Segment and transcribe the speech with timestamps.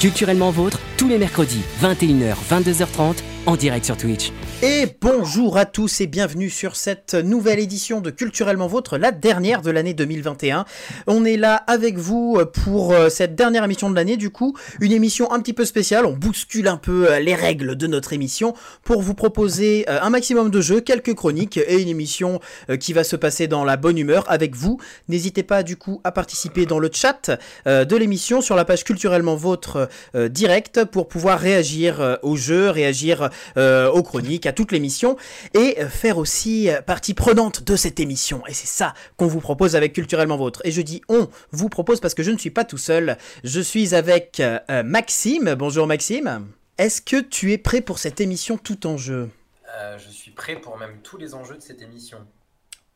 [0.00, 4.32] Culturellement vôtre, tous les mercredis, 21h, 22h30, en direct sur Twitch.
[4.62, 9.62] Et bonjour à tous et bienvenue sur cette nouvelle édition de Culturellement Vôtre, la dernière
[9.62, 10.66] de l'année 2021.
[11.06, 14.92] On est là avec vous pour euh, cette dernière émission de l'année, du coup, une
[14.92, 16.04] émission un petit peu spéciale.
[16.04, 18.52] On bouscule un peu euh, les règles de notre émission
[18.84, 22.40] pour vous proposer euh, un maximum de jeux, quelques chroniques et une émission
[22.78, 24.78] qui va se passer dans la bonne humeur avec vous.
[25.08, 27.30] N'hésitez pas du coup à participer dans le chat
[27.66, 34.02] de l'émission sur la page Culturellement Vôtre direct pour pouvoir réagir aux jeux, réagir aux
[34.02, 35.16] chroniques à toute l'émission
[35.54, 38.42] et faire aussi partie prenante de cette émission.
[38.46, 40.60] Et c'est ça qu'on vous propose avec Culturellement Vôtre.
[40.64, 43.16] Et je dis on vous propose parce que je ne suis pas tout seul.
[43.44, 45.54] Je suis avec euh, Maxime.
[45.54, 46.46] Bonjour Maxime.
[46.78, 49.30] Est-ce que tu es prêt pour cette émission tout en jeu?
[49.76, 52.18] Euh, je suis prêt pour même tous les enjeux de cette émission.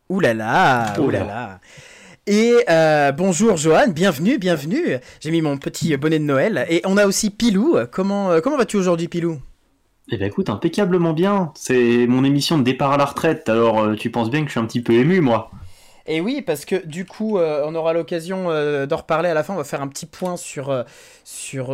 [0.08, 1.60] Ouh là là, ouh là là.
[2.26, 4.98] Et euh, bonjour Johan, bienvenue, bienvenue.
[5.20, 6.66] J'ai mis mon petit bonnet de Noël.
[6.68, 7.76] Et on a aussi Pilou.
[7.90, 9.40] Comment, euh, comment vas-tu aujourd'hui Pilou?
[10.10, 11.52] Eh ben écoute, impeccablement bien.
[11.54, 14.52] C'est mon émission de départ à la retraite, alors euh, tu penses bien que je
[14.52, 15.50] suis un petit peu ému, moi.
[16.06, 19.42] Et oui, parce que du coup, euh, on aura l'occasion euh, d'en reparler à la
[19.42, 19.54] fin.
[19.54, 20.84] On va faire un petit point sur,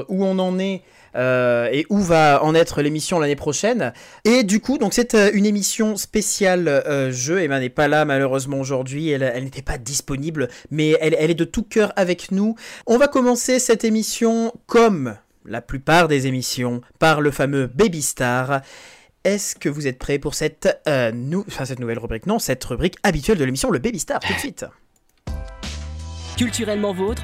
[0.09, 0.83] où on en est
[1.17, 3.93] et où va en être l'émission l'année prochaine.
[4.25, 7.43] Et du coup, donc c'est une émission spéciale jeu.
[7.43, 9.09] Emma n'est pas là malheureusement aujourd'hui.
[9.09, 12.55] Elle, elle n'était pas disponible, mais elle, elle est de tout cœur avec nous.
[12.87, 15.17] On va commencer cette émission comme
[15.51, 18.63] la plupart des émissions par le fameux Baby Star.
[19.25, 22.27] Est-ce que vous êtes prêts pour cette, euh, nou- enfin, cette nouvelle rubrique?
[22.27, 24.65] Non, cette rubrique habituelle de l'émission, le Baby Star, tout de suite.
[26.39, 27.23] Culturellement vôtre,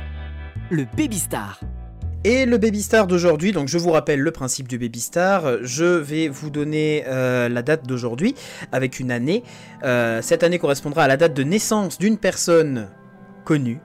[0.70, 1.60] le Baby Star.
[2.24, 5.84] Et le Baby Star d'aujourd'hui, donc je vous rappelle le principe du Baby Star, je
[5.84, 8.34] vais vous donner euh, la date d'aujourd'hui
[8.72, 9.44] avec une année.
[9.84, 12.88] Euh, cette année correspondra à la date de naissance d'une personne
[13.44, 13.78] connue.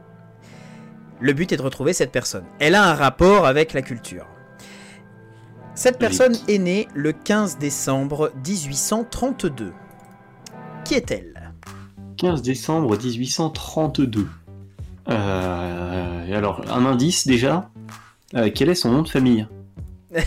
[1.19, 2.45] Le but est de retrouver cette personne.
[2.59, 4.25] Elle a un rapport avec la culture.
[5.81, 9.73] Cette personne est née le 15 décembre 1832.
[10.85, 11.53] Qui est-elle?
[12.17, 14.27] 15 décembre 1832.
[15.09, 17.71] Euh, alors, un indice déjà.
[18.35, 19.47] Euh, quel est son nom de famille?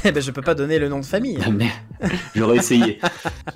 [0.04, 1.38] Eh ben, je peux pas donner le nom de famille.
[1.40, 1.70] Ah, Mais
[2.34, 2.98] j'aurais essayé.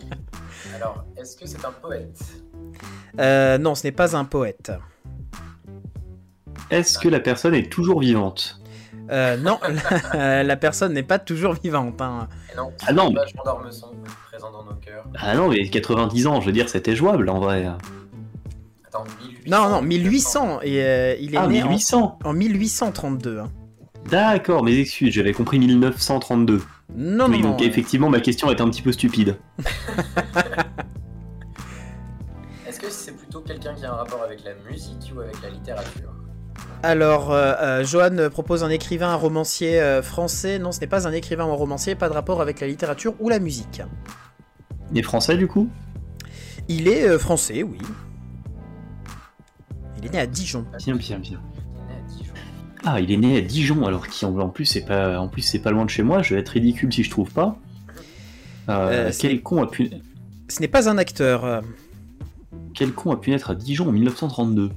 [0.76, 2.20] Alors, est-ce que c'est un poète?
[3.18, 4.70] Euh, non, ce n'est pas un poète.
[6.70, 8.57] Est-ce que la personne est toujours vivante?
[9.10, 9.58] Euh, non,
[10.14, 12.00] la, la personne n'est pas toujours vivante.
[12.00, 12.28] hein.
[12.56, 15.04] Non, Ah non, dans nos cœurs.
[15.18, 17.66] Ah non, mais 90 ans, je veux dire, c'était jouable en vrai.
[18.86, 19.42] Attends, 1800.
[19.50, 20.60] Non, non, 1800.
[20.62, 23.38] Et, euh, il est Ah, né en- 1800 En, 1832.
[23.40, 23.50] hein.
[24.10, 26.62] D'accord, mes excuses, j'avais compris 1932.
[26.96, 27.66] Non, oui, non, donc non.
[27.66, 29.36] effectivement, ma question est un petit peu stupide.
[32.66, 35.50] Est-ce que c'est plutôt quelqu'un qui a un rapport avec la musique ou avec la
[35.50, 36.12] littérature?
[36.82, 40.58] Alors, euh, euh, Johan propose un écrivain, un romancier euh, français.
[40.58, 43.14] Non, ce n'est pas un écrivain ou un romancier, pas de rapport avec la littérature
[43.18, 43.82] ou la musique.
[44.94, 45.68] Et français, du coup?
[46.68, 47.78] Il est euh, français, oui.
[49.98, 50.64] Il est né à Dijon.
[50.78, 51.40] Bien, bien, bien.
[52.16, 52.30] Il est.
[52.84, 55.42] Ah, il est né à Dijon, alors qui en en plus c'est pas, en plus
[55.42, 56.22] c'est pas loin de chez moi.
[56.22, 57.58] Je vais être ridicule si je trouve pas.
[59.18, 59.90] Quel con a pu,
[60.48, 61.62] Ce n'est pas un acteur.
[62.74, 64.70] quel con a pu naître à Dijon en 1932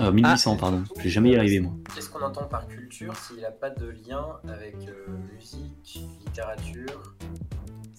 [0.00, 0.82] Euh, 1800, pardon.
[0.96, 1.72] Je vais jamais y arriver moi.
[1.94, 7.02] Qu'est-ce qu'on entend par culture s'il n'a pas de lien avec euh, musique, littérature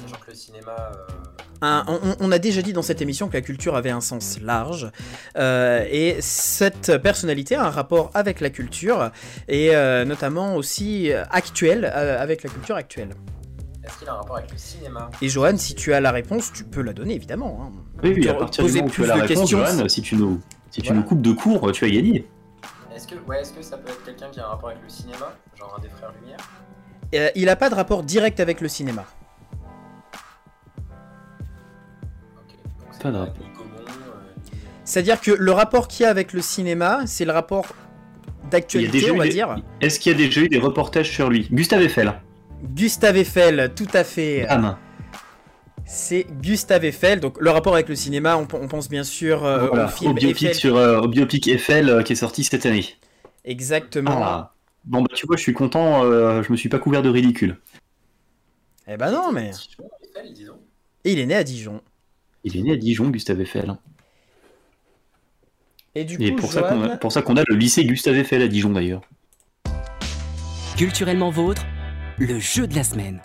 [0.02, 0.76] Sachant que le cinéma.
[0.78, 1.16] euh,
[1.62, 1.86] Un-
[2.20, 4.92] on, a déjà dit dans cette émission que la culture avait un sens large
[5.38, 9.10] euh, et cette personnalité a un rapport avec la culture
[9.48, 13.10] et euh, notamment aussi actuel euh, avec la culture actuelle.
[13.84, 15.10] Est-ce qu'il a un rapport avec le cinéma?
[15.22, 17.60] Et Johan, si tu as la réponse, tu peux la donner évidemment.
[17.62, 17.72] hein.
[18.04, 19.60] Oui, oui, à partir du moment où tu as plus la de réponse, questions.
[19.78, 20.42] Johan, si tu nous,
[20.76, 21.02] si tu Voilà.
[21.04, 22.28] nous coupes de cours, tu as gagné.
[22.94, 24.90] Est-ce que, ouais, est-ce que ça peut être quelqu'un qui a un rapport avec le
[24.90, 26.38] cinéma Genre un des frères Lumière?
[27.14, 29.06] Euh, il n'a pas de rapport direct avec le cinéma.
[32.36, 32.56] Ok.
[32.80, 33.36] Donc c'est Pas de rapport.
[33.56, 34.34] Gaumont, euh,
[34.84, 38.48] C'est-à-dire que le rapport qu'il y a avec le cinéma, c'est le rapport Il y
[38.48, 39.56] a d'actualité, on va des- dire.
[39.80, 41.48] Est-ce qu'il y a déjà eu des reportages sur lui?
[41.54, 42.14] Gustave Eiffel.
[42.64, 44.46] Gustave Eiffel, tout à fait.
[44.50, 44.76] Bam.
[45.84, 47.20] C'est Gustave Eiffel.
[47.20, 50.12] Donc le rapport avec le cinéma, on, on pense bien sûr euh, Voilà, au film
[50.12, 50.56] au biopic Eiffel.
[50.56, 52.86] sur euh, au biopic Eiffel euh, qui est sorti cette année.
[53.44, 54.20] Exactement.
[54.24, 54.54] Ah.
[54.86, 56.04] Bon bah tu vois, je suis content.
[56.04, 57.58] euh, je me suis pas couvert de ridicule.
[58.88, 59.52] Eh ben non, mais.
[61.04, 61.82] Et il est né à Dijon.
[62.44, 63.76] Il est né à Dijon, Gustave Eiffel.
[65.96, 67.86] Et du Et coup, pour ça qu'on a, Johan, pour ça qu'on a le lycée
[67.86, 69.02] Gustave Eiffel à Dijon d'ailleurs.
[70.78, 71.64] Culturellement vôtre,
[72.20, 73.22] le jeu de la semaine.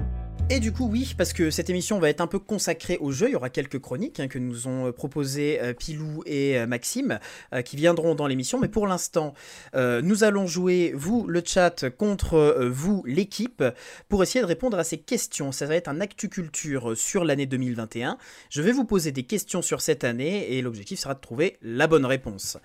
[0.53, 3.29] Et du coup, oui, parce que cette émission va être un peu consacrée au jeu.
[3.29, 6.67] Il y aura quelques chroniques hein, que nous ont euh, proposées euh, Pilou et euh,
[6.67, 7.21] Maxime,
[7.65, 8.59] qui viendront dans l'émission.
[8.59, 9.33] Mais pour l'instant,
[9.75, 13.63] nous allons jouer, vous, le chat, contre vous, l'équipe,
[14.09, 15.53] pour essayer de répondre à ces questions.
[15.53, 18.19] Ça va être un actu culture sur l'année 2021.
[18.49, 21.87] Je vais vous poser des questions sur cette année et l'objectif sera de trouver la
[21.87, 22.57] bonne réponse.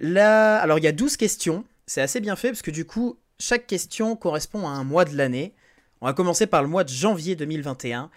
[0.00, 1.64] Là, alors, il y a 12 questions.
[1.86, 5.16] C'est assez bien fait parce que du coup, chaque question correspond à un mois de
[5.16, 5.54] l'année.
[6.00, 8.10] On va commencer par le mois de janvier 2021.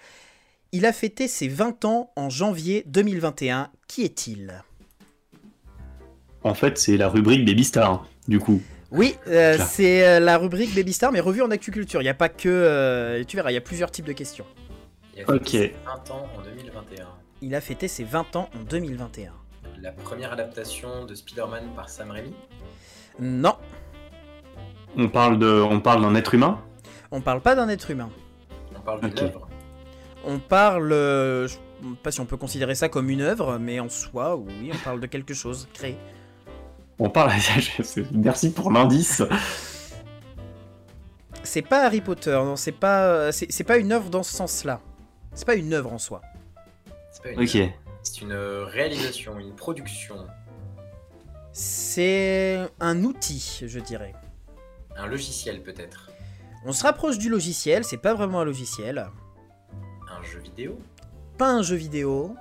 [0.72, 3.70] Il a fêté ses 20 ans en janvier 2021.
[3.88, 4.64] Qui est-il?
[6.44, 8.62] En fait, c'est la rubrique Baby Star, du coup.
[8.92, 12.02] Oui, euh, c'est euh, la rubrique Baby Star, mais revue en agriculture.
[12.02, 12.48] Il n'y a pas que.
[12.50, 14.46] euh, tu verras, il y a plusieurs types de questions.
[15.16, 15.48] Il a Ok.
[15.50, 17.08] ses 20 ans en 2021.
[17.42, 19.32] Il a fêté ses 20 ans en 2021.
[19.82, 22.34] La première adaptation de Spider-Man par Sam Raimi?
[23.20, 23.56] Non,
[24.98, 26.62] On parle de, on parle d'un être humain?
[27.14, 28.10] On parle pas d'un être humain.
[28.76, 29.48] On parle d'une œuvre.
[30.26, 30.92] On parle.
[30.92, 31.60] euh, je sais
[32.04, 35.00] pas si on peut considérer ça comme une œuvre, mais en soi, oui, on parle
[35.00, 35.98] de quelque chose créé.
[37.00, 37.32] On parle.
[38.12, 39.22] Merci pour l'indice.
[41.44, 44.80] C'est pas Harry Potter, non, c'est pas, euh, c'est pas une œuvre dans ce sens-là.
[45.34, 46.22] C'est pas une œuvre en soi.
[47.12, 47.56] C'est pas une Ok.
[47.56, 47.72] œuvre.
[48.02, 50.16] C'est une réalisation, une production,
[51.52, 54.14] C'est un outil, je dirais.
[54.96, 56.12] un logiciel peut-être,
[56.66, 59.06] On se rapproche du logiciel, c'est pas vraiment un logiciel.
[60.10, 60.80] un jeu vidéo.
[61.38, 62.36] Pas un jeu vidéo.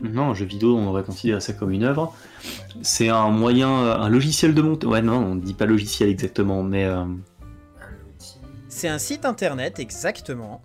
[0.00, 2.14] Non, un jeu vidéo, on aurait considéré ça comme une œuvre.
[2.82, 4.90] C'est un moyen, un logiciel de montage.
[4.90, 7.14] Ouais, non, on dit pas logiciel exactement, mais euh, Un
[8.14, 8.38] outil.
[8.68, 10.60] C'est un site internet, exactement.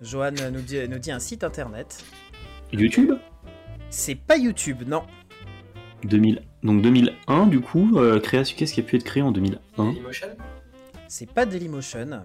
[0.00, 2.04] Johan nous dit, nous dit un site internet.
[2.72, 3.12] YouTube?
[3.90, 5.02] C'est pas YouTube, non.
[6.04, 9.84] 2000, donc 2001 du coup, euh, création, qu'est-ce qui a pu être créé en 2001
[9.84, 10.28] Dailymotion?
[11.16, 12.24] C'est pas Dailymotion.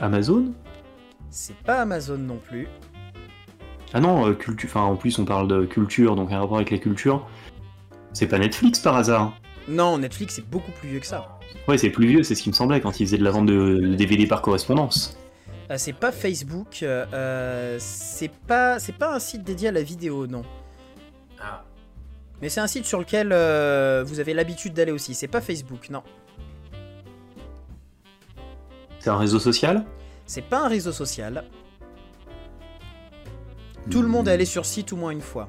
[0.00, 0.52] Amazon?
[1.28, 2.68] C'est pas Amazon non plus.
[3.92, 4.68] Ah non, euh, culture.
[4.68, 7.26] Enfin, en plus, on parle de culture, donc un rapport avec la culture.
[8.12, 9.32] C'est pas Netflix par hasard?
[9.66, 11.40] Non, Netflix c'est beaucoup plus vieux que ça.
[11.66, 13.46] Ouais, c'est plus vieux, c'est ce qui me semblait quand ils faisaient de la vente
[13.46, 15.18] de, de DVD par correspondance.
[15.68, 16.84] Ah, c'est pas Facebook.
[16.84, 20.42] euh, euh, c'est pas, c'est pas un site dédié à la vidéo, non.
[21.40, 21.64] Ah,
[22.40, 25.14] Mais c'est un site sur lequel euh, vous avez l'habitude d'aller aussi.
[25.14, 26.04] C'est pas Facebook, non.
[29.02, 29.84] C'est un réseau social
[30.26, 31.42] C'est pas un réseau social.
[33.90, 35.48] Tout le monde est allé sur site au moins une fois.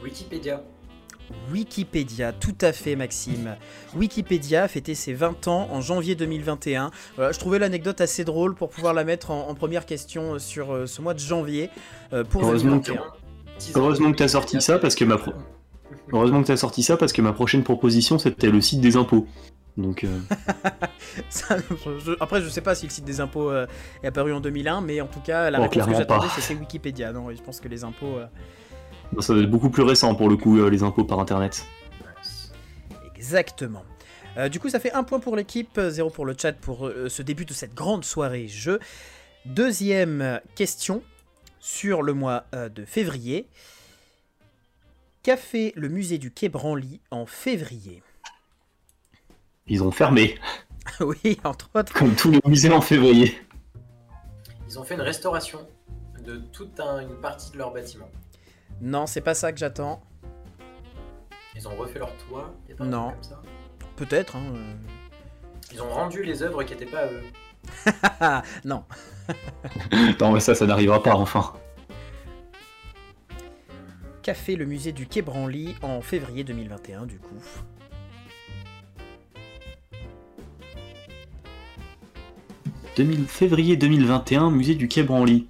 [0.00, 0.62] Wikipédia.
[1.52, 3.56] Wikipédia, tout à fait Maxime.
[3.96, 6.92] Wikipédia a fêté ses 20 ans en janvier 2021.
[7.16, 10.72] Voilà, je trouvais l'anecdote assez drôle pour pouvoir la mettre en, en première question sur
[10.72, 11.68] euh, ce mois de janvier
[12.12, 13.02] euh, pour Heureusement 2021.
[13.74, 15.32] Heureusement que t'as sorti ça, parce que ma pro-
[16.12, 19.26] Heureusement que t'as sorti ça parce que ma prochaine proposition c'était le site des impôts.
[19.76, 20.20] Donc, euh,
[21.28, 23.66] Ça, je- après, je sais pas si le site des impôts euh,
[24.02, 27.12] est apparu en 2001, mais en tout cas, la Oh, réponse que j'attendais, c'était Wikipédia.
[27.12, 28.18] Non, et je pense que les impôts.
[28.18, 28.26] euh,
[29.12, 31.66] non, ça doit être beaucoup plus récent pour le coup, les impôts par internet.
[33.16, 33.84] Exactement.
[34.50, 37.44] Du coup, ça fait un point pour l'équipe, zéro pour le chat pour ce début
[37.44, 38.80] de cette grande soirée jeu.
[39.46, 41.02] Deuxième question
[41.60, 43.46] sur le mois de février.
[45.22, 48.02] Qu'a fait le musée du Quai Branly en février?
[49.66, 50.38] Ils ont fermé,
[51.00, 51.92] Oui, entre autres.
[51.92, 53.38] comme tous les musées en février.
[54.68, 55.66] Ils ont fait une restauration
[56.24, 58.08] de toute un- une partie de leur bâtiment.
[58.80, 60.02] Non, c'est pas ça que j'attends.
[61.56, 62.52] Ils ont refait leur toit.
[62.68, 63.04] y a pas un Non.
[63.08, 63.42] truc comme ça
[63.96, 64.36] Peut-être.
[64.36, 64.42] Hein.
[64.54, 64.74] euh.
[65.72, 67.22] Ils ont rendu les œuvres qui n'étaient pas à eux.
[68.20, 68.84] Ah, non.
[70.10, 71.54] Attends, mais ça, ça n'arrivera pas enfin.
[74.22, 77.36] Qu'a fait le musée du Quai Branly en février 2021, du coup?
[82.96, 85.46] 2000 février 2021, musée du Quai Branly.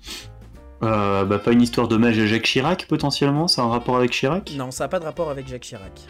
[0.82, 4.10] Euh, bah, pas une histoire d'hommage à Jacques Chirac potentiellement, ça a un rapport avec
[4.10, 4.52] Chirac?
[4.56, 6.00] Non, ça n'a pas de rapport avec Jacques Chirac.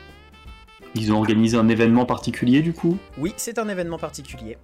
[0.94, 2.98] Ils ont organisé un événement particulier du coup?
[3.18, 4.58] Oui, c'est un événement particulier.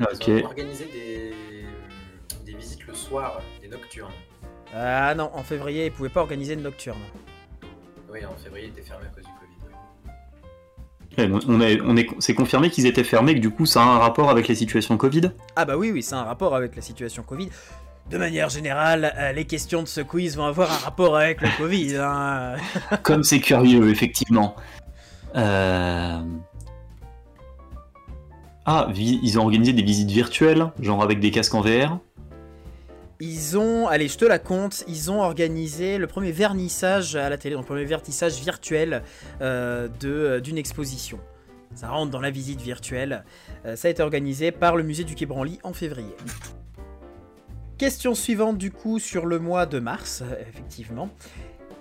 [0.00, 0.28] Ok.
[0.28, 1.34] Ils ont organisé des,
[2.44, 4.12] des visites le soir, des nocturnes.
[4.74, 7.00] Ah non, en février, ils pouvaient pas organiser de nocturne.
[8.10, 9.30] Oui, en février, il était fermé à cause du
[11.18, 13.98] on est, on est, c'est confirmé qu'ils étaient fermés, que du coup ça a un
[13.98, 15.32] rapport avec la situation Covid?
[15.56, 17.48] Ah bah oui, oui, c'est un rapport avec la situation Covid.
[18.10, 21.48] De manière générale, euh, les questions de ce quiz vont avoir un rapport avec le
[21.56, 21.96] Covid.
[22.00, 22.56] hein.
[23.02, 24.56] Comme c'est curieux, effectivement.
[25.36, 26.20] Euh...
[28.64, 31.98] Ah, ils ont organisé des visites virtuelles, genre avec des casques en VR.
[33.24, 37.38] Ils ont, allez, je te la compte, ils ont organisé le premier vernissage à la
[37.38, 39.04] télé, donc le premier vernissage virtuel
[39.40, 41.20] euh, de- d'une exposition.
[41.76, 43.22] Ça rentre dans la visite virtuelle.
[43.64, 46.16] Euh, ça a été organisé par le musée du Quai Branly en février.
[47.78, 51.08] Question suivante du coup sur le mois de mars, euh, effectivement.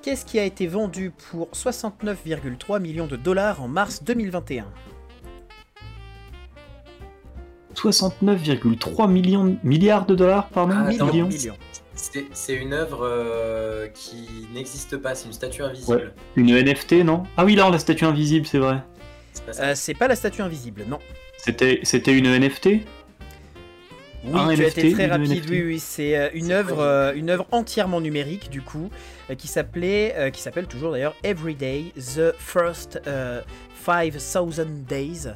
[0.03, 4.65] Qu'est-ce qui a été vendu pour 69,3 millions de dollars en mars 2021
[7.75, 11.29] 69,3 millions milliards de dollars, pardon Ah, Millions.
[12.33, 16.13] C'est une œuvre euh, qui n'existe pas, c'est une statue invisible.
[16.35, 17.23] Une NFT, non?
[17.37, 18.77] Ah oui, là, la statue invisible, c'est vrai.
[19.33, 20.99] C'est pas Euh, C'est pas la statue invisible, non.
[21.37, 22.65] C'était, c'était une NFT
[24.23, 25.31] Oui, Un tu as été très rapide.
[25.31, 25.49] NFT.
[25.49, 28.89] Oui, oui, c'est euh, une œuvre, quoi, euh, une œuvre entièrement numérique du coup,
[29.29, 33.41] euh, qui s'appelait, euh, qui s'appelle toujours d'ailleurs Everyday the First euh,
[33.83, 35.27] 5000 Days.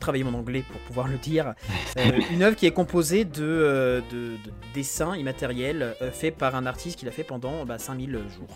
[0.00, 1.54] Travailler mon anglais pour pouvoir le dire.
[1.96, 6.54] Euh, une œuvre qui est composée de, euh, de, de dessins immatériels euh, faits par
[6.54, 8.54] un artiste qui l'a fait pendant bah, 5000 jours.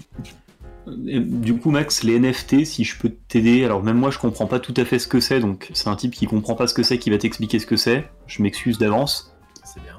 [1.06, 4.46] Et Du coup, Max, les NFT, si je peux t'aider, alors même moi je comprends
[4.46, 6.74] pas tout à fait ce que c'est, donc c'est un type qui comprend pas ce
[6.74, 8.04] que c'est qui va t'expliquer ce que c'est.
[8.26, 9.34] Je m'excuse d'avance.
[9.64, 9.96] C'est bien.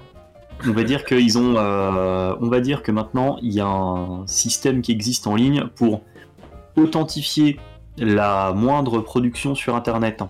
[0.65, 4.25] On va dire qu'ils ont, euh, on va dire que maintenant il y a un
[4.27, 6.03] système qui existe en ligne pour
[6.75, 7.59] authentifier
[7.97, 10.21] la moindre production sur Internet.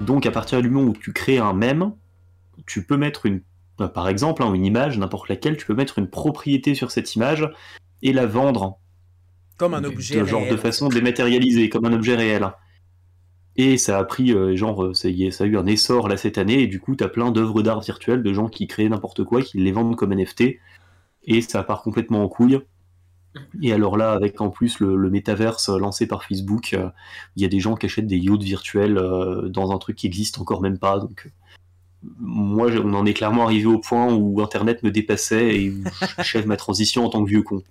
[0.00, 1.92] Donc à partir du moment où tu crées un mème,
[2.66, 3.42] tu peux mettre une,
[3.80, 7.14] euh, par exemple, hein, une image, n'importe laquelle, tu peux mettre une propriété sur cette
[7.14, 7.48] image
[8.02, 8.78] et la vendre
[9.56, 10.20] Comme un objet.
[10.20, 12.50] de genre de façon dématérialisée, comme un objet réel.
[13.56, 16.08] Et ça a pris, euh, genre, euh, ça, y est, ça a eu un essor
[16.08, 18.88] là cette année, et du coup, t'as plein d'œuvres d'art virtuelles de gens qui créent
[18.88, 20.58] n'importe quoi, qui les vendent comme NFT,
[21.26, 22.60] et ça part complètement en couille.
[23.62, 26.88] Et alors là, avec en plus le, le métaverse euh, lancé par Facebook, euh,
[27.36, 30.06] il y a des gens qui achètent des yachts virtuels euh, dans un truc qui
[30.06, 30.98] existe encore même pas.
[30.98, 31.30] Donc,
[32.18, 35.82] moi, je- on en est clairement arrivé au point où Internet me dépassait et où
[36.16, 37.62] j'achève ma transition en tant que vieux con.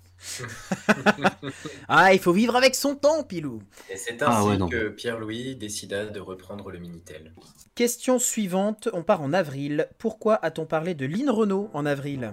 [1.88, 3.60] Ah, il faut vivre avec son temps, Pilou.
[3.90, 7.32] Et c'est Ah ainsi ouais, que Pierre-Louis décida de reprendre le Minitel.
[7.74, 9.88] Question suivante, on part en avril.
[9.98, 12.32] Pourquoi a-t-on parlé de Lynn Renault en avril?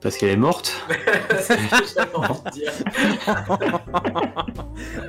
[0.00, 0.72] Parce qu'elle est morte.
[1.40, 2.72] C'est ce que j'avais envie de dire.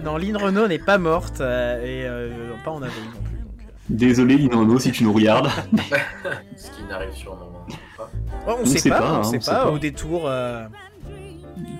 [0.04, 3.38] Non, Lynn Renault n'est pas morte, euh, et euh, pas en avril non plus.
[3.38, 3.72] donc, euh.
[3.90, 5.50] Désolé, Lino Renault, si tu nous regardes.
[6.58, 7.52] Ce qui n'arrive sûrement
[7.98, 8.10] pas.
[8.48, 9.72] Oh, on, On sait sait pas, pas, on hein, sait on sait pas, pas.
[9.72, 10.24] au détour.
[10.26, 10.66] euh,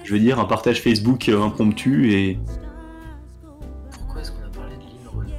[0.04, 2.40] Je veux dire, un partage Facebook euh, impromptu et.
[3.92, 5.32] Pourquoi est-ce qu'on a parlé de Lynn Renault?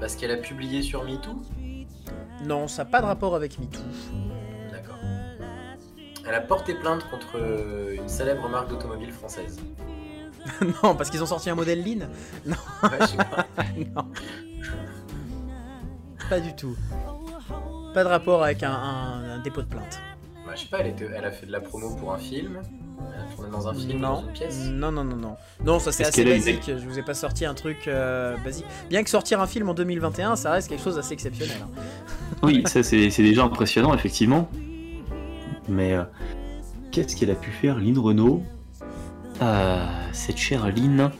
[0.00, 1.42] Parce qu'elle a publié sur MeToo?
[2.46, 3.80] Non, ça n'a pas de rapport avec MeToo.
[6.26, 9.58] Elle a porté plainte contre euh, une célèbre marque d'automobile française.
[10.82, 11.84] non, parce qu'ils ont sorti un modèle
[12.46, 12.54] Ouais,
[13.00, 13.46] je sais pas.
[13.94, 14.04] Non.
[16.28, 16.76] Pas du tout.
[17.94, 20.00] Pas de rapport avec un, un- un dépôt de plainte.
[20.46, 22.58] Bah, je sais pas, elle, était- elle a fait de la promo pour un film.
[23.14, 24.14] Elle a tourné dans un film, Non.
[24.14, 24.58] dans une pièce.
[24.70, 25.36] Non, non, non, non.
[25.64, 26.62] Non, ça c'est assez une- basique.
[26.66, 28.64] Je vous ai pas sorti un truc euh, basique.
[28.88, 31.56] Bien que sortir un film en 2021, ça reste quelque chose d'assez exceptionnel.
[31.62, 31.82] hein.
[32.42, 34.48] Oui, ça c'est déjà impressionnant, effectivement.
[35.68, 36.02] Mais euh,
[36.90, 38.42] qu'est-ce qu'elle a pu faire, Lynn Renault?
[39.40, 41.10] Euh, Cette chère Lynn.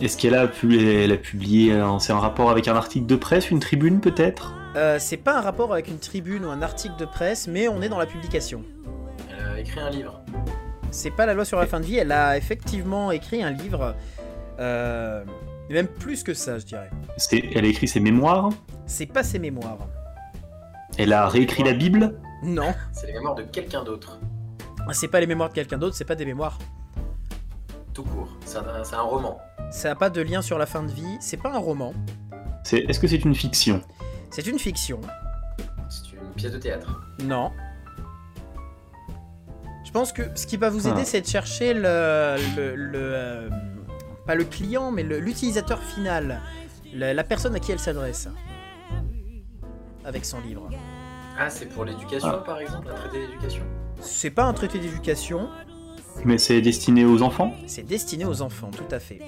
[0.00, 1.78] Est-ce qu'elle a, pu, elle a publié.
[2.00, 4.54] C'est un rapport avec un article de presse, une tribune peut-être?
[4.74, 7.82] Euh, c'est pas un rapport avec une tribune ou un article de presse, mais on
[7.82, 8.62] est dans la publication.
[9.30, 10.20] Elle a écrit un livre.
[10.90, 13.94] C'est pas la loi sur la fin de vie, elle a effectivement écrit un livre.
[14.60, 15.24] Euh,
[15.68, 16.90] et même plus que ça, je dirais.
[17.18, 18.50] C'est- Elle a écrit ses mémoires?
[18.86, 19.78] C'est pas ses mémoires.
[20.98, 22.18] Elle a réécrit la Bible?
[22.42, 24.18] Non, C'est les mémoires de quelqu'un d'autre.
[24.92, 26.58] c'est pas les mémoires de quelqu'un d'autre, c'est pas des mémoires.
[27.94, 28.28] Tout court.
[28.44, 29.38] C'est un, c'est un roman.
[29.70, 31.94] Ça a pas de lien sur la fin de vie, c'est pas un roman,
[32.64, 33.80] C'est- Est-ce que c'est une fiction?
[34.30, 35.00] C'est une fiction.
[35.88, 37.00] C'est une pièce de théâtre.
[37.22, 37.50] Non.
[39.84, 41.04] Je pense que ce qui va vous aider, Ah.
[41.04, 42.36] c'est de chercher le.
[42.56, 43.50] le, le, euh,
[44.26, 46.40] pas le client, mais le- l'utilisateur final.
[46.94, 48.28] La, la personne à qui elle s'adresse.
[50.04, 50.68] Avec son livre.
[51.38, 52.42] Ah, c'est pour l'éducation, Ah.
[52.44, 53.62] par exemple, un traité d'éducation?
[54.00, 55.48] C'est pas un traité d'éducation,
[56.24, 57.54] Mais c'est destiné aux enfants?
[57.66, 59.18] C'est destiné aux enfants, tout à fait.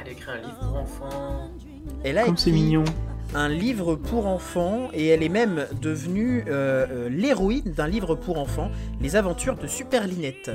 [0.00, 1.50] Elle a écrit un livre pour enfants.
[2.02, 2.84] Elle a Comme c'est écrit mignon.
[3.34, 8.38] un livre pour enfants et elle est même devenue euh, euh, l'héroïne d'un livre pour
[8.38, 8.70] enfants,
[9.00, 10.50] Les aventures de Super Linette.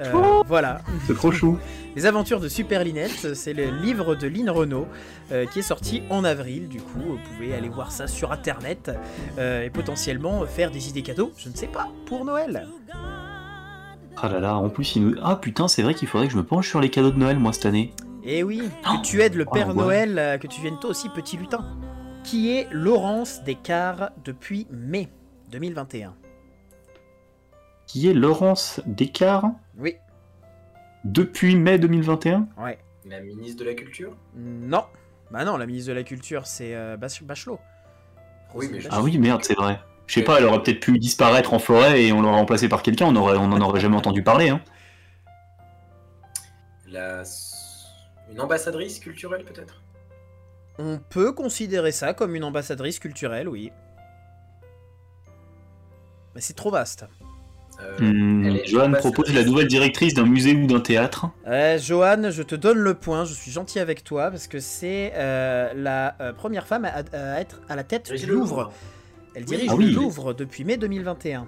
[0.00, 0.80] Euh, voilà.
[1.06, 1.58] C'est trop chou.
[1.96, 4.86] Les aventures de Super Linette, c'est le livre de Lynn Renault
[5.32, 6.68] euh, qui est sorti en avril.
[6.68, 8.90] Du coup, vous pouvez aller voir ça sur internet
[9.38, 12.68] euh, et potentiellement faire des idées cadeaux, je ne sais pas, pour Noël.
[14.16, 15.16] Ah là là, en plus, il nous...
[15.22, 17.38] Ah putain, c'est vrai qu'il faudrait que je me penche sur les cadeaux de Noël,
[17.38, 17.92] moi, cette année.
[18.24, 19.74] Et oui, Oh, que tu aides le oh, Père ouais.
[19.74, 21.64] Noël, que tu viennes toi aussi petit lutin.
[22.24, 25.08] Qui est Laurence Descartes depuis mai
[25.50, 26.14] 2021.
[27.88, 29.96] Qui est Laurence Descartes Oui,
[31.04, 32.78] Depuis mai 2021 Ouais.
[33.06, 34.14] La ministre de la Culture?
[34.36, 34.84] Non.
[35.30, 37.58] Bah non, la ministre de la Culture, c'est euh, Bach- Bachelot.
[38.54, 39.80] Oui, mais Ah oui, merde, c'est vrai.
[40.06, 42.82] Je sais pas, elle aurait peut-être pu disparaître en forêt et on l'aurait remplacée par
[42.82, 44.48] quelqu'un, on aurait, on en aurait jamais entendu parler.
[44.50, 44.60] Hein.
[46.86, 47.22] la...
[48.30, 49.82] Une ambassadrice culturelle peut-être?
[50.78, 53.72] On peut considérer ça comme une ambassadrice culturelle, oui.
[56.34, 57.06] Mais c'est trop vaste.
[58.00, 61.26] Est Johan propose la nouvelle directrice d'un musée ou d'un théâtre.
[61.46, 65.12] Euh, Johan, je te donne le point, je suis gentil avec toi, parce que c'est
[65.14, 68.72] euh, la euh, première femme à, à être à la tête du Louvre.
[69.34, 69.86] Elle dirige Ah oui.
[69.86, 71.46] le Louvre depuis mai 2021.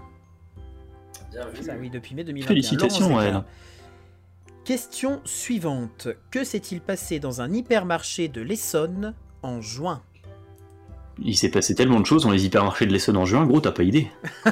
[1.33, 1.63] Bien vu.
[1.63, 2.49] Ça, oui, depuis mai 2021.
[2.49, 3.43] Félicitations Laurent à elle.
[4.65, 6.09] Question suivante.
[6.31, 10.03] Que s'est-il passé dans un hypermarché de l'Essonne en juin?
[11.23, 13.73] Il s'est passé tellement de choses dans les hypermarchés de l'Essonne en juin, gros, t'as
[13.73, 14.09] pas idée.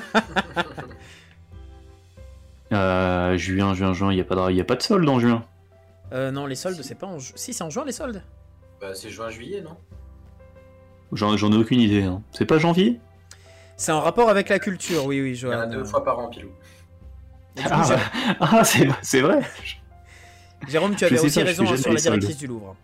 [2.73, 5.19] Euh, juin, juin, juin, il n'y a, pas de- y a pas de solde en
[5.21, 5.43] juin.
[6.13, 7.33] euh, Non, les soldes, c'est pas en juin.
[7.37, 8.23] Si, c'est en juin les soldes
[8.81, 9.77] Bah, c'est juin-juillet, non?
[11.13, 12.03] J'en j'en ai aucune idée.
[12.03, 12.23] hein.
[12.33, 13.01] C'est pas janvier?
[13.77, 16.19] C'est en rapport avec la culture, oui, oui, Il y en a deux fois par
[16.19, 16.51] an, Pilou.
[17.65, 17.87] Ah,
[18.41, 19.41] ah, c'est c'est vrai
[20.69, 22.19] Jérôme, tu avais aussi raison hein, sur la soldes.
[22.19, 22.77] directrice du Louvre.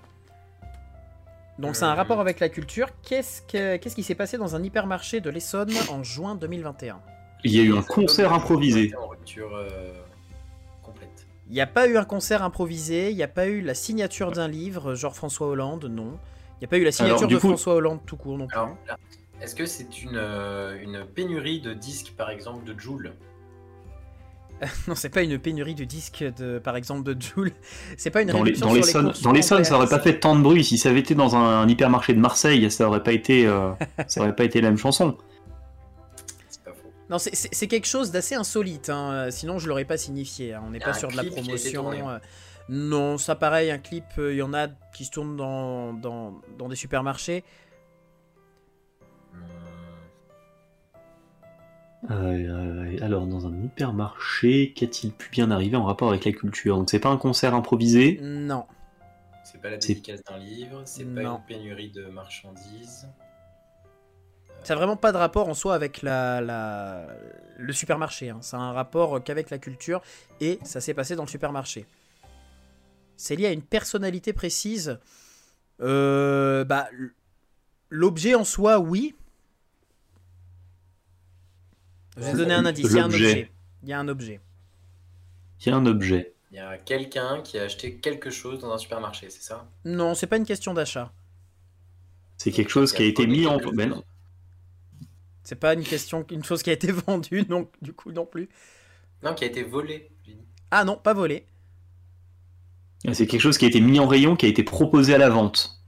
[1.58, 1.94] Donc c'est un Euh.
[1.94, 2.88] rapport avec la culture.
[3.02, 6.98] Qu'est-ce que- qu'est-ce qui s'est passé dans un hypermarché de l'Essonne en juin 2021
[7.44, 8.92] Il y a eu un concert improvisé.
[9.00, 9.92] En rupture euh,
[10.82, 11.26] complète.
[11.48, 14.32] Il n'y a pas eu un concert improvisé, il n'y a pas eu la signature
[14.32, 16.18] d'un livre, genre François Hollande, non.
[16.56, 18.46] Il n'y a pas eu la signature Alors, de coup- François Hollande tout court non
[18.46, 18.58] plus.
[19.42, 23.12] Est-ce que c'est une, euh, une pénurie de disques, par exemple, de Joule?
[24.88, 27.50] Non, c'est pas une pénurie de disques, de, par exemple, de Joule.
[27.98, 29.98] C'est pas une Dans les, réduction dans les sur dans les Sons, ça aurait pas
[29.98, 30.64] fait tant de bruit.
[30.64, 33.72] Si ça avait été dans un, un hypermarché de Marseille, ça aurait pas été, euh,
[34.06, 35.18] ça aurait pas été la même chanson.
[37.10, 40.54] Non, c'est- quelque chose d'assez insolite, hein, euh, sinon je l'aurais pas signifié.
[40.54, 42.08] hein, On n'est pas un sur de la promotion.
[42.08, 42.18] euh,
[42.70, 46.40] Non, ça pareil, un clip, euh, il y en a qui se tournent dans, dans,
[46.58, 47.44] dans des supermarchés.
[52.10, 56.76] Euh, alors, dans un hypermarché, qu'a-t-il pu bien arriver en rapport avec la culture?
[56.76, 58.18] Donc, c'est pas un concert improvisé?
[58.22, 58.66] Non.
[59.44, 63.08] C'est pas la dédicace d'un livre, c'est pas une pénurie de marchandises.
[64.64, 67.06] Ça n'a vraiment pas de rapport en soi avec la, la-
[67.58, 68.30] le supermarché.
[68.30, 68.38] hein.
[68.40, 70.00] Ça a un rapport qu'avec la culture
[70.40, 71.86] et ça s'est passé dans le supermarché.
[73.16, 74.98] C'est lié à une personnalité précise.
[75.80, 76.88] Euh, bah,
[77.90, 79.14] l'objet en soi, oui.
[82.16, 82.86] Je vais donner un indice.
[82.88, 83.50] Il y a un objet.
[83.82, 84.40] Il y a un objet.
[85.60, 86.34] Il y a un objet.
[86.50, 89.68] Il y a quelqu'un qui a acheté quelque chose dans un supermarché, c'est ça?
[89.84, 91.12] Non, c'est pas une question d'achat.
[92.36, 93.58] C'est quelque chose qui a été mis en.
[93.58, 94.04] Ben non.
[95.44, 98.48] C'est pas une question, une chose qui a été vendue, donc du coup non plus.
[99.22, 100.12] Non, qui a été volé.
[100.24, 100.46] j'ai dit.
[100.70, 101.46] Ah non, pas volé.
[103.14, 105.30] C'est quelque chose qui a été mis en rayon, qui a été proposé à la
[105.30, 105.80] vente.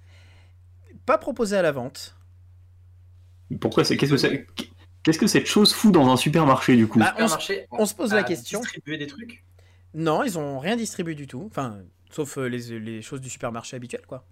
[1.07, 2.15] Pas proposé à la vente.
[3.61, 4.47] Pourquoi c'est Qu'est-ce que c'est
[5.03, 6.99] Qu'est-ce que cette chose fout dans un supermarché du coup?
[6.99, 8.61] Bah, on s- Supermarché on se pose la question.
[8.61, 9.45] distribué des trucs?
[9.95, 11.45] Non, ils ont rien distribué du tout.
[11.51, 14.25] Enfin, sauf euh, les, les choses du supermarché habituel, quoi.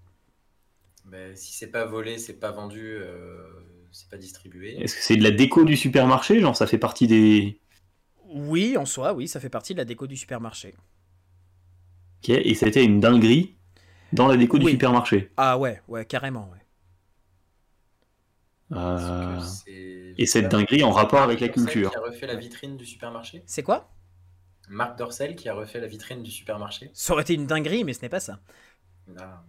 [1.04, 3.53] Mais si c'est pas volé, c'est pas vendu, euh,
[3.94, 4.76] c'est pas distribué.
[4.80, 7.58] Est-ce que c'est de la déco du supermarché Genre, ça fait partie des.
[8.26, 10.74] Oui, en soi, oui, ça fait partie de la déco du supermarché.
[12.22, 13.54] Ok, et ça a été une dinguerie
[14.12, 15.30] dans la déco du supermarché.
[15.36, 16.58] Ah ouais, ouais, carrément, ouais.
[18.72, 19.40] Euh,
[20.18, 21.90] Et cette dinguerie en rapport avec la Dorcel culture.
[21.90, 23.90] Qui a refait la vitrine du supermarché C'est quoi?
[24.68, 27.92] Marc Dorcel qui a refait la vitrine du supermarché Ça aurait été une dinguerie, mais
[27.92, 28.40] ce n'est pas ça.
[29.18, 29.44] Ah.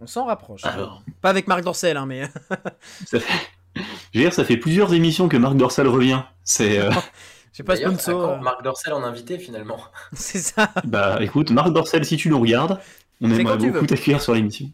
[0.00, 0.64] On s'en rapproche.
[0.64, 2.28] Alors, Pas avec Marc Dorcel, hein, mais
[3.06, 3.48] ça fait...
[3.76, 6.22] Je veux dire, ça fait plusieurs émissions que Marc Dorsal revient.
[6.44, 6.78] C'est.
[6.78, 6.90] euh,
[7.52, 8.30] j'ai pas sponsor.
[8.30, 9.78] euh, Marc Dorcel en invité finalement?
[10.12, 10.72] C'est ça.
[10.84, 12.80] Bah écoute, Marc Dorsal, si tu nous regardes,
[13.20, 14.70] on aimerait beaucoup t'accueillir sur l'émission.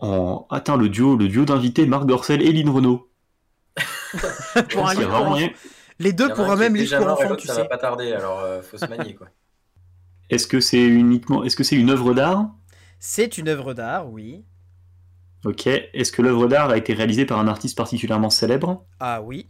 [0.00, 0.46] En...
[0.50, 3.10] Attends, le duo, le duo d'invités Marc Dorcel et Lynn Renault.
[4.70, 5.38] Pour un livre pour.
[5.98, 7.62] Les deux pour un même livre pour enfants, tu ça sais.
[7.62, 9.28] va pas tarder, alors euh, faut se manier quoi.
[10.30, 12.50] Est-ce que c'est uniquement, est-ce que c'est une œuvre d'art?
[12.98, 14.44] C'est une œuvre d'art, oui.
[15.44, 15.66] Ok.
[15.66, 18.84] Est-ce que l'œuvre d'art a été réalisée par un artiste particulièrement célèbre?
[19.00, 19.48] Ah oui.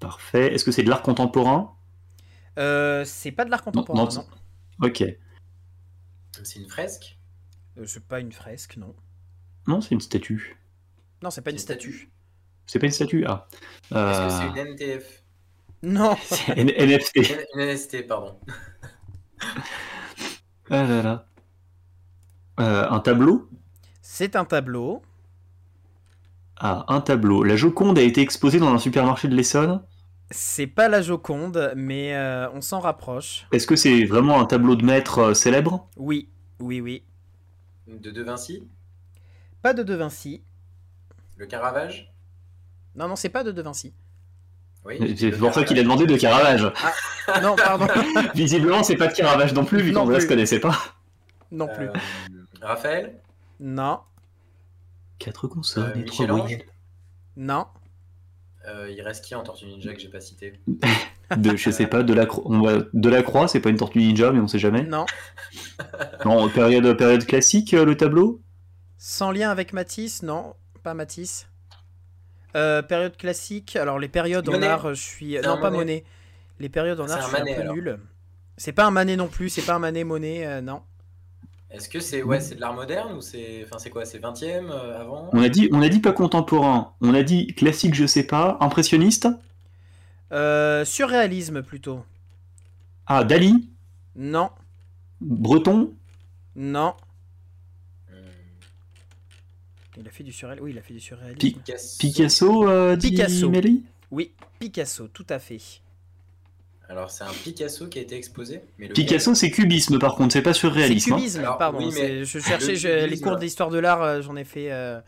[0.00, 0.54] Parfait.
[0.54, 1.74] Est-ce que c'est de l'art contemporain?
[2.58, 4.10] Euh, c'est pas de l'art contemporain, non,
[4.80, 4.86] non.
[4.86, 5.04] Ok.
[6.42, 7.18] C'est une fresque?
[7.78, 8.94] Euh, c'est pas une fresque, non.
[9.66, 10.56] Non, c'est une statue.
[11.22, 12.10] Non, c'est pas une statue.
[12.66, 13.48] C'est pas une statue Ah.
[13.90, 15.22] Est-ce Euh, que c'est une NTF
[15.82, 16.16] Non.
[16.56, 17.46] N- NFT.
[17.56, 18.38] NST, pardon.
[20.70, 21.26] Ah là là.
[22.60, 23.48] Euh, un tableau?
[24.02, 25.02] C'est un tableau.
[26.56, 27.42] Ah, un tableau.
[27.44, 29.82] La Joconde a été exposée dans un supermarché de l'Essonne?
[30.30, 33.46] C'est pas la Joconde, mais euh, on s'en rapproche.
[33.52, 35.88] Est-ce que c'est vraiment un tableau de maître euh, célèbre?
[35.96, 36.28] Oui,
[36.60, 37.04] oui, oui.
[37.86, 38.68] De De Vinci?
[39.62, 40.42] Pas de De Vinci.
[41.36, 42.12] Le Caravage?
[42.94, 43.94] Non, non, c'est pas de De Vinci.
[44.84, 45.16] Oui.
[45.18, 46.70] C'est pour ça qu'il a demandé de Caravage.
[47.42, 47.86] Non, pardon.
[48.34, 50.28] Visiblement, c'est pas de Caravage non plus, vu qu'Andreas plus.
[50.28, 50.76] connaissait pas.
[51.50, 51.86] non plus.
[51.88, 51.92] Euh,
[52.60, 53.18] Raphaël
[53.60, 54.00] Non,
[55.18, 56.64] Quatre consonnes Euh, et trois voyelles.
[57.36, 57.64] non.
[58.68, 60.60] Euh, Il reste qui en Tortue Ninja que j'ai pas cité
[61.36, 63.78] De, je sais pas, de la, cro- on va- de la croix, c'est pas une
[63.78, 64.82] tortue ninja, mais on sait jamais.
[64.82, 65.06] Non.
[66.26, 68.42] Non, période, période classique, euh, le tableau?
[68.98, 70.22] Sans lien avec Matisse?
[70.22, 71.46] Non, pas Matisse.
[72.56, 73.76] Euh, période classique.
[73.76, 75.34] Alors, les périodes en art, je suis.
[75.40, 75.78] Non, pas Monet.
[75.78, 76.04] Monet.
[76.60, 77.74] Les périodes en C'est art, un je suis Manet, un peu alors.
[77.74, 77.98] nul.
[78.56, 80.82] C'est pas un Manet non plus, c'est pas un Manet Monet, euh, non.
[81.70, 84.70] Est-ce que c'est ouais, c'est de l'art moderne ou c'est enfin c'est quoi C'est 20e
[84.70, 85.28] euh, avant?
[85.32, 88.56] On a, dit, on a dit pas contemporain, on a dit classique, je sais pas,
[88.60, 89.26] impressionniste?
[90.32, 92.04] Euh, surréalisme plutôt.
[93.06, 93.70] Ah, Dali?
[94.16, 94.50] Non,
[95.20, 95.92] Breton?
[96.56, 96.94] Non.
[98.08, 98.60] Hmm,
[99.96, 100.64] Il a fait du surréalisme.
[100.64, 101.38] Oui, il a fait du surréalisme.
[101.38, 101.96] Pi- Picasso.
[101.98, 103.52] Picasso, euh, dit Picasso.
[104.10, 105.58] Oui, Picasso, tout à fait.
[106.88, 110.42] Alors c'est un Picasso qui a été exposé mais Picasso, c'est cubisme par contre, c'est
[110.42, 111.14] pas C'est surréalisme.
[111.14, 111.16] hein.
[111.16, 111.78] cubisme, Alors, pardon.
[111.78, 114.44] oui, mais c'est- je cherchais le je- les cours d'histoire de l'art, euh, j'en ai
[114.44, 115.00] fait euh,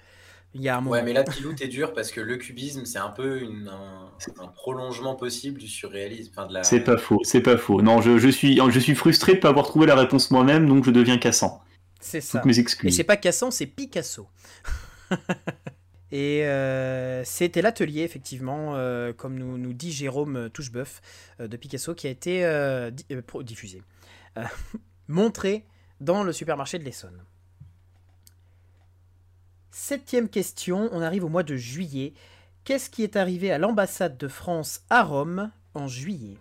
[0.54, 0.92] il y a un moment.
[0.92, 4.10] Ouais, mais là, Pilou, t'es dur parce que le cubisme, c'est un peu une- un,
[4.42, 6.32] un prolongement possible du surréalisme.
[6.34, 6.64] Enfin, de la...
[6.64, 7.82] C'est pas faux, c'est pas faux.
[7.82, 10.84] Non, je, je suis, je suis frustré de pas avoir trouvé la réponse moi-même, donc
[10.86, 11.62] je deviens cassant.
[12.00, 12.38] C'est ça.
[12.38, 12.96] Toutes mes Et excuses.
[12.96, 14.28] c'est pas Cassan, c'est Picasso.
[16.12, 21.00] Et euh, c'était l'atelier, effectivement, euh, comme nous, dit Jérôme Toucheboeuf,
[21.40, 22.90] euh, de Picasso, qui a été euh,
[23.42, 23.82] diffusé,
[25.08, 25.64] montré
[26.00, 27.24] dans le supermarché de l'Essonne.
[29.70, 32.14] Septième question, on arrive au mois de juillet.
[32.64, 36.38] Qu'est-ce qui est arrivé à l'ambassade de France à Rome en juillet?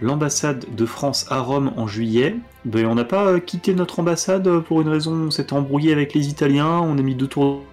[0.00, 4.46] L'ambassade de France à Rome en juillet, ben, on n'a pas euh, quitté notre ambassade
[4.46, 7.64] euh, pour une raison, on s'était embrouillé avec les Italiens, on a mis deux tours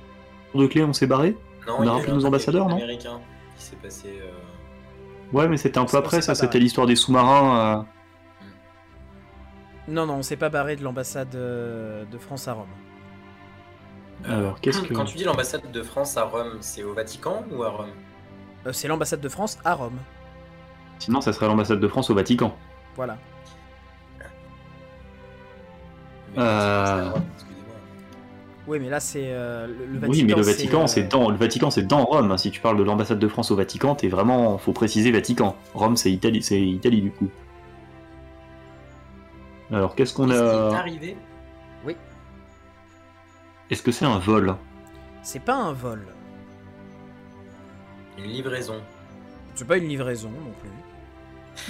[0.55, 1.38] de clé, on s'est barré.
[1.67, 3.19] Non, On a rappelé nos ambassadeurs, non américain
[3.57, 4.19] qui s'est passé.
[4.21, 4.31] euh,
[5.33, 7.79] Ouais, mais c'était un peu après, ça, c'était l'histoire des sous-marins.
[7.79, 7.83] euh,
[9.88, 12.65] Non, non, on s'est pas barré de l'ambassade de France à Rome.
[14.27, 14.93] Alors, qu'est-ce que.
[14.93, 17.89] Quand tu dis l'ambassade de France à Rome, c'est au Vatican ou à Rome?
[18.65, 19.97] Euh, c'est l'ambassade de France à Rome.
[20.99, 22.55] Sinon, ça serait l'ambassade de France au Vatican.
[22.95, 23.17] Voilà.
[26.38, 27.12] Euh.
[28.67, 30.12] Oui, mais là, c'est euh, le, le Vatican.
[30.12, 32.36] oui, mais le Vatican, euh, c'est dans, le Vatican, c'est dans Rome.
[32.38, 35.55] Si tu parles de l'ambassade de France au Vatican, t'es vraiment, faut préciser Vatican.
[35.73, 37.29] Rome, c'est Italie, c'est Italie du coup.
[39.71, 41.15] Alors, qu'est-ce qu'on est a arrivé?
[43.71, 44.55] Est-ce que c'est un vol?
[45.23, 46.05] C'est pas un vol.
[48.17, 48.75] Une livraison.
[49.55, 50.69] C'est pas une livraison non plus.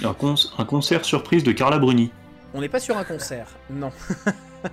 [0.04, 2.10] Un, con- un concert surprise de Carla Bruni.
[2.54, 3.48] On n'est pas sur un concert.
[3.70, 3.90] Non.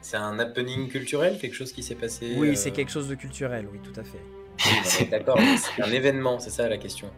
[0.00, 2.34] C'est un happening culturel, quelque chose qui s'est passé.
[2.38, 4.20] Oui, euh, c'est quelque chose de culturel, oui, tout à fait.
[4.64, 7.10] oui, non, mais D'accord, c'est un événement, c'est ça la question.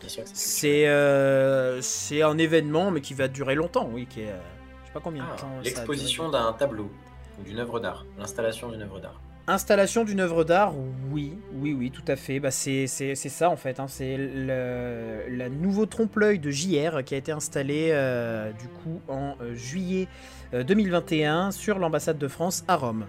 [0.00, 4.06] Bien sûr que c'est C'est euh, c'est un événement, mais qui va durer longtemps, oui.
[4.10, 4.38] Qui est, euh,
[4.82, 6.90] je sais pas combien de Ah, L'exposition d'un tableau
[7.38, 9.20] ou d'une œuvre d'art, l'installation d'une œuvre d'art.
[9.46, 10.72] Installation d'une œuvre d'art,
[11.12, 12.40] oui, oui, oui, tout à fait.
[12.40, 13.78] Bah, c'est c'est- c'est ça en fait.
[13.78, 13.86] hein.
[13.88, 19.36] C'est le, le nouveau trompe-l'œil de JR qui a été installé euh, du coup en
[19.42, 20.08] euh, juillet
[20.54, 23.04] euh, 2021 sur l'ambassade de France à Rome.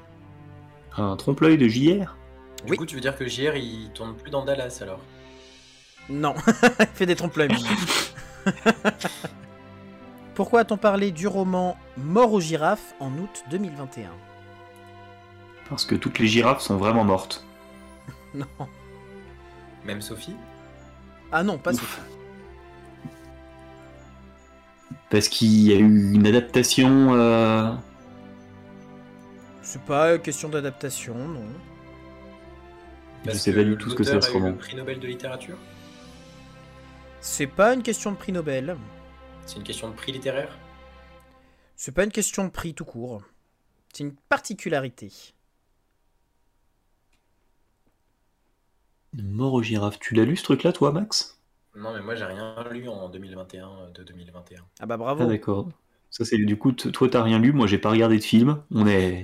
[0.98, 2.18] Un trompe-l'œil de JR
[2.66, 2.78] Du Oui.
[2.78, 5.00] coup, tu veux dire que JR il tourne plus dans Dallas alors?
[6.10, 6.34] Non,
[6.82, 7.50] il fait des trompe-l'œil.
[10.36, 14.10] Pourquoi a-t-on parlé du roman Mort aux girafes en août 2021
[15.70, 17.46] Parce que toutes les girafes sont vraiment mortes.
[18.34, 18.70] Non.
[19.84, 20.44] Même Sophie?
[21.32, 21.82] Ah non, pas Ouf.
[21.82, 22.10] ça.
[25.10, 27.14] Parce qu'il y a eu une adaptation.
[27.16, 27.74] euh,
[29.62, 31.62] C'est pas question d'adaptation, non.
[33.26, 34.54] Je Parce sais que pas du tout ce que c'est ce roman.
[34.58, 35.58] Prix Nobel de littérature?
[37.20, 38.78] C'est pas une question de prix Nobel.
[39.46, 40.60] C'est une question de prix littéraire?
[41.78, 43.24] C'est pas une question de prix tout court.
[43.94, 45.12] C'est une particularité.
[49.24, 50.00] Mort aux girafes.
[50.00, 51.40] Tu l'as lu ce truc-là, toi, Max?
[51.76, 54.66] Non, mais moi j'ai rien lu en 2021 euh, de 2021.
[54.80, 55.26] Ah bah Ah, bravo.
[55.26, 55.70] d'accord.
[56.10, 58.64] Ça, c'est du coup, toi, t'as rien lu, moi, j'ai pas regardé de film.
[58.72, 59.22] On est.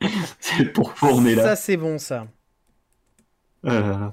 [0.40, 1.44] c'est pourquoi on est là.
[1.44, 2.28] Ça c'est bon ça.
[3.64, 4.10] Euh...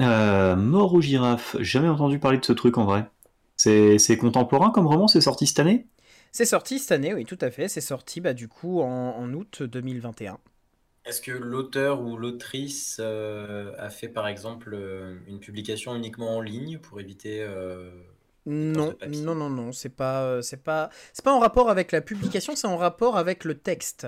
[0.00, 1.56] euh, Mort aux girafes.
[1.60, 3.08] Jamais entendu parler de ce truc en vrai.
[3.56, 5.86] C'est c'est contemporain comme roman, c'est sorti cette année?
[6.32, 7.66] C'est sorti cette année, oui, tout à fait.
[7.68, 10.38] C'est sorti bah, du coup en, en août 2021.
[11.04, 16.40] Est-ce que l'auteur ou l'autrice euh, a fait par exemple euh, une publication uniquement en
[16.40, 17.90] ligne pour éviter euh,
[18.46, 22.00] Non, non, non, non, c'est pas, euh, c'est pas, c'est pas en rapport avec la
[22.00, 24.06] publication, c'est en rapport avec le texte.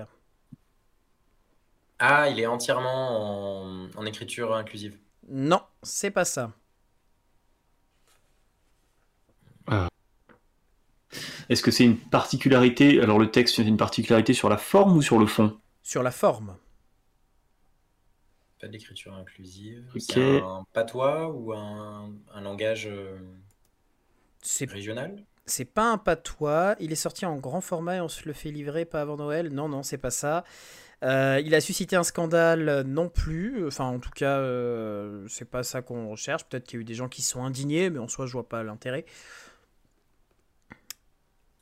[1.99, 4.99] Ah, il est entièrement en, en écriture inclusive.
[5.29, 6.53] Non, c'est pas ça.
[11.49, 15.03] Est-ce que c'est une particularité Alors le texte, c'est une particularité sur la forme ou
[15.03, 15.59] sur le fond?
[15.83, 16.57] Sur la forme.
[18.61, 19.85] Pas d'écriture inclusive.
[19.99, 23.19] C'est un patois ou un, un langage euh,
[24.69, 25.23] régional?
[25.45, 28.51] C'est pas un patois, il est sorti en grand format et on se le fait
[28.51, 29.51] livrer pas avant Noël.
[29.51, 30.43] Non, non, c'est pas ça.
[31.05, 33.67] Euh, il a suscité un scandale euh, non plus.
[33.67, 36.45] Enfin, en tout cas, euh, c'est pas ça qu'on recherche.
[36.45, 38.33] Peut-être qu'il y a eu des gens qui se sont indignés, mais en soi, je
[38.33, 39.05] vois pas l'intérêt.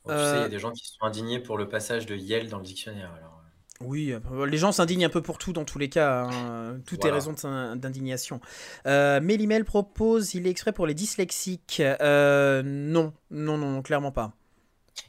[0.07, 2.15] Tu sais, il y a des gens qui se sont indignés pour le passage de
[2.15, 3.11] Yale dans le dictionnaire.
[3.17, 3.34] Alors,
[3.81, 6.29] Oui, euh, les gens s'indignent un peu pour tout dans tous les cas.
[6.31, 6.79] hein.
[6.85, 7.33] Tout est raison
[7.75, 8.39] d'indignation.
[8.87, 11.81] Euh, Mélimel propose, il est extrait pour les dyslexiques.
[11.81, 14.33] Euh, non, non, non, clairement pas.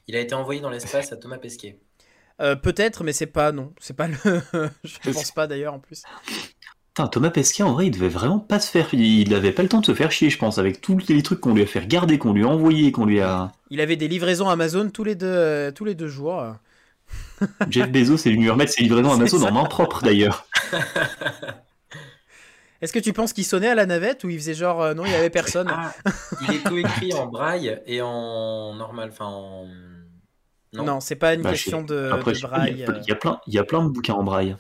[0.09, 1.79] il a été envoyé dans l'espace à Thomas Pesquet.
[2.42, 4.14] Euh, Peut-être, mais c'est pas, non, c'est pas le.
[4.85, 6.02] Je pense pas d'ailleurs en plus.
[6.88, 8.92] Putain, Thomas Pesquet, en vrai, il devait vraiment pas se faire.
[8.92, 11.40] Il avait pas le temps de se faire chier, je pense, avec tous les trucs
[11.40, 13.52] qu'on lui a fait regarder, qu'on lui a envoyé, qu'on lui a.
[13.70, 16.44] Il avait des livraisons Amazon tous les deux, tous les deux jours.
[17.71, 20.47] Jeff Bezos est venu remettre ses livraisons C'est Amazon en main propre d'ailleurs.
[22.83, 25.07] Est-ce que tu penses qu'il sonnait à la navette ou il faisait genre euh, non,
[25.07, 25.95] il y avait personne Ah,
[26.42, 29.66] il est coécrit en braille et en normal, enfin en...
[30.75, 32.73] Non, Non, c'est pas une Bah, question de, Après, braille.
[32.73, 33.01] il y, a, euh.
[33.03, 34.57] il y a plein, il y a plein de bouquins en braille.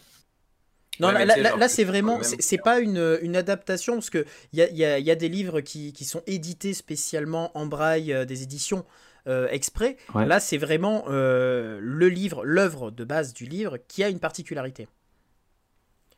[0.98, 4.70] Non, Ouais, là, c'est vraiment, c'est pas une, une adaptation parce que il y a,
[4.70, 8.24] y a- il y a des livres qui, qui sont édités spécialement en braille, euh,
[8.24, 8.86] des éditions
[9.26, 9.96] euh, exprès.
[10.14, 10.26] Ouais.
[10.26, 14.88] Là, c'est vraiment euh, le livre, l'œuvre de base du livre qui a une particularité.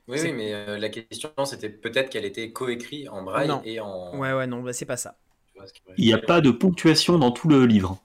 [0.09, 3.61] Oui, mais euh, la question c'était peut-être qu'elle était coécrite en braille Non.
[3.65, 4.17] et en.
[4.19, 5.17] Ouais, ouais, non, bah, c'est pas ça.
[5.99, 7.99] Il n'y a pas de ponctuation dans tout le livre.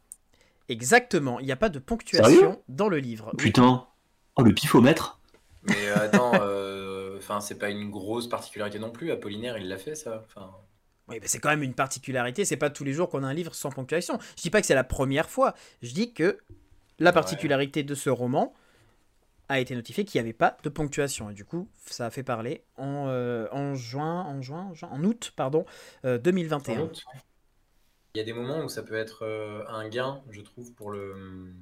[0.70, 2.56] Exactement, il n'y a pas de ponctuation Sérieux?
[2.68, 3.32] dans le livre.
[3.38, 3.88] Putain.
[4.36, 5.20] Oh, le pifomètre
[5.64, 9.12] Mais euh, attends, euh, enfin c'est pas une grosse particularité non plus.
[9.12, 10.24] Apollinaire, il l'a fait ça.
[10.26, 10.52] Enfin,
[11.10, 12.46] Oui, mais c'est quand même une particularité.
[12.46, 14.18] C'est pas tous les jours qu'on a un livre sans ponctuation.
[14.38, 15.54] Je dis pas que c'est la première fois.
[15.82, 16.38] Je dis que
[17.00, 18.54] la particularité de ce roman
[19.50, 21.30] a été notifiée qu'il n'y avait pas de ponctuation.
[21.30, 24.90] Et du coup, ça a fait parler en, euh, en juin, en juin, en juin-
[24.90, 25.66] en août, pardon,
[26.06, 26.76] euh, 2021.
[26.76, 27.04] sans doute.
[28.16, 30.92] Il y a des moments où ça peut être euh, un gain, je trouve, pour
[30.92, 31.54] le,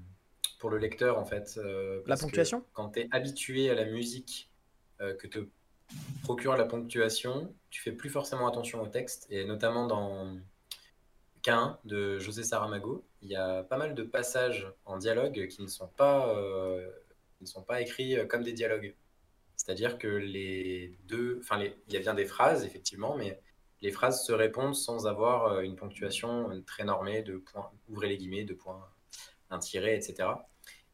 [0.59, 1.57] pour le lecteur, en fait.
[1.57, 2.63] euh, La ponctuation?
[2.73, 4.49] Quand tu es habitué à la musique
[4.99, 5.39] que te
[6.23, 9.27] procure la ponctuation, tu fais plus forcément attention au texte.
[9.29, 10.37] Et notamment dans
[11.43, 15.67] K1 de José Saramago, il y a pas mal de passages en dialogue qui ne
[15.67, 16.89] sont pas, euh,
[17.41, 18.95] ne sont pas écrits euh, comme des dialogues.
[19.55, 23.39] C'est-à-dire que les deux, enfin, il y a bien des phrases, effectivement, mais
[23.81, 28.17] les phrases se répondent sans avoir euh, une ponctuation très normée de points, ouvrez les
[28.17, 28.87] guillemets, de points,
[29.49, 30.29] un tiret, etc.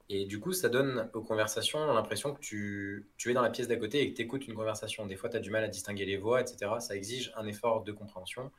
[0.09, 3.67] Et du coup, ça donne aux conversations l'impression que tu, tu es dans la pièce
[3.67, 5.05] d'à côté et que tu écoutes une conversation.
[5.05, 6.71] Des fois, tu as du mal à distinguer les voix, etc.
[6.79, 8.51] Ça exige un effort de compréhension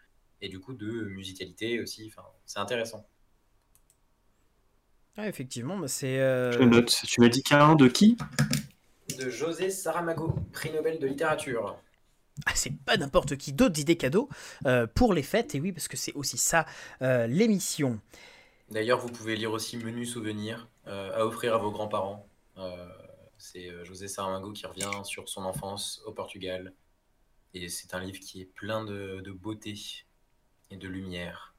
[0.43, 2.13] et du coup de musicalité aussi.
[2.13, 3.07] Enfin, c'est intéressant.
[5.17, 6.19] Ouais, effectivement, bah, c'est.
[6.21, 6.95] euh, Je note.
[7.07, 8.17] Tu m'as dit qu'un de qui?
[9.19, 11.77] De José Saramago, prix Nobel de littérature.
[12.47, 14.29] Ah, c'est pas n'importe qui d'autres idées cadeaux
[14.67, 15.55] euh, pour les fêtes.
[15.57, 16.67] Et oui, parce que c'est aussi ça
[17.03, 18.01] euh, l'émission.
[18.71, 22.29] D'ailleurs, vous pouvez lire aussi Menu Souvenir euh, à offrir à vos grands-parents.
[22.59, 22.89] Euh,
[23.39, 26.75] c'est euh, José Saramago qui revient sur son enfance au Portugal.
[27.55, 29.75] Et c'est un livre qui est plein de, de beauté
[30.71, 31.55] et de lumière.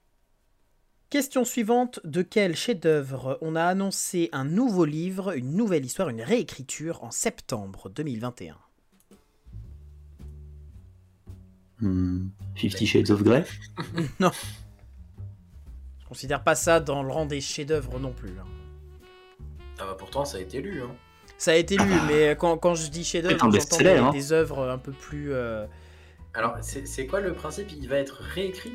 [1.10, 6.22] Question suivante, de quel chef-d'œuvre on a annoncé un nouveau livre, une nouvelle histoire, une
[6.22, 8.58] réécriture en septembre 2021
[11.82, 13.46] Hmm, Fifty Shades of Grey?
[14.20, 14.32] Non.
[16.10, 18.32] Je considère pas ça dans le rang des chefs-d'œuvre non plus.
[18.40, 18.48] hein.
[19.80, 20.82] Ah bah pourtant, ça a été lu.
[20.82, 20.90] Hein.
[21.38, 24.10] Ça a été lu, mais quand, quand je dis chef-d'œuvre, j'entends des, hein.
[24.12, 25.32] des œuvres un peu plus.
[25.34, 25.66] euh,
[26.34, 27.68] Alors, c'est c'est quoi le principe?
[27.80, 28.74] Il va être réécrit?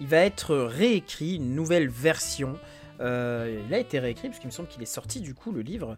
[0.00, 2.54] Il va être réécrit, une nouvelle version.
[3.00, 5.60] Euh, il a été réécrit, parce qu'il me semble qu'il est sorti du coup le
[5.62, 5.96] livre.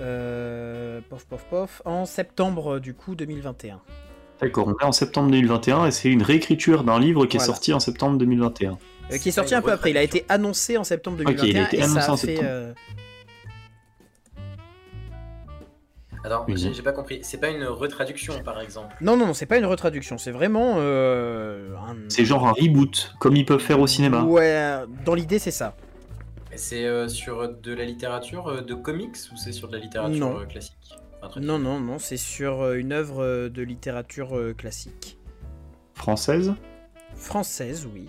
[0.00, 3.80] Euh, pof, pof, pof, en septembre du coup 2021.
[4.40, 7.72] D'accord, on est en septembre 2021 et c'est une réécriture d'un livre qui est sorti
[7.74, 8.78] en septembre 2021.
[9.10, 9.90] Euh, qui est C'est sorti pas un une peu après.
[9.90, 10.24] Il a retraduction.
[10.24, 12.26] été annoncé en septembre Ok, il a 2021 été et ça annoncé a en fait.
[12.28, 12.48] septembre.
[12.50, 12.72] euh,
[16.24, 17.18] Attends, j'ai pas compris.
[17.22, 20.18] C'est pas une retraduction, par exemple Non, non, non, c'est pas une retraduction.
[20.18, 21.96] C'est vraiment euh, un.
[22.08, 24.22] C'est genre un reboot, comme ils peuvent faire au cinéma.
[24.22, 25.74] Ouais, dans l'idée, c'est ça.
[26.54, 30.18] C'est euh, sur de la littérature euh, de comics ou c'est sur de la littérature
[30.28, 30.40] Non.
[30.40, 30.76] euh, classique?
[31.22, 35.18] Enfin, Non, non, non, c'est sur euh, une œuvre euh, de littérature euh, classique.
[35.94, 36.52] Française?
[37.16, 38.06] Française, oui.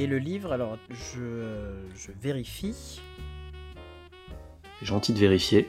[0.00, 3.02] Et le livre, alors, je, je vérifie.
[4.78, 5.68] C'est gentil de vérifier.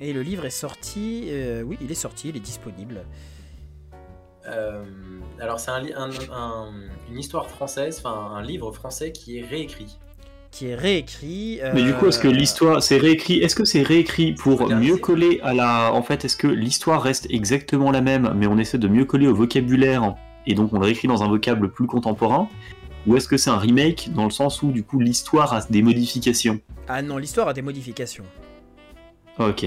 [0.00, 3.00] Et le livre est sorti, euh, oui, il est sorti, il est disponible.
[4.46, 4.84] euh,
[5.40, 6.72] alors, c'est un, li- un- un-
[7.10, 9.98] une histoire française, enfin un livre français qui est réécrit.
[10.50, 11.60] Qui est réécrit.
[11.72, 14.96] Mais du coup, est-ce que euh, l'histoire, c'est réécrit Est-ce que c'est réécrit pour mieux
[14.98, 15.90] coller à la.
[15.94, 19.26] En fait, est-ce que l'histoire reste exactement la même, mais on essaie de mieux coller
[19.28, 20.14] au vocabulaire
[20.46, 22.46] et donc on le réécrit dans un vocable plus contemporain?
[23.06, 25.82] Ou est-ce que c'est un remake dans le sens où du coup l'histoire a des
[25.82, 28.24] modifications Ah non, l'histoire a des modifications.
[29.38, 29.66] Ok.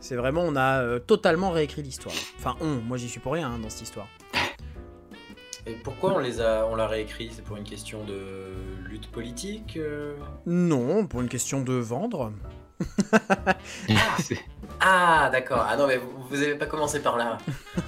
[0.00, 2.14] C'est vraiment, on a euh, totalement réécrit l'histoire.
[2.38, 4.06] Enfin, on, moi j'y suis pour rien hein, dans cette histoire.
[5.66, 7.30] Et pourquoi on les a, on l'a réécrit?
[7.34, 10.14] C'est pour une question de lutte politique euh?
[10.46, 12.32] Non, pour une question de vendre.
[14.20, 14.38] C'est-
[14.80, 15.66] Ah, d'accord.
[15.68, 17.36] Ah non, mais vous, vous avez pas commencé par là.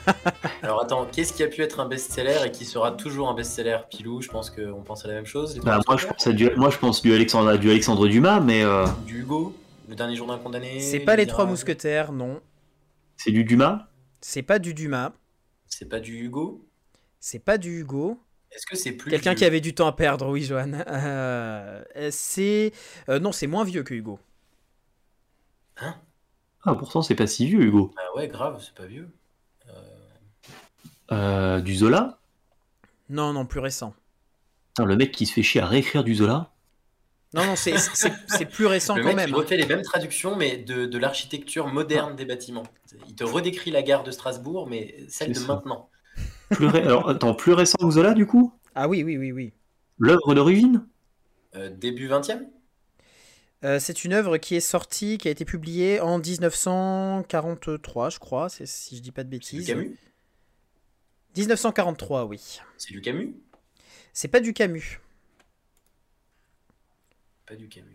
[0.63, 3.79] Alors attends, qu'est-ce qui a pu être un best-seller et qui sera toujours un best-seller?
[3.91, 5.59] Pilou, je pense qu'on pense à la même chose.
[5.59, 8.39] Bah, moi, je pense à du, moi, je pense du Alexandre, à du Alexandre Dumas,
[8.39, 9.57] mais euh, Du Hugo,
[9.89, 10.79] le dernier jour d'un condamné.
[10.79, 12.41] C'est pas les trois mousquetaires, non.
[13.17, 13.89] c'est du Dumas?
[14.21, 15.13] C'est pas du Dumas.
[15.67, 16.65] C'est pas du Hugo?
[17.19, 18.21] C'est pas du Hugo.
[18.53, 20.73] Est-ce que c'est plus Quelqu'un qui avait du temps à perdre, oui, Johan.
[20.87, 22.73] Euh, c'est.
[23.09, 24.21] euh, non, c'est moins vieux que Hugo.
[26.65, 27.93] Ah, pourtant, c'est pas si vieux, Hugo.
[27.97, 29.09] Ah ouais, grave, c'est pas vieux.
[31.13, 32.19] Euh, du Zola
[33.11, 33.95] Non, non, plus récent.
[34.69, 36.51] Putain, Le mec qui se fait chier à réécrire du Zola
[37.35, 39.29] Non, non, c'est- c'est c'est plus récent le quand mec même.
[39.29, 39.37] il hein.
[39.39, 42.63] refait les mêmes traductions, mais de, de l'architecture moderne des bâtiments.
[43.09, 45.55] Il te redécrit la gare de Strasbourg, mais celle de ça.
[45.55, 45.89] maintenant.
[46.51, 48.53] plus ré- Alors, attends, plus récent que Zola, du coup?
[48.75, 49.53] Ah oui, oui, oui, oui.
[49.99, 50.87] L'œuvre d'origine?
[51.55, 52.47] Euh, début 20e
[53.65, 58.49] Euh, c'est une œuvre qui est sortie, qui a été publiée en 1943, je crois,
[58.49, 59.67] c'est- si je dis pas de bêtises.
[59.67, 59.97] Camus?
[61.37, 62.61] 1943, oui.
[62.77, 63.35] C'est du Camus?
[64.13, 65.01] C'est pas du Camus.
[67.47, 67.89] Pas du Camus.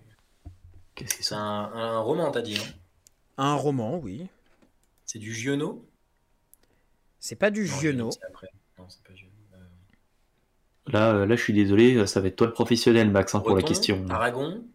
[0.95, 2.57] Qu'est-ce que c'est un, un roman, t'as dit.
[2.57, 2.73] hein?
[3.37, 4.27] Un roman, oui.
[5.05, 5.87] c'est du Giono?
[7.19, 8.11] C'est pas du Non, Giono.
[8.11, 8.49] c'est après.
[8.79, 9.31] Non, c'est pas Giono.
[9.53, 9.57] Euh,
[10.91, 13.55] Là, euh, là, je suis désolé, ça va être toi le professionnel, Max, hein, pour
[13.55, 14.05] la question.
[14.09, 14.65] Aragon?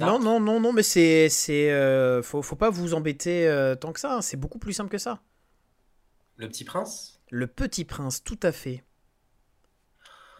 [0.00, 1.28] Non, non, non, non, mais c'est.
[1.28, 4.16] c'est euh, faut, faut pas vous embêter euh, tant que ça.
[4.16, 5.20] hein, C'est beaucoup plus simple que ça.
[6.36, 7.15] Le Petit Prince?
[7.30, 8.84] Le Petit Prince, tout à fait.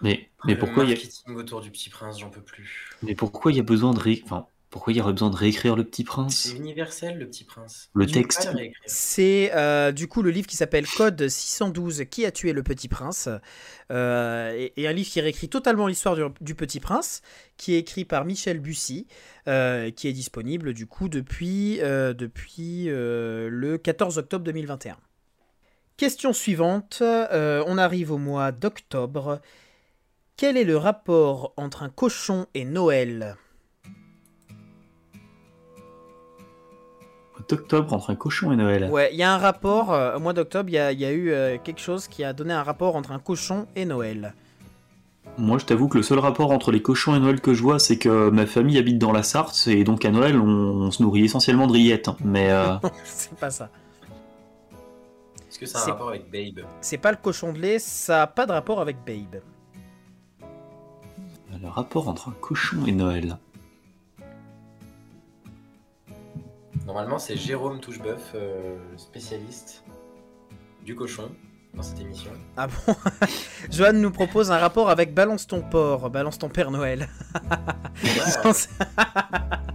[0.03, 2.91] Mais, mais Le pourquoi il y a, autour du Petit Prince, j'en peux plus.
[3.03, 4.21] mais pourquoi il y a besoin de ré...
[4.25, 6.37] enfin, pourquoi il y aurait besoin de réécrire le Petit Prince?
[6.37, 7.89] C'est universel, le Petit Prince.
[7.95, 8.51] Le texte.
[8.85, 12.89] C'est euh, du coup le livre qui s'appelle Code 612 Qui a tué le Petit
[12.89, 13.31] Prince?
[13.91, 17.23] Euh, et, et un livre qui réécrit totalement l'histoire du, du Petit Prince,
[17.57, 19.07] qui est écrit par Michel Bussy,
[19.49, 24.99] euh, qui est disponible du coup depuis, euh, depuis euh, le 14 octobre 2021.
[25.97, 29.41] Question suivante, euh, on arrive au mois d'octobre.
[30.37, 33.37] Quel est le rapport entre un cochon et Noël?
[37.49, 38.89] D'octobre entre un cochon et Noël.
[38.91, 41.05] Ouais, il y a un rapport, euh, au mois d'octobre, il y a, il y
[41.05, 44.35] a eu euh, quelque chose qui a donné un rapport entre un cochon et Noël.
[45.39, 47.79] Moi, je t'avoue que le seul rapport entre les cochons et Noël que je vois,
[47.79, 51.03] c'est que ma famille habite dans la Sarthe, et donc à Noël, on, on se
[51.03, 52.09] nourrit essentiellement de rillettes.
[52.09, 52.17] hein.
[52.25, 53.71] Mais euh, c'est pas ça.
[55.57, 56.67] Est-ce que ça a un C'est- rapport avec Babe?
[56.83, 59.41] C'est pas le cochon de lait, ça a pas de rapport avec Babe.
[61.59, 63.39] le rapport entre un cochon et Noël.
[66.85, 69.83] Normalement, c'est Jérôme Toucheboeuf, euh, spécialiste
[70.85, 71.31] du cochon
[71.73, 72.31] dans cette émission.
[72.59, 72.95] Ah bon?
[73.71, 77.09] Johan nous propose un rapport avec Balance ton porc, Balance ton Père Noël.
[78.05, 78.53] Ouais,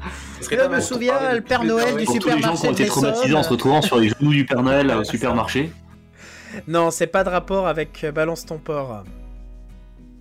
[0.41, 3.34] Je me souviens, le Père Noël du tous les gens supermarché qui ont été traumatisés
[3.36, 5.71] en se retrouvant sur les genoux du Père Noël au c'est supermarché.
[6.67, 9.04] non, c'est pas de rapport avec euh, Balance ton porc.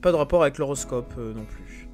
[0.03, 1.89] Pas de rapport avec l'horoscope euh, non plus.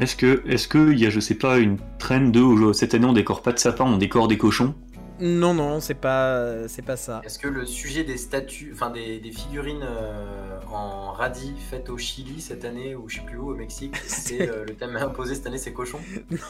[0.00, 2.94] Est-ce que, est-ce que il y a, je sais pas, une trend de où, cette
[2.94, 4.74] année on décore pas de sapin, on décore des cochons?
[5.20, 7.20] Non, non, c'est pas, c'est pas ça.
[7.24, 11.96] Est-ce que le sujet des statues, enfin des, des figurines euh, en radis faites au
[11.96, 15.36] Chili cette année ou je sais plus où au Mexique, c'est euh, le thème imposé
[15.36, 16.00] cette année, c'est cochon?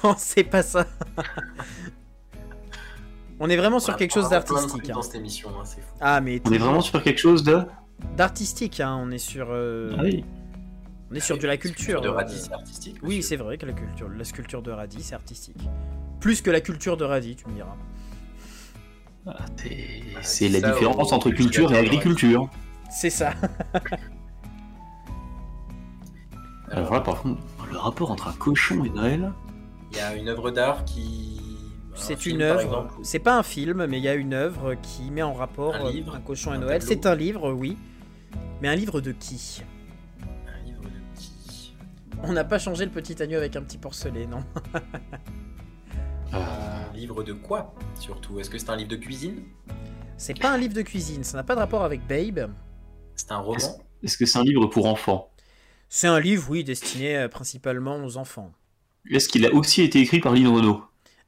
[0.02, 0.86] Non, c'est pas ça.
[3.38, 4.68] On est vraiment sur On quelque chose d'artistique.
[4.68, 4.94] trucs hein.
[4.94, 5.94] dans cette émission, hein, c'est fou.
[6.00, 7.58] Ah, mais On est vraiment sur quelque chose de.
[8.16, 8.96] d'artistique, hein.
[8.98, 10.24] On est sur, euh, Ah oui.
[11.10, 12.00] on est sur de la culture.
[12.00, 12.96] de radis, c'est artistique.
[13.02, 15.58] Oui, c'est vrai que la culture, la sculpture de radis, c'est artistique.
[16.20, 17.76] Plus que la culture de radis, tu me diras.
[19.26, 22.48] Ah, c'est- Bah, C'est la différence entre culture et agriculture.
[22.90, 23.32] C'est ça.
[26.70, 29.32] Alors là, par contre, le rapport entre un cochon et Noël.
[29.92, 31.40] Il y a une œuvre d'art qui.
[31.94, 32.88] c'est une œuvre.
[33.02, 35.86] C'est pas un film, mais il y a une œuvre qui met en rapport Un
[35.86, 36.82] euh, livre un cochon et Noël.
[36.82, 37.76] C'est un livre, oui.
[38.60, 39.62] Mais un livre de qui?
[40.48, 41.74] Un livre de qui?
[42.22, 44.42] On n'a pas changé le petit agneau avec un petit porcelet, non
[46.34, 49.42] Un livre de quoi Surtout, est-ce que c'est un livre de cuisine?
[50.16, 52.50] C'est pas un livre de cuisine, ça n'a pas de rapport avec Babe.
[53.14, 53.58] C'est un roman?
[54.02, 55.30] Est-ce que c'est un livre pour enfants?
[55.88, 58.52] C'est un livre, oui, destiné euh, principalement aux enfants.
[59.08, 60.82] Est-ce qu'il a aussi été écrit par Lynn Renault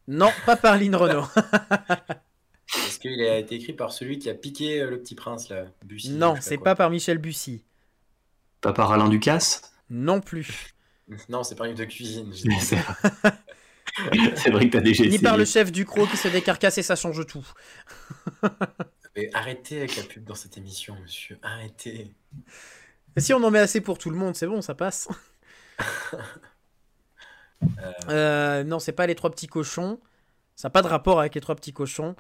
[0.09, 1.27] Non, pas par Lynn Renault.
[2.87, 5.67] Est-ce qu'il a été écrit par celui qui a piqué euh, le petit prince là
[5.85, 7.63] Bussy, non, c'est pas par Michel Bussy.
[8.61, 9.73] Pas par Alain Ducasse?
[9.89, 10.75] Non plus.
[11.29, 12.33] Non, c'est pas un livre de cuisine.
[14.13, 14.31] j'ai dit.
[14.37, 15.23] C'est c'est vrai que t'as déjà Ni essayé.
[15.23, 17.47] par le chef du croc qui se décarcasse et ça change tout.
[19.17, 21.39] Mais arrêtez avec la pub dans cette émission, monsieur.
[21.43, 22.15] Arrêtez.
[23.17, 25.09] Et si on en met assez pour tout le monde, c'est bon, ça passe.
[28.11, 29.99] Euh, non, c'est pas les trois petits cochons.
[30.57, 32.15] Ça n'a pas de rapport avec les trois petits cochons.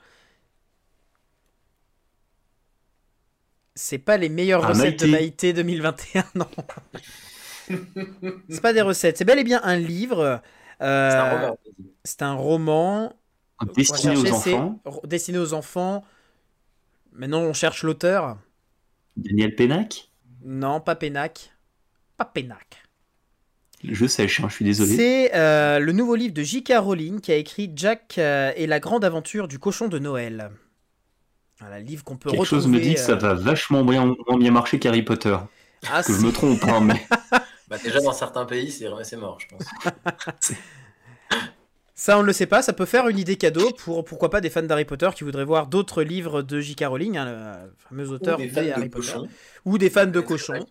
[3.75, 5.53] C'est pas les meilleures Ah, recettes de Maïté.
[5.53, 6.49] Maïté 2021, non.
[8.49, 10.41] c'est pas des recettes, c'est bel et bien un livre.
[10.83, 11.49] Euh, C'est un roman.
[11.49, 11.87] vas-y.
[12.05, 13.13] C'est un roman
[13.75, 14.81] Destiné aux enfants.
[15.05, 16.05] Destiné aux enfants.
[17.13, 18.37] Maintenant, on cherche l'auteur.
[19.17, 20.11] Daniel Pénac?
[20.45, 21.53] Non, pas Pénac.
[22.19, 22.83] Pas Pénac.
[23.85, 24.97] Je sèche, hein, je suis désolé.
[24.97, 26.75] C'est euh, le nouveau livre de J.K.
[26.79, 30.51] Rowling qui a écrit Jack euh, et la grande aventure du cochon de Noël.
[31.61, 32.61] Voilà, livre qu'on peut Quelque retrouver.
[32.63, 35.37] chose me dit que ça va vachement bien, moins bien marcher qu'Harry Potter.
[35.91, 37.07] ah, Que je me trompe, hein, mais
[37.69, 39.65] Bah, déjà, dans certains pays, c'est c'est mort, je pense.
[41.95, 42.63] Ça, on ne le sait pas.
[42.63, 45.45] Ça peut faire une idée cadeau pour pourquoi pas des fans d'Harry Potter qui voudraient
[45.47, 46.85] voir d'autres livres de J.K.
[46.87, 47.25] Rowling, hein,
[47.65, 49.29] le fameux auteur Ou des des fans de Harry Potter, cochons.
[49.65, 50.67] ou des fans de cochons,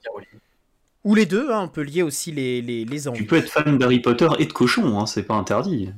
[1.06, 1.52] ou les deux.
[1.52, 3.26] hein, on peut lier aussi les les, les tu envies.
[3.26, 5.92] peux être fan d'Harry Potter et de cochon, hein, c'est pas interdit.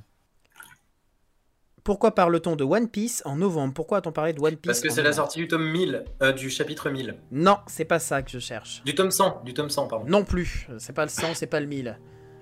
[1.88, 3.74] Pourquoi parle-t-on de One Piece en novembre?
[3.74, 6.34] Pourquoi a-t-on parlé de One Piece Parce que c'est la sortie du tome 1000, euh,
[6.34, 7.16] du chapitre 1000.
[7.32, 8.84] Non, c'est pas ça que je cherche.
[8.84, 10.06] Du tome 100, du tome 100, pardon.
[10.06, 10.68] Non plus.
[10.80, 11.88] C'est pas le 100, c'est pas le 1000.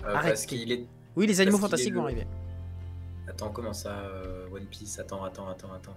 [0.04, 0.30] Euh, Arrête.
[0.32, 0.88] parce qu'il est.
[1.16, 2.26] Oui, les animaux fantastiques est vont arriver.
[3.30, 4.98] Attends, comment ça, euh, One Piece?
[4.98, 5.96] Attends, attends, attends, attends.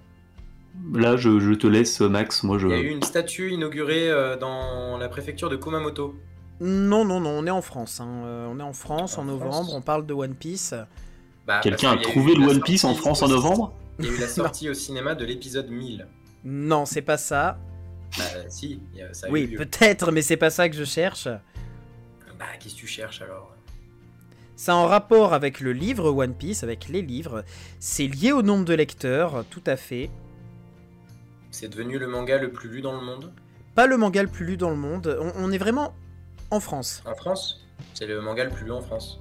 [0.93, 2.43] Là, je, je te laisse, Max.
[2.43, 2.67] Moi, je.
[2.69, 6.15] Il y a eu une statue inaugurée euh, dans la préfecture de Kumamoto.
[6.61, 7.99] Non, non, non, on est en France.
[8.03, 8.47] hein.
[8.51, 9.53] On est en France en, En novembre.
[9.55, 10.75] France On parle de One Piece.
[11.49, 14.19] Bah, Quelqu'un a trouvé le One Piece en France en novembre Il y a eu
[14.19, 16.07] la sortie au cinéma de l'épisode 1000.
[16.45, 17.59] Non, c'est pas ça.
[18.19, 20.77] Bah, si, il y a- ça a eu Oui, peut-être, mais c'est pas ça que
[20.77, 21.27] je cherche.
[22.39, 23.55] Bah, qu'est-ce que tu cherches alors?
[24.57, 27.45] C'est en rapport avec le livre One Piece, avec les livres.
[27.81, 30.11] C'est lié au nombre de lecteurs, tout à fait.
[31.51, 33.33] C'est devenu le manga le plus lu dans le monde?
[33.75, 35.17] Pas le manga le plus lu dans le monde.
[35.19, 35.95] On, on est vraiment
[36.51, 37.03] en France.
[37.07, 37.65] En France?
[37.95, 39.21] C'est le manga le plus lu en France.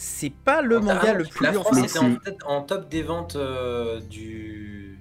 [0.00, 2.36] C'est pas le Ah, manga non, le plus La lu en France était en, tête-
[2.46, 4.96] en top des ventes euh, du,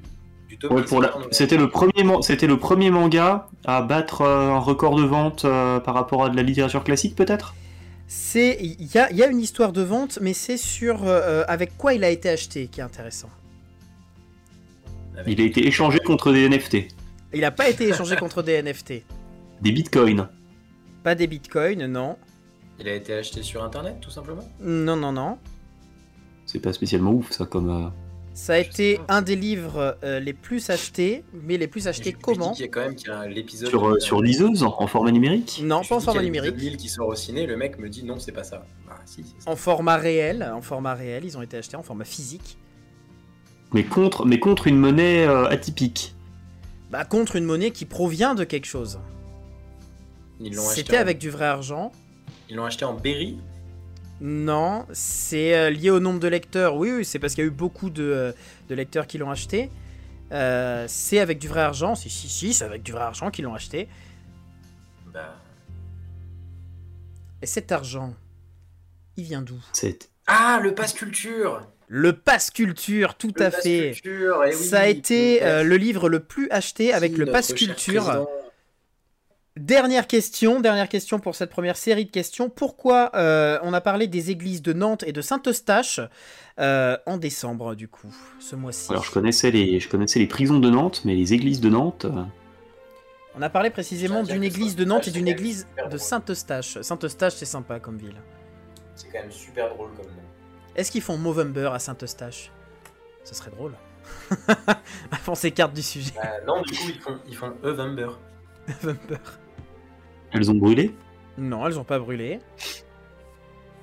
[0.50, 1.34] du top Ouais, 10 pour la- en novembre.
[1.36, 5.46] C'était le premier, man- c'était le premier manga à battre euh, un record de vente
[5.46, 7.54] euh, par rapport à de la littérature classique, peut-être?
[8.08, 11.44] C'est il y a, il y a une histoire de vente, mais c'est sur euh,
[11.48, 13.30] avec quoi il a été acheté qui est intéressant.
[15.18, 16.88] Avec- Il a été échangé contre des NFT,
[17.34, 19.04] Il n'a pas été échangé contre des NFT.
[19.62, 20.28] des bitcoins.
[21.04, 22.18] Pas des bitcoins, non.
[22.80, 25.38] Il a été acheté sur internet tout simplement Non, non, non.
[26.46, 27.70] C'est pas spécialement ouf, ça, comme.
[27.70, 27.90] euh,
[28.34, 32.14] Ça a Je été un des livres euh, les plus achetés, mais les plus achetés
[32.14, 35.62] comment qu'il y a quand même l'épisode sur, euh, sur liseuse, en, en format numérique.
[35.66, 36.56] Non, je pas en format numérique.
[36.56, 38.66] 1000 qui sort au ciné, le mec me dit non, c'est pas ça.
[38.88, 39.50] Bah si, ça.
[39.52, 42.58] En format réel, en format réel, ils ont été achetés en format physique.
[43.74, 46.16] Mais contre, mais contre une monnaie euh, atypique.
[46.92, 49.00] Bah contre une monnaie qui provient de quelque chose.
[50.40, 51.92] Ils l'ont acheté, C'était avec du vrai argent.
[52.50, 53.38] Ils l'ont acheté en berry.
[54.20, 56.76] Non, c'est euh, lié au nombre de lecteurs.
[56.76, 58.32] Oui, oui, c'est parce qu'il y a eu beaucoup de, euh,
[58.70, 59.70] de lecteurs qui l'ont acheté.
[60.32, 61.94] Euh, c'est avec du vrai argent.
[61.96, 63.88] Si, si, si, c'est avec du vrai argent qu'ils l'ont acheté.
[65.14, 65.36] Bah...
[67.42, 68.14] Et cet argent,
[69.18, 69.60] il vient d'où?
[69.74, 73.92] C'est Ah, le pass culture Le pass culture, tout Le à fait.
[74.02, 77.26] culture, eh oui, Ça a été euh, le livre le plus acheté avec Si, le
[77.28, 78.28] pass culture.
[79.58, 82.48] Dernière question, dernière question pour cette première série de questions.
[82.48, 86.00] Pourquoi euh, on a parlé des églises de Nantes et de Saint-Eustache
[86.60, 88.92] euh, en décembre, du coup, ce mois-ci?
[88.92, 92.06] Alors je connaissais les, je connaissais les prisons de Nantes, mais les églises de Nantes.
[92.06, 92.24] euh,
[93.36, 95.98] On a parlé précisément d'une église de Nantes et d'une église super de.
[95.98, 96.80] Saint-Eustache.
[96.82, 98.22] Saint-Eustache, c'est sympa comme ville.
[98.96, 100.22] C'est quand même super drôle comme nom.
[100.76, 102.52] Est-ce qu'ils font Movember à Saint-Eustache?
[103.24, 103.74] Ce serait drôle.
[105.28, 106.14] on s'écarte du sujet.
[106.46, 108.10] Non, du coup, ils font, ils font Evember.
[110.32, 110.94] Elles ont brûlé?
[111.38, 112.40] Non, elles ont pas brûlé.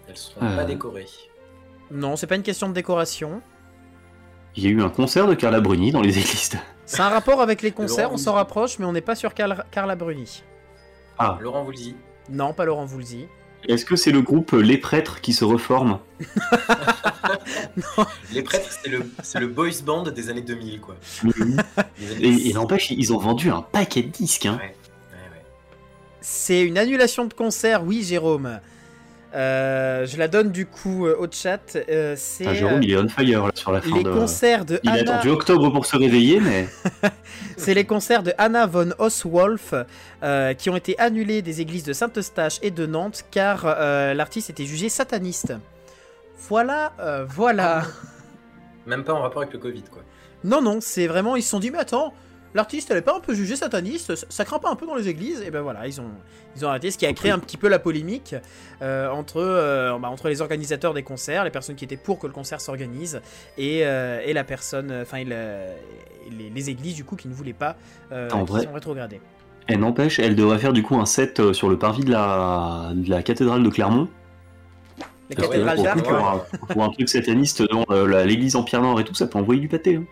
[0.08, 0.56] Elles seront Euh.
[0.56, 1.06] pas décorées.
[1.90, 3.40] Non, c'est pas une question de décoration.
[4.56, 6.58] Il y a eu un concert de Carla Bruni dans les églises.
[6.86, 9.64] C'est un rapport avec les concerts, on s'en rapproche, mais on n'est pas sur Carla,
[9.70, 10.42] Carla Bruni.
[11.18, 11.96] Ah, Laurent Voulzy.
[12.28, 13.26] Non, pas Laurent Voulzy.
[13.68, 15.98] est-ce que c'est le groupe Les Prêtres qui se reforment
[18.32, 18.68] Les prêtres,
[19.22, 20.96] c'est le, boys band des années 2000, quoi.
[22.20, 24.46] Et, et n'empêche, ils ont vendu un paquet de disques.
[24.46, 24.58] Hein.
[24.60, 24.74] Ouais.
[26.26, 28.58] C'est une annulation de concert, oui, Jérôme.
[29.34, 31.76] Euh, je la donne du coup euh, au chat.
[31.76, 34.10] Euh, c'est Ah, Jérôme, il est on fire là, sur la fin les de.
[34.10, 36.66] concerts de Il a attendu octobre pour se réveiller, mais
[37.58, 39.74] C'est les concerts de Anna von Oswolf
[40.22, 44.48] euh, qui ont été annulés des églises de Saint-Eustache et de Nantes car euh, l'artiste
[44.48, 45.52] était jugé sataniste.
[46.48, 47.82] Voilà, euh, voilà.
[48.86, 50.00] Même pas en rapport avec le Covid, quoi.
[50.42, 52.14] Non, non, c'est vraiment, ils se sont dit, mais attends,
[52.54, 54.94] l'artiste, elle est pas un peu jugée sataniste, ça, ça craint pas un peu dans
[54.94, 56.10] les églises Et ben voilà, ils ont,
[56.56, 58.34] ils ont arrêté, ce qui a créé un petit peu la polémique
[58.82, 62.26] euh, entre, euh, bah, entre les organisateurs des concerts, les personnes qui étaient pour que
[62.26, 63.20] le concert s'organise,
[63.58, 67.76] et, euh, et la personne, enfin, les, les églises du coup qui ne voulaient pas,
[68.12, 68.62] En qui vrai.
[68.64, 69.20] sont rétrogradées.
[69.66, 73.10] elle n'empêche, elle devrait faire du coup un set sur le parvis de la, de
[73.10, 74.08] la cathédrale de Clermont.
[75.36, 76.38] Cathédrales pour, d'Arc, pour un,
[76.68, 79.60] pour un truc sataniste dans la- l'église en pierre noire et tout, ça peut envoyer
[79.60, 79.96] du pâté.
[79.96, 80.04] hein.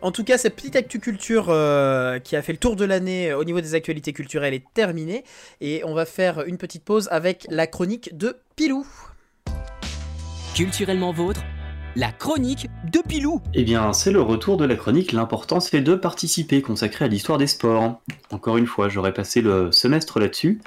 [0.00, 3.32] En tout cas, cette petite actu culture euh, qui a fait le tour de l'année
[3.32, 5.24] euh, au niveau des actualités culturelles est terminée.
[5.60, 8.86] Et on va faire une petite pause avec la chronique de Pilou.
[10.54, 11.42] Culturellement vôtre,
[11.96, 13.40] la chronique de Pilou.
[13.54, 15.10] Eh bien, c'est le retour de la chronique.
[15.10, 18.00] L'important, c'est de participer, consacré à l'histoire des sports.
[18.30, 20.60] Encore une fois, j'aurais passé le semestre là-dessus.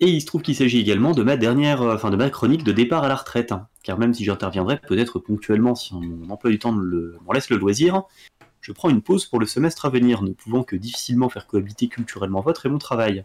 [0.00, 2.64] Et il se trouve qu'il s'agit également de ma dernière, euh, enfin de ma chronique
[2.64, 3.54] de départ à la retraite.
[3.82, 8.02] Car même si j'interviendrai peut-être ponctuellement si mon emploi du temps m'en laisse le loisir,
[8.60, 11.88] je prends une pause pour le semestre à venir, ne pouvant que difficilement faire cohabiter
[11.88, 13.24] culturellement votre et mon travail.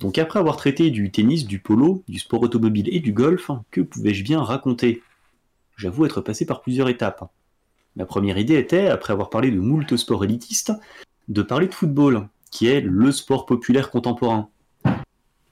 [0.00, 3.80] Donc après avoir traité du tennis, du polo, du sport automobile et du golf, que
[3.80, 5.02] pouvais-je bien raconter?
[5.76, 7.30] J'avoue être passé par plusieurs étapes.
[7.96, 10.72] Ma première idée était, après avoir parlé de moult sports élitistes,
[11.28, 14.50] de parler de football, qui est le sport populaire contemporain.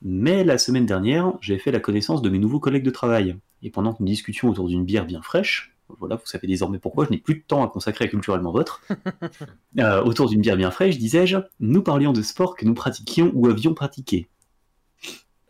[0.04, 3.70] Mais la semaine dernière, j'ai fait la connaissance de mes nouveaux collègues de travail, et
[3.70, 7.18] pendant une discussion autour d'une bière bien fraîche, voilà, vous savez désormais pourquoi je n'ai
[7.18, 8.82] plus de temps à consacrer à culturellement votre,
[9.78, 13.46] euh, autour d'une bière bien fraîche, disais-je, nous parlions de sports que nous pratiquions ou
[13.46, 14.28] avions pratiqués.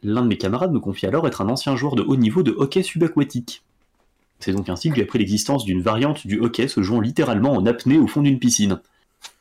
[0.02, 2.50] L'un de mes camarades me confie alors être un ancien joueur de haut niveau de
[2.50, 3.62] hockey subaquatique.
[4.40, 7.64] C'est donc ainsi que j'ai appris l'existence d'une variante du hockey se jouant littéralement en
[7.64, 8.80] apnée au fond d'une piscine.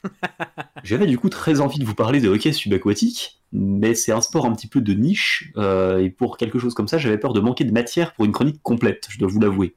[0.84, 4.46] J'avais du coup très envie de vous parler de hockey subaquatique, mais c'est un sport
[4.46, 7.40] un petit peu de niche, euh, et pour quelque chose comme ça, j'avais peur de
[7.40, 9.76] manquer de matière pour une chronique complète, je dois vous l'avouer.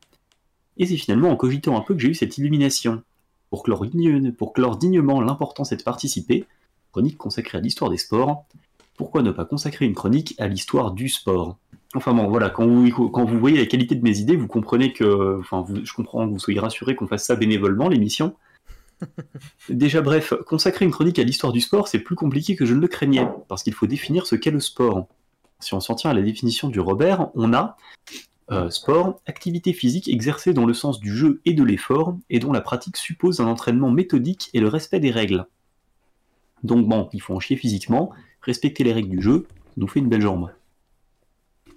[0.76, 3.02] Et c'est finalement en cogitant un peu que j'ai eu cette illumination.
[3.50, 3.86] Pour clore,
[4.36, 6.44] pour clore dignement l'importance est de participer,
[6.90, 8.46] chronique consacrée à l'histoire des sports,
[8.96, 11.58] pourquoi ne pas consacrer une chronique à l'histoire du sport?
[11.94, 15.64] Enfin bon, voilà, quand vous, voyez la qualité de mes idées, vous comprenez que, enfin,
[15.82, 18.34] je comprends que vous soyez rassurés qu'on fasse ça bénévolement, l'émission.
[19.68, 22.80] Déjà bref, consacrer une chronique à l'histoire du sport, c'est plus compliqué que je ne
[22.80, 25.06] le craignais, parce qu'il faut définir ce qu'est le sport.
[25.60, 27.76] Si on s'en tient à la définition du Robert, on a
[28.50, 32.52] euh, sport, activité physique exercée dans le sens du jeu et de l'effort, et dont
[32.52, 35.46] la pratique suppose un entraînement méthodique et le respect des règles.
[36.62, 38.10] Donc bon, il faut en chier physiquement,
[38.42, 39.46] respecter les règles du jeu,
[39.76, 40.50] nous fait une belle jambe.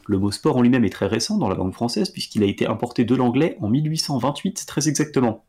[0.07, 2.65] Le mot sport en lui-même est très récent dans la langue française puisqu'il a été
[2.67, 5.45] importé de l'anglais en 1828 très exactement.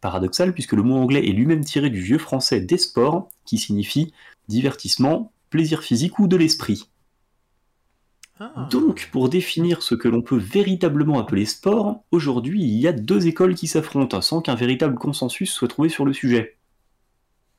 [0.00, 4.12] Paradoxal puisque le mot anglais est lui-même tiré du vieux français des sports qui signifie
[4.48, 6.90] divertissement, plaisir physique ou de l'esprit.
[8.38, 8.68] Ah.
[8.70, 13.26] Donc, pour définir ce que l'on peut véritablement appeler sport, aujourd'hui il y a deux
[13.26, 16.56] écoles qui s'affrontent sans qu'un véritable consensus soit trouvé sur le sujet.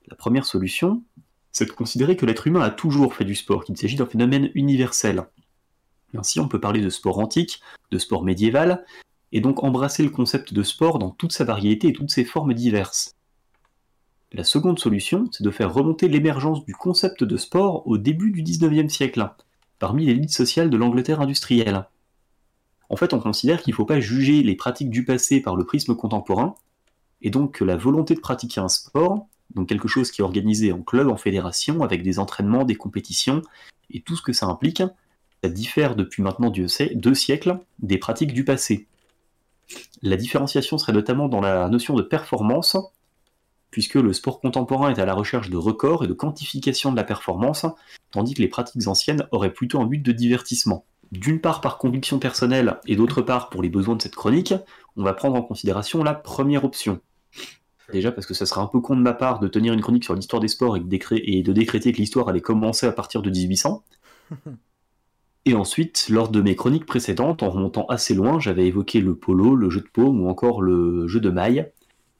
[0.07, 1.03] La première solution,
[1.51, 4.49] c'est de considérer que l'être humain a toujours fait du sport, qu'il s'agit d'un phénomène
[4.55, 5.27] universel.
[6.17, 7.61] Ainsi, on peut parler de sport antique,
[7.91, 8.83] de sport médiéval,
[9.31, 12.53] et donc embrasser le concept de sport dans toute sa variété et toutes ses formes
[12.53, 13.15] diverses.
[14.33, 18.43] La seconde solution, c'est de faire remonter l'émergence du concept de sport au début du
[18.43, 19.29] 19e siècle,
[19.77, 21.85] parmi l'élite sociale de l'Angleterre industrielle.
[22.89, 25.65] En fait, on considère qu'il ne faut pas juger les pratiques du passé par le
[25.65, 26.55] prisme contemporain,
[27.21, 30.71] et donc que la volonté de pratiquer un sport, donc quelque chose qui est organisé
[30.71, 33.41] en club, en fédération, avec des entraînements, des compétitions,
[33.89, 34.83] et tout ce que ça implique,
[35.43, 38.87] ça diffère depuis maintenant deux siècles des pratiques du passé.
[40.01, 42.77] La différenciation serait notamment dans la notion de performance,
[43.69, 47.03] puisque le sport contemporain est à la recherche de records et de quantification de la
[47.03, 47.65] performance,
[48.11, 50.85] tandis que les pratiques anciennes auraient plutôt un but de divertissement.
[51.11, 54.53] D'une part par conviction personnelle et d'autre part pour les besoins de cette chronique,
[54.95, 57.01] on va prendre en considération la première option.
[57.91, 60.05] Déjà parce que ça serait un peu con de ma part de tenir une chronique
[60.05, 63.83] sur l'histoire des sports et de, décréter que l'histoire allait commencer à partir de 1800.
[65.45, 69.55] Et ensuite, lors de mes chroniques précédentes, en remontant assez loin, j'avais évoqué le polo,
[69.55, 71.65] le jeu de paume ou encore le jeu de maille.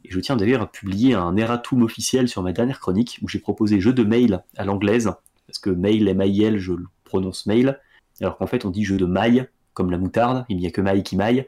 [0.04, 3.40] Et je tiens d'ailleurs à publier un erratum officiel sur ma dernière chronique où j'ai
[3.40, 5.12] proposé jeu de mail à l'anglaise,
[5.46, 7.80] parce que mail, M-I-L, je le prononce mail,
[8.22, 10.82] alors qu'en fait on dit jeu de maille, comme la moutarde, il n'y a que
[10.82, 11.46] maille qui maille,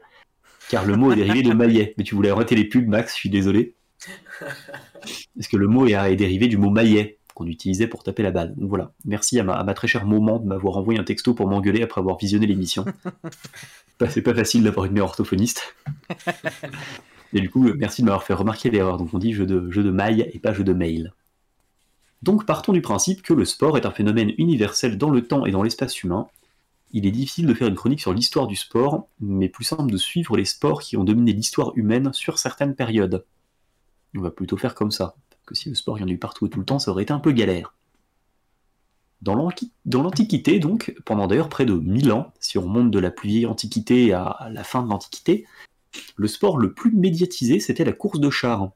[0.68, 1.94] car le mot est dérivé de maillet.
[1.98, 3.74] Mais tu voulais arrêter les pubs, Max, je suis désolé.
[5.00, 7.18] Parce que le mot est, dérivé du mot maillet?
[7.34, 8.54] Qu'on utilisait pour taper la balle.
[8.56, 11.82] Donc voilà, merci à ma, très chère moment de m'avoir envoyé un texto pour m'engueuler
[11.82, 12.84] après avoir visionné l'émission.
[14.08, 15.74] c'est pas facile d'avoir une meilleure orthophoniste.
[17.34, 18.96] Et du coup, merci de m'avoir fait remarquer l'erreur.
[18.96, 21.12] Donc on dit jeu de, jeu de maille et pas jeu de mail.
[22.22, 25.50] Donc partons du principe que le sport est un phénomène universel dans le temps et
[25.50, 26.28] dans l'espace humain.
[26.92, 29.96] Il est difficile de faire une chronique sur l'histoire du sport, mais plus simple de
[29.96, 33.24] suivre les sports qui ont dominé l'histoire humaine sur certaines périodes.
[34.16, 35.16] On va plutôt faire comme ça,
[35.46, 37.02] que si le sport y en a eu partout et tout le temps, ça aurait
[37.02, 37.74] été un peu galère.
[39.22, 43.28] Dans l'Antiquité, donc, pendant d'ailleurs près de 1000 ans, si on remonte de la plus
[43.28, 45.46] vieille Antiquité à la fin de l'Antiquité,
[46.16, 48.70] le sport le plus médiatisé, c'était la course de chars.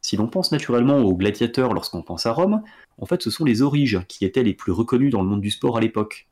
[0.00, 2.62] Si l'on pense naturellement aux gladiateurs lorsqu'on pense à Rome,
[2.98, 5.50] en fait ce sont les origes qui étaient les plus reconnus dans le monde du
[5.50, 6.28] sport à l'époque.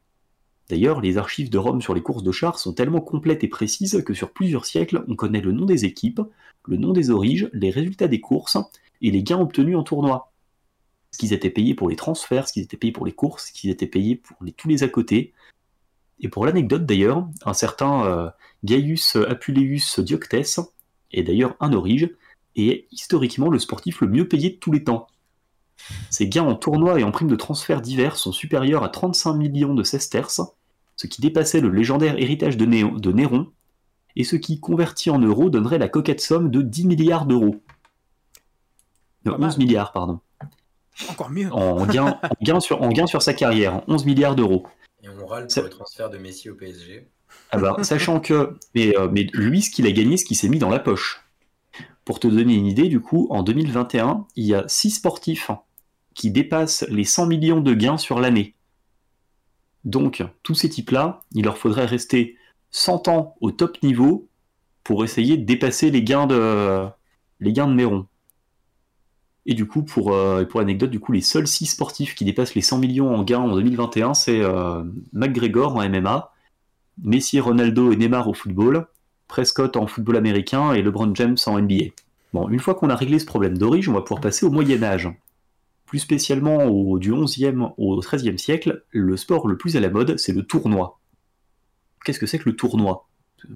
[0.68, 4.02] D'ailleurs, les archives de Rome sur les courses de chars sont tellement complètes et précises
[4.04, 6.20] que sur plusieurs siècles, on connaît le nom des équipes,
[6.66, 8.58] le nom des origes, les résultats des courses
[9.02, 10.32] et les gains obtenus en tournoi.
[11.10, 13.52] Ce qu'ils étaient payés pour les transferts, ce qu'ils étaient payés pour les courses, ce
[13.52, 15.32] qu'ils étaient payés pour tous les à côté,
[16.20, 18.30] et pour l'anecdote d'ailleurs, un certain euh,
[18.64, 20.60] Gaius Apuleius Dioctès
[21.12, 22.10] est d'ailleurs un orige
[22.56, 25.08] et est historiquement le sportif le mieux payé de tous les temps.
[26.10, 29.74] Ses gains en tournoi et en primes de transfert divers sont supérieurs à 35 millions
[29.74, 30.40] de sesterces,
[30.96, 33.52] ce qui dépassait le légendaire héritage de, Néron,
[34.16, 37.56] et ce qui, converti en euros, donnerait la coquette somme de 10 milliards d'euros.
[39.34, 40.20] 11 milliards, pardon.
[41.10, 41.52] Encore mieux.
[41.52, 42.18] En gain,
[42.60, 44.66] sur, en gain sur sa carrière, 11 milliards d'euros.
[45.02, 47.08] Et on râle pour le transfert de Messi au PSG.
[47.50, 50.48] Ah bah, sachant que, mais, euh, mais lui, ce qu'il a gagné, ce qu'il s'est
[50.48, 51.22] mis dans la poche.
[52.04, 55.50] Pour te donner une idée, du coup, en 2021, il y a 6 sportifs
[56.14, 58.54] qui dépassent les 100 millions de gains sur l'année.
[59.84, 62.36] Donc, tous ces types-là, il leur faudrait rester
[62.70, 64.28] 100 ans au top niveau
[64.82, 66.86] pour essayer de dépasser les gains de,
[67.40, 68.06] les gains de Néron.
[69.48, 72.56] Et du coup, pour, euh, pour l'anecdote, du coup, les seuls 6 sportifs qui dépassent
[72.56, 74.82] les 100 millions en gains en 2021, c'est euh,
[75.12, 76.32] McGregor en MMA,
[77.04, 78.86] Messi, Ronaldo et Neymar au football,
[79.28, 81.92] Prescott en football américain et LeBron James en NBA.
[82.32, 84.82] Bon, une fois qu'on a réglé ce problème d'origine, on va pouvoir passer au Moyen
[84.82, 85.08] Âge.
[85.86, 90.32] Plus spécialement du 11e au 13e siècle, le sport le plus à la mode, c'est
[90.32, 90.98] le tournoi.
[92.04, 93.06] Qu'est-ce que c'est que le tournoi?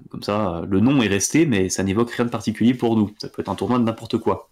[0.09, 3.11] Comme ça, le nom est resté, mais ça n'évoque rien de particulier pour nous.
[3.17, 4.50] Ça peut être un tournoi de n'importe quoi.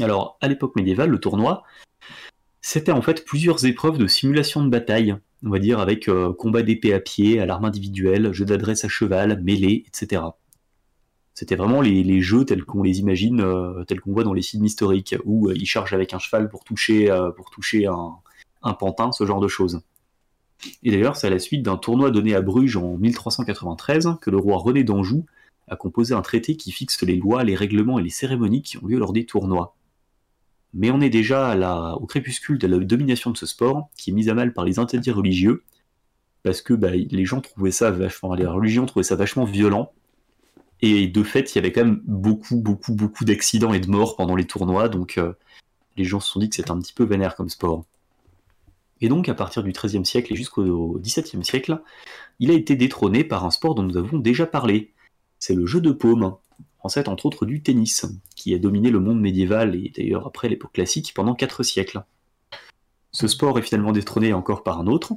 [0.00, 1.64] Alors, à l'époque médiévale, le tournoi,
[2.60, 6.62] c'était en fait plusieurs épreuves de simulation de bataille, on va dire avec euh, combat
[6.62, 10.22] d'épée à pied, à l'arme individuelle, jeu d'adresse à cheval, mêlée, etc.
[11.34, 14.64] C'était vraiment les, jeux tels qu'on les imagine, euh, tels qu'on voit dans les films
[14.64, 17.36] historiques, où euh, ils chargent avec un cheval pour toucher, un,
[18.62, 19.80] un, pantin, ce genre de choses.
[20.82, 24.36] Et d'ailleurs, c'est à la suite d'un tournoi donné à Bruges en 1393 que le
[24.36, 25.26] roi René d'Anjou
[25.68, 28.86] a composé un traité qui fixe les lois, les règlements et les cérémonies qui ont
[28.86, 29.76] lieu lors des tournois
[30.74, 31.56] mais on est déjà
[31.96, 34.78] au crépuscule de la domination de ce sport, qui est mise à mal par les
[34.78, 35.64] interdits religieux,
[36.42, 38.36] parce que bah, les gens trouvaient ça vachement,
[39.02, 39.92] ça vachement violent,
[40.80, 44.16] et de fait, il y avait quand même beaucoup, beaucoup, beaucoup d'accidents et de morts
[44.16, 45.32] pendant les tournois, donc euh,
[45.96, 47.84] les gens se sont dit que c'était un petit peu vénère comme sport.
[49.00, 51.80] Et donc, à partir du XIIIe siècle et jusqu'au XVIIe siècle,
[52.40, 54.92] il a été détrôné par un sport dont nous avons déjà parlé.
[55.38, 56.36] C'est le jeu de paume,
[56.80, 58.06] ancêtre entre autres du tennis,
[58.54, 62.02] a dominé le monde médiéval et d'ailleurs après l'époque classique pendant quatre siècles.
[63.12, 65.14] Ce sport est finalement détrôné encore par un autre,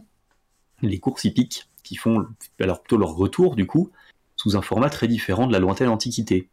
[0.82, 2.26] les courses hippiques, qui font
[2.60, 3.92] alors plutôt leur retour du coup,
[4.36, 6.50] sous un format très différent de la lointaine antiquité.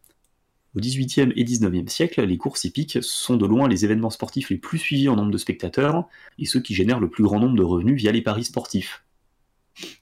[0.77, 4.59] Au XVIIIe et XIXe siècle, les courses hippiques sont de loin les événements sportifs les
[4.59, 6.07] plus suivis en nombre de spectateurs
[6.39, 9.05] et ceux qui génèrent le plus grand nombre de revenus via les paris sportifs.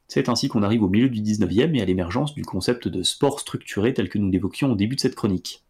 [0.09, 3.41] C'est ainsi qu'on arrive au milieu du 19e et à l'émergence du concept de sport
[3.41, 5.66] structuré tel que nous l'évoquions au début de cette chronique.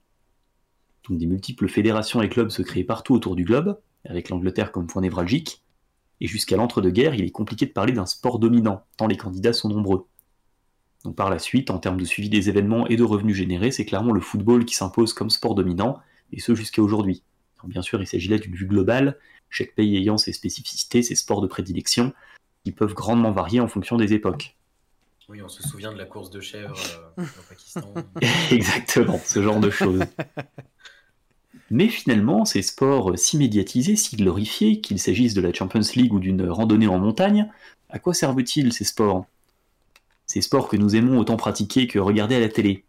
[1.08, 4.86] Donc des multiples fédérations et clubs se créent partout autour du globe, avec l'Angleterre comme
[4.86, 5.62] point névralgique,
[6.20, 9.68] et jusqu'à l'entre-deux-guerres, il est compliqué de parler d'un sport dominant, tant les candidats sont
[9.68, 10.06] nombreux.
[11.04, 13.84] Donc par la suite, en termes de suivi des événements et de revenus générés, c'est
[13.84, 16.00] clairement le football qui s'impose comme sport dominant,
[16.32, 17.22] et ce jusqu'à aujourd'hui.
[17.64, 19.18] Bien sûr, il s'agit là d'une vue globale,
[19.50, 22.12] chaque pays ayant ses spécificités, ses sports de prédilection,
[22.64, 24.56] qui peuvent grandement varier en fonction des époques.
[25.28, 26.76] Oui, on se souvient de la course de chèvres
[27.18, 27.94] euh, au Pakistan.
[28.52, 30.00] Exactement, ce genre de choses.
[31.70, 36.20] Mais finalement, ces sports si médiatisés, si glorifiés, qu'il s'agisse de la Champions League ou
[36.20, 37.50] d'une randonnée en montagne,
[37.90, 39.26] à quoi servent-ils ces sports?
[40.26, 42.84] Ces sports que nous aimons autant pratiquer que regarder à la télé?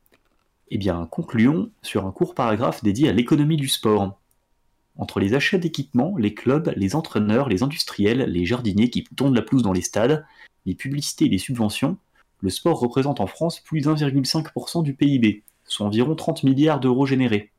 [0.70, 4.20] Eh bien, concluons sur un court paragraphe dédié à l'économie du sport.
[4.98, 9.44] Entre les achats d'équipements, les clubs, les entraîneurs, les industriels, les jardiniers qui tournent la
[9.44, 10.26] pelouse dans les stades,
[10.66, 11.98] les publicités et les subventions,
[12.42, 17.06] le sport représente en France plus de 1,5% du PIB, soit environ 30 milliards d'euros
[17.06, 17.52] générés.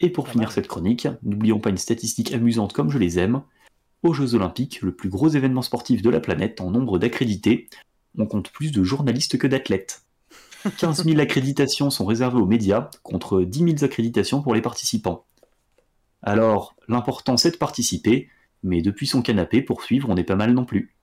[0.00, 3.42] Et pour finir cette chronique, n'oublions pas une statistique amusante comme je les aime.
[4.02, 7.68] Aux Jeux Olympiques, le plus gros événement sportif de la planète en nombre d'accrédités,
[8.16, 10.02] on compte plus de journalistes que d'athlètes.
[10.78, 15.26] 15 000 accréditations sont réservées aux médias, contre 10 000 accréditations pour les participants.
[16.22, 18.28] Alors, l'important c'est de participer,
[18.62, 20.94] mais depuis son canapé, pour suivre, on n'est pas mal non plus.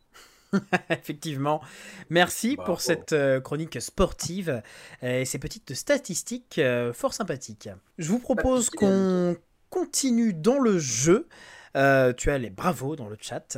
[0.90, 1.62] Effectivement.
[2.10, 2.72] Merci Bravo.
[2.72, 4.62] pour cette euh, chronique sportive
[5.04, 7.70] euh, et ces petites statistiques euh, fort sympathiques.
[7.98, 9.36] Je vous propose qu'on
[9.70, 11.28] continue dans le jeu.
[11.76, 13.58] Euh, tu as les bravos dans le chat.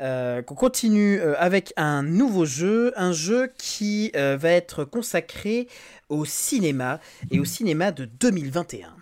[0.00, 5.68] Euh, qu'on continue avec un nouveau jeu, un jeu qui euh, va être consacré
[6.08, 6.98] au cinéma
[7.30, 8.96] et au cinéma de 2021.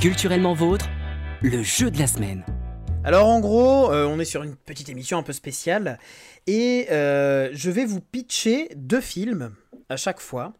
[0.00, 0.86] Culturellement vôtre,
[1.42, 2.44] le jeu de la semaine.
[3.04, 5.98] Alors en gros, euh, on est sur une petite émission un peu spéciale
[6.46, 9.54] et euh, je vais vous pitcher deux films
[9.88, 10.52] à chaque fois.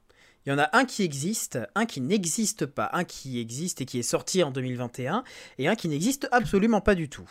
[0.46, 3.84] Il y en a un qui existe, un qui n'existe pas, un qui existe et
[3.84, 5.24] qui est sorti en 2021
[5.58, 7.28] et un qui n'existe absolument pas du tout.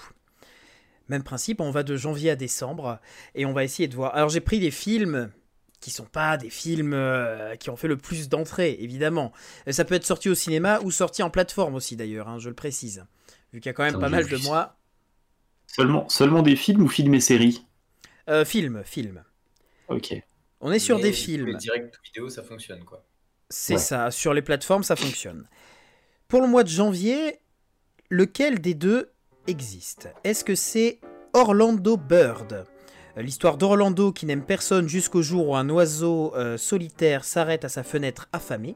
[1.10, 3.00] Même principe, on va de janvier à décembre
[3.34, 4.14] et on va essayer de voir.
[4.14, 5.32] Alors j'ai pris des films
[5.80, 9.32] qui sont pas des films euh, qui ont fait le plus d'entrées, évidemment.
[9.70, 12.56] Ça peut être sorti au cinéma ou sorti en plateforme aussi d'ailleurs, hein, je le
[12.56, 13.06] précise.
[13.54, 14.77] Vu qu'il y a quand même Attends, pas mal de mois.
[15.68, 17.66] Seulement, seulement des films ou films et séries?
[18.30, 19.24] Euh, film, film.
[19.90, 20.14] Ok.
[20.60, 21.48] On est sur Mais des films.
[21.48, 23.04] Les directs vidéo, ça fonctionne quoi.
[23.50, 23.80] C'est Ouais.
[23.80, 25.48] ça, sur les plateformes, ça fonctionne.
[26.28, 27.40] Pour le mois de janvier,
[28.10, 29.12] lequel des deux
[29.46, 30.10] existe?
[30.24, 31.00] Est-ce que c'est
[31.34, 32.66] Orlando Bird?
[33.18, 37.70] Euh, L'histoire d'Orlando qui n'aime personne jusqu'au jour où un oiseau euh, solitaire s'arrête à
[37.70, 38.76] sa fenêtre affamé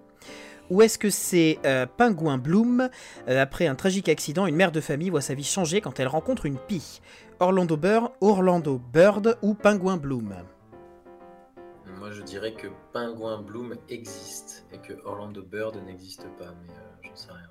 [0.71, 2.89] Ou est-ce que c'est euh, Pingouin Bloom
[3.27, 6.07] Euh, Après un tragique accident, une mère de famille voit sa vie changer quand elle
[6.07, 7.01] rencontre une pie?
[7.41, 10.33] Orlando Bird, Orlando Bird ou Pingouin Bloom?
[11.99, 17.03] Moi, je dirais que Pingouin Bloom existe et que Orlando Bird n'existe pas, mais euh,
[17.03, 17.49] j'en sais rien.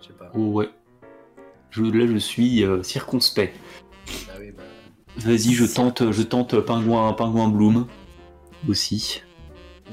[0.00, 0.30] Je sais pas.
[0.34, 0.68] Oh, ouais.
[1.70, 3.56] Je, là, je suis euh, circonspect.
[4.28, 4.62] Ah oui, bah.
[5.16, 7.86] Vas-y, je tente, je tente Pingouin, Pingouin Bloom
[8.68, 9.22] aussi.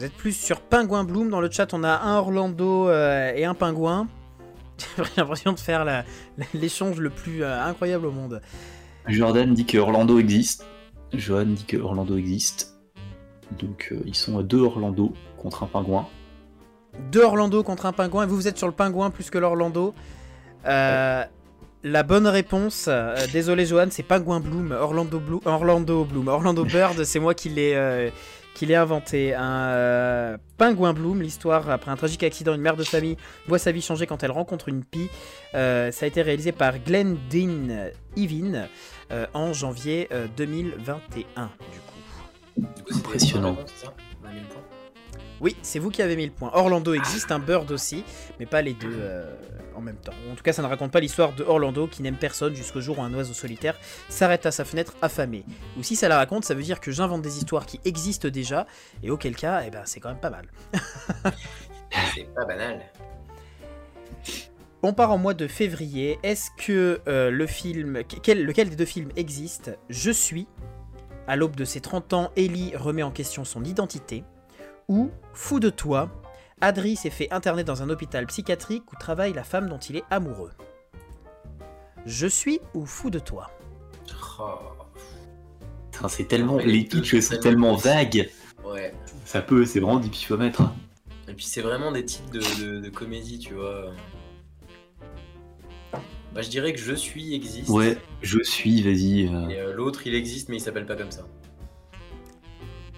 [0.02, 1.30] Vous êtes plus sur Pingouin Bloom.
[1.30, 4.08] Dans le chat, on a un Orlando euh, et un pingouin.
[4.98, 6.04] J'ai l'impression de faire
[6.56, 8.42] l'échange le plus euh, incroyable au monde.
[9.06, 10.66] Jordan dit que Orlando existe.
[11.14, 12.80] Johan dit que Orlando existe.
[13.60, 16.08] Donc euh, ils sont à deux Orlando contre un pingouin.
[17.12, 18.24] Deux Orlando contre un pingouin.
[18.24, 19.94] Et vous, vous êtes sur le pingouin plus que l'Orlando.
[20.64, 22.90] La bonne réponse,
[23.34, 24.72] désolé Johan, c'est Pingouin Bloom.
[24.72, 26.28] Orlando, Bloom, Orlando Bloom.
[26.28, 28.12] Orlando Bird, c'est moi qui l'ai
[28.52, 29.34] euh, qui l'ai inventé.
[29.34, 33.72] Un euh, Pingouin Bloom, l'histoire après un tragique accident, une mère de famille voit sa
[33.72, 35.10] vie changer quand elle rencontre une pie.
[35.56, 38.68] Euh, ça a été réalisé par Glenn Dean Evin
[39.12, 42.98] euh, en janvier euh, 2021, du coup.
[42.98, 43.58] Impressionnant.
[43.66, 43.94] c'est point.
[45.42, 46.52] Oui, c'est vous qui avez mis le point.
[46.54, 48.04] Orlando existe, un Bird aussi,
[48.40, 49.34] mais pas les deux euh,
[49.76, 50.14] en même temps.
[50.32, 53.00] En tout cas, ça ne raconte pas l'histoire de Orlando qui n'aime personne jusqu'au jour
[53.00, 53.78] où un oiseau solitaire
[54.10, 55.44] s'arrête à sa fenêtre affamé.
[55.78, 58.68] Ou si ça la raconte, ça veut dire que j'invente des histoires qui existent déjà,
[59.04, 60.46] et auquel cas, eh ben, c'est quand même pas mal.
[62.16, 62.80] C'est pas banal.
[64.84, 66.18] On part en mois de février.
[66.24, 69.78] Est-ce que euh, le film, quel- lequel des deux films existe?
[69.90, 70.48] Je suis.
[71.28, 74.24] À l'aube de ses 30 ans, Ellie remet en question son identité.
[74.88, 76.10] Ou Fou de toi.
[76.62, 80.04] Adri s'est fait interner dans un hôpital psychiatrique où travaille la femme dont il est
[80.10, 80.52] amoureux.
[82.06, 83.50] Je suis ou Fou de toi
[84.40, 84.58] Oh.
[85.92, 86.56] Putain, c'est tellement.
[86.56, 88.30] Ouais, Les pitchs sont tellement tellement vagues.
[88.66, 88.94] Ouais.
[89.26, 90.64] Ça peut, c'est vraiment du pifomètre.
[91.28, 93.92] Et puis c'est vraiment des types de, de, de comédie, tu vois.
[96.34, 97.70] Bah, je dirais que Je suis existe.
[97.70, 99.28] Ouais, je suis, vas-y.
[99.28, 101.28] euh, Et euh, l'autre, il existe, mais il s'appelle pas comme ça.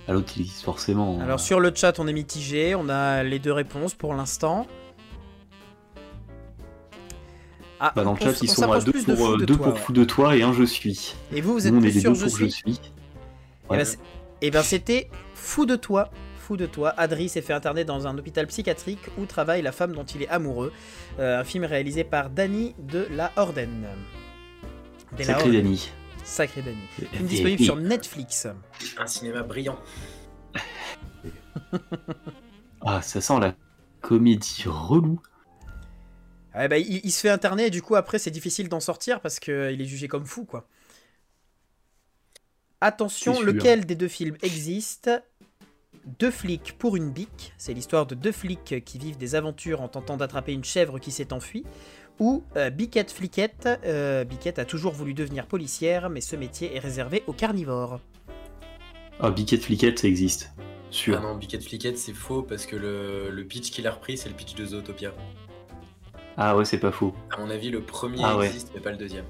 [0.07, 1.19] À l'autre, il existe forcément.
[1.21, 2.75] Alors sur le chat, on est mitigé.
[2.75, 4.67] On a les deux réponses pour l'instant.
[7.79, 9.55] Ah, Bah, dans le chat, ils on sont à deux pour, Fou euh, de deux
[9.57, 9.79] toi, pour ouais.
[9.79, 11.15] fou de toi et un je suis.
[11.33, 12.71] Et vous, vous êtes Nous, on est les deux Je pour je suis suis.
[12.73, 13.77] Et Ouais.
[13.77, 13.85] ben,
[14.41, 16.09] eh ben, c'était Fou de toi.
[16.37, 16.93] Fou de toi.
[16.97, 20.29] Adri s'est fait interner dans un hôpital psychiatrique où travaille la femme dont il est
[20.29, 20.71] amoureux.
[21.19, 23.87] Euh, un film réalisé par Danny de la Orden.
[25.13, 25.51] De la Sacré.
[25.51, 25.89] Danny.
[26.23, 26.77] Sacré Danny.
[27.01, 28.47] Et- Film disponible sur Netflix.
[28.97, 29.79] Un cinéma brillant.
[32.85, 33.55] Ah, ça sent la
[34.01, 35.21] comédie relou.
[36.53, 39.21] Ouais, bah, il, il se fait interner et du coup après c'est difficile d'en sortir
[39.21, 40.67] parce qu'il est jugé comme fou quoi.
[42.81, 45.09] Attention, lequel des deux films existe?
[46.19, 49.87] Deux flics pour une bique, c'est l'histoire de deux flics qui vivent des aventures en
[49.87, 51.63] tentant d'attraper une chèvre qui s'est enfuie.
[52.19, 56.79] Ou euh, Biquette Fliquette, euh, Biquette a toujours voulu devenir policière, mais ce métier est
[56.79, 57.99] réservé aux carnivores.
[59.19, 60.51] Ah, Biquette Fliquette, ça existe.
[60.57, 60.61] Ah
[60.91, 61.21] Sûr.
[61.21, 64.35] non, Biquette Fliquette, c'est faux parce que le, le pitch qu'il a repris, c'est le
[64.35, 65.11] pitch de Zootopia.
[66.37, 67.13] Ah ouais, c'est pas faux.
[67.31, 68.47] À mon avis, le premier Ah ouais.
[68.47, 69.25] existe, mais pas le deuxième.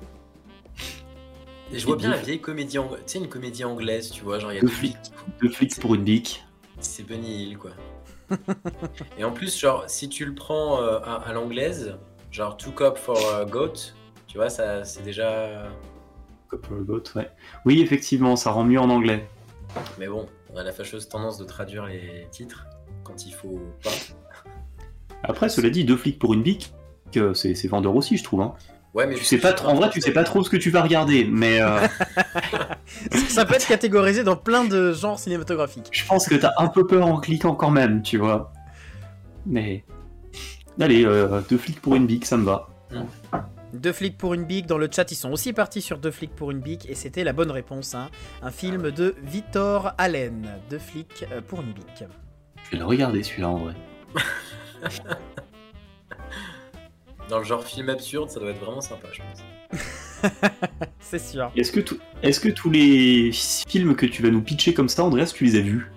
[1.71, 4.39] Et je vois bien la vieille comédie anglaise, tu sais, une comédie anglaise, tu vois,
[4.39, 4.97] genre il y a Deux deux flics.
[4.97, 6.43] flics, Deux flics pour une bique.
[6.79, 7.71] c'est Bunny Hill, quoi.
[9.17, 11.97] Et en plus, genre, si tu le prends euh, à, à l'anglaise,
[12.33, 13.93] genre Two Cop for a Goat,
[14.27, 15.69] tu vois, ça, c'est déjà.
[16.49, 17.29] Couple Robot, ouais.
[17.65, 19.27] Oui, effectivement, ça rend mieux en anglais.
[19.99, 22.65] Mais bon, on a la fâcheuse tendance de traduire les titres
[23.03, 23.91] quand il faut pas.
[25.23, 26.73] Après, cela dit, deux flics pour une bique,
[27.15, 28.41] euh, c'est c'est vendeur aussi, je trouve.
[28.41, 28.53] Hein.
[28.93, 30.69] Ouais, mais Tu sais pas trop, en vrai, tu sais pas trop ce que tu
[30.69, 31.79] vas regarder, mais euh,
[33.29, 35.89] Ça peut être catégorisé dans plein de genres cinématographiques.
[35.91, 38.51] je pense que t'as un peu peur en cliquant quand même, tu vois.
[39.47, 39.83] Mais
[40.79, 42.69] allez, euh, deux flics pour une bique, ça me va.
[43.73, 46.35] Deux flics pour une bique, dans le chat ils sont aussi partis sur Deux flics
[46.35, 47.95] pour une bique, et c'était la bonne réponse.
[47.95, 48.09] hein.
[48.43, 52.03] Un film de Victor Allen, Deux flics euh, pour une bique.
[52.65, 53.73] Je vais le regarder celui-là en vrai.
[57.29, 60.31] Dans le genre film absurde, ça doit être vraiment sympa, je pense.
[60.99, 61.51] C'est sûr.
[61.55, 63.31] Est-ce que, tout- est-ce que tous les
[63.67, 65.89] films que tu vas nous pitcher comme ça, Andreas, tu les as vus?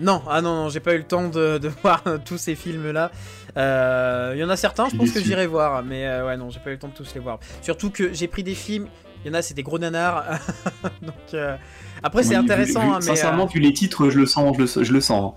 [0.00, 3.12] Non, ah non, non, j'ai pas eu le temps de, de voir tous ces films-là.
[3.56, 6.50] Euh, Il y en a certains, je pense que j'irai voir, mais euh, ouais, non,
[6.50, 7.38] j'ai pas eu le temps de tous les voir.
[7.62, 8.88] Surtout que j'ai pris des films,
[9.24, 10.24] il y en a, c'est des gros nanars.
[11.02, 11.56] Donc, euh,
[12.02, 13.06] après, c'est vu- intéressant, vu- hein, mais.
[13.06, 15.34] Sincèrement, euh, vu les titres, je le sens, je le, je le sens.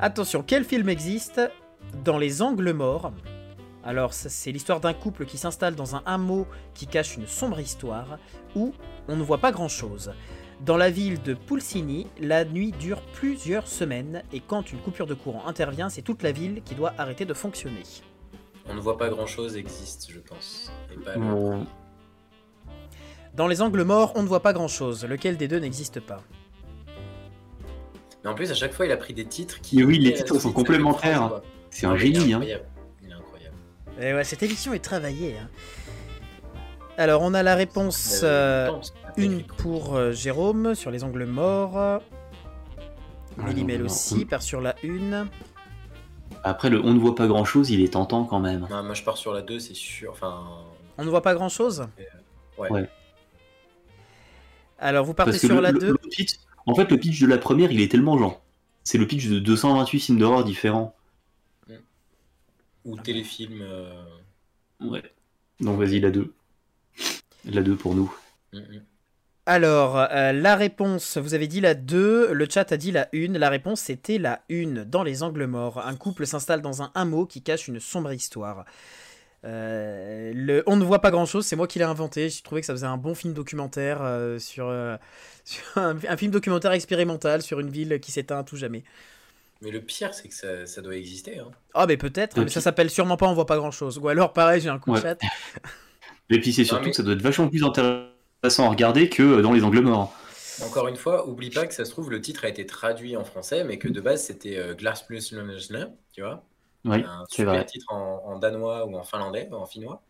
[0.00, 1.40] Attention, quel film existe
[2.04, 3.12] dans les angles morts?
[3.84, 8.18] Alors, c'est l'histoire d'un couple qui s'installe dans un hameau qui cache une sombre histoire
[8.56, 8.72] où
[9.08, 10.12] on ne voit pas grand-chose.
[10.64, 15.12] Dans la ville de Pulsini, la nuit dure plusieurs semaines et quand une coupure de
[15.12, 17.82] courant intervient, c'est toute la ville qui doit arrêter de fonctionner.
[18.66, 20.72] On ne voit pas grand chose existe, je pense.
[20.90, 21.16] Et pas
[23.34, 25.04] Dans les angles morts, on ne voit pas grand-chose.
[25.04, 26.22] Lequel des deux n'existe pas?
[28.24, 29.76] Mais en plus, à chaque fois, il a pris des titres qui.
[29.76, 31.42] Mais oui, les titres sont complémentaires.
[31.68, 32.36] c'est un mais il est génie, hein.
[32.38, 32.64] incroyable.
[33.02, 33.56] Il est incroyable.
[34.00, 35.36] Et ouais, cette émission est travaillée.
[35.36, 35.50] hein.
[36.96, 38.80] Alors, on a la réponse euh, non,
[39.16, 42.00] une pour euh, Jérôme sur les angles morts.
[43.36, 44.26] Mélimel non, aussi, non.
[44.26, 45.28] part sur la une.
[46.44, 48.66] Après, le on ne voit pas grand chose, il est tentant quand même.
[48.70, 50.12] Non, moi je pars sur la 2, c'est sûr.
[50.12, 50.44] Enfin.
[50.98, 51.86] On ne voit pas grand chose
[52.58, 52.70] Ouais.
[52.70, 52.88] Ouais.
[54.78, 55.86] Alors, vous partez Parce sur le, la le- 2.
[55.88, 56.34] le pitch,
[56.66, 58.42] en fait, le pitch de la première, il est tellement genre.
[58.84, 60.94] C'est le pitch de 228 films d'horreur différents.
[62.84, 63.60] Ou téléfilm.
[63.62, 64.04] euh,
[64.80, 65.02] Ouais.
[65.60, 66.32] Donc vas-y, la 2.
[67.46, 68.14] La 2 pour nous.
[68.52, 68.82] mm, mm.
[69.46, 73.38] Alors, euh, la réponse, vous avez dit la 2, le chat a dit la 1.
[73.38, 74.84] La réponse, c'était la 1.
[74.86, 78.64] Dans les angles morts, un couple s'installe dans un hameau qui cache une sombre histoire.
[79.44, 82.30] Euh, le, on ne voit pas grand chose, c'est moi qui l'ai inventé.
[82.30, 84.96] J'ai trouvé que ça faisait un bon film documentaire euh, sur, euh,
[85.44, 88.82] sur un, un film documentaire expérimental sur une ville qui s'éteint à tout jamais.
[89.60, 91.38] Mais le pire, c'est que ça, ça doit exister.
[91.38, 91.50] Hein.
[91.74, 93.98] Ah, mais peut-être, mais ça s'appelle sûrement pas On voit pas grand chose.
[93.98, 95.18] Ou alors, pareil, j'ai un coup de chat.
[96.30, 98.08] Et puis c'est surtout mais- que ça doit être vachement plus intéressant
[98.44, 100.12] à regarder que dans les angles morts.
[100.62, 103.24] Encore une fois, oublie pas que ça se trouve, le titre a été traduit en
[103.24, 106.44] français, mais que de base c'était euh, Glass plus Lundesne, tu vois.
[106.84, 107.64] Oui, un c'est super vrai.
[107.64, 110.02] titre en, en danois ou en finlandais ou en finnois.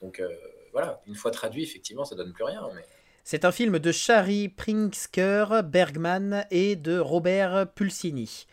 [0.00, 0.28] Donc euh,
[0.72, 2.62] voilà, une fois traduit, effectivement, ça donne plus rien.
[2.74, 2.82] Mais...
[3.22, 8.46] C'est un film de Shari Pringsker Bergman et de Robert Pulcini.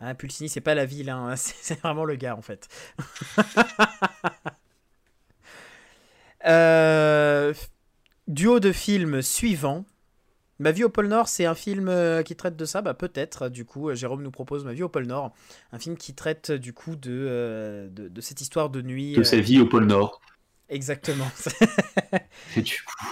[0.00, 2.68] Hein, Pulcini, c'est pas la ville, hein, c'est vraiment le gars en fait.
[6.46, 7.54] Euh,
[8.28, 9.84] duo de films suivant.
[10.60, 12.80] Ma vie au pôle Nord, c'est un film euh, qui traite de ça?
[12.80, 15.32] Bah peut-être, du coup, euh, Jérôme nous propose Ma vie au pôle Nord,
[15.72, 19.14] un film qui traite du coup de, euh, de, de cette histoire de nuit.
[19.14, 20.20] De euh, sa vie au pôle Nord.
[20.68, 21.28] Exactement.
[22.56, 23.06] Et du coup,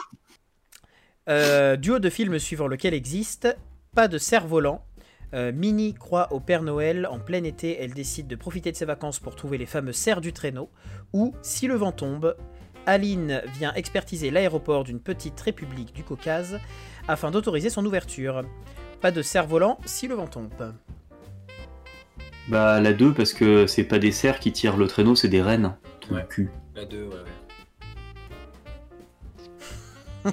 [1.29, 3.49] Euh, duo de films suivant lequel existe?
[3.95, 4.85] Pas de cerf-volant.
[5.35, 7.07] Euh, Minnie croit au Père Noël.
[7.07, 10.21] En plein été, elle décide de profiter de ses vacances pour trouver les fameux cerfs
[10.21, 10.71] du traîneau.
[11.13, 12.37] Ou Si le vent tombe,
[12.87, 16.59] Aline vient expertiser l'aéroport d'une petite république du Caucase
[17.09, 18.43] afin d'autoriser son ouverture.
[19.01, 20.75] Pas de cerf-volant si le vent tombe.
[22.49, 25.43] bah la 2 parce que c'est pas des cerfs qui tirent le traîneau, c'est des
[25.43, 25.77] rennes.
[26.01, 26.27] Trou de Ouais.
[26.29, 26.51] cul.
[26.75, 27.15] La 2, ouais,
[30.25, 30.33] ouais.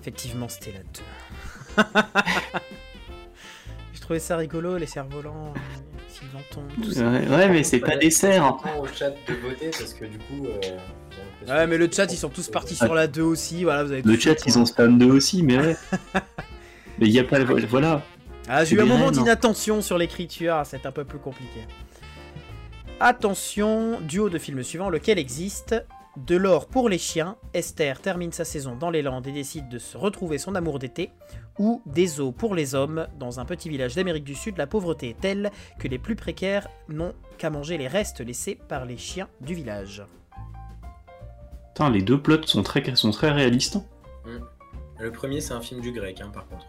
[0.00, 1.00] Effectivement, c'était la 2.
[3.92, 5.52] Je trouvais ça rigolo, les cerfs-volants.
[6.34, 6.64] En tombe.
[6.82, 7.08] tout ça.
[7.08, 8.44] Ouais, ouais, mais c'est pas dessert.
[8.44, 8.56] hein.
[8.80, 10.46] au chat de voter parce que du coup.
[10.46, 10.78] euh,
[11.48, 13.64] Ouais, mais le chat, ils sont tous partis sur la 2 aussi.
[13.64, 15.76] Voilà, vous avez Le chat, le ils ont spam 2 aussi, mais ouais.
[16.98, 17.38] mais il y a pas.
[17.44, 18.02] Voilà.
[18.48, 21.60] Ah, j'ai eu un des moment d'inattention sur l'écriture, ah, c'est un peu plus compliqué.
[22.98, 25.74] Attention, duo de films suivant, lequel existe?
[26.16, 29.78] De l'or pour les chiens, Esther termine sa saison dans les Landes et décide de
[29.78, 31.10] se retrouver son amour d'été,
[31.60, 35.10] ou Des eaux pour les hommes, dans un petit village d'Amérique du Sud, la pauvreté
[35.10, 39.28] est telle que les plus précaires n'ont qu'à manger les restes laissés par les chiens
[39.42, 40.02] du village.
[41.68, 43.78] Putain, les deux plots sont très, sont très réalistes.
[44.98, 46.64] Le premier, c'est un film du grec, hein, par contre.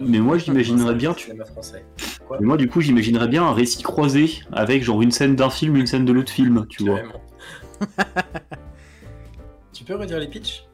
[0.00, 1.12] Mais moi, j'imaginerais bien.
[1.14, 1.18] Tu...
[1.18, 1.24] Tu...
[1.26, 1.84] cinéma français.
[2.26, 2.38] Quoi?
[2.40, 5.76] Mais moi, du coup, j'imaginerais bien un récit croisé avec genre une scène d'un film,
[5.76, 6.98] une scène de l'autre film, tu vois.
[9.72, 10.65] Tu peux redire les pitchs?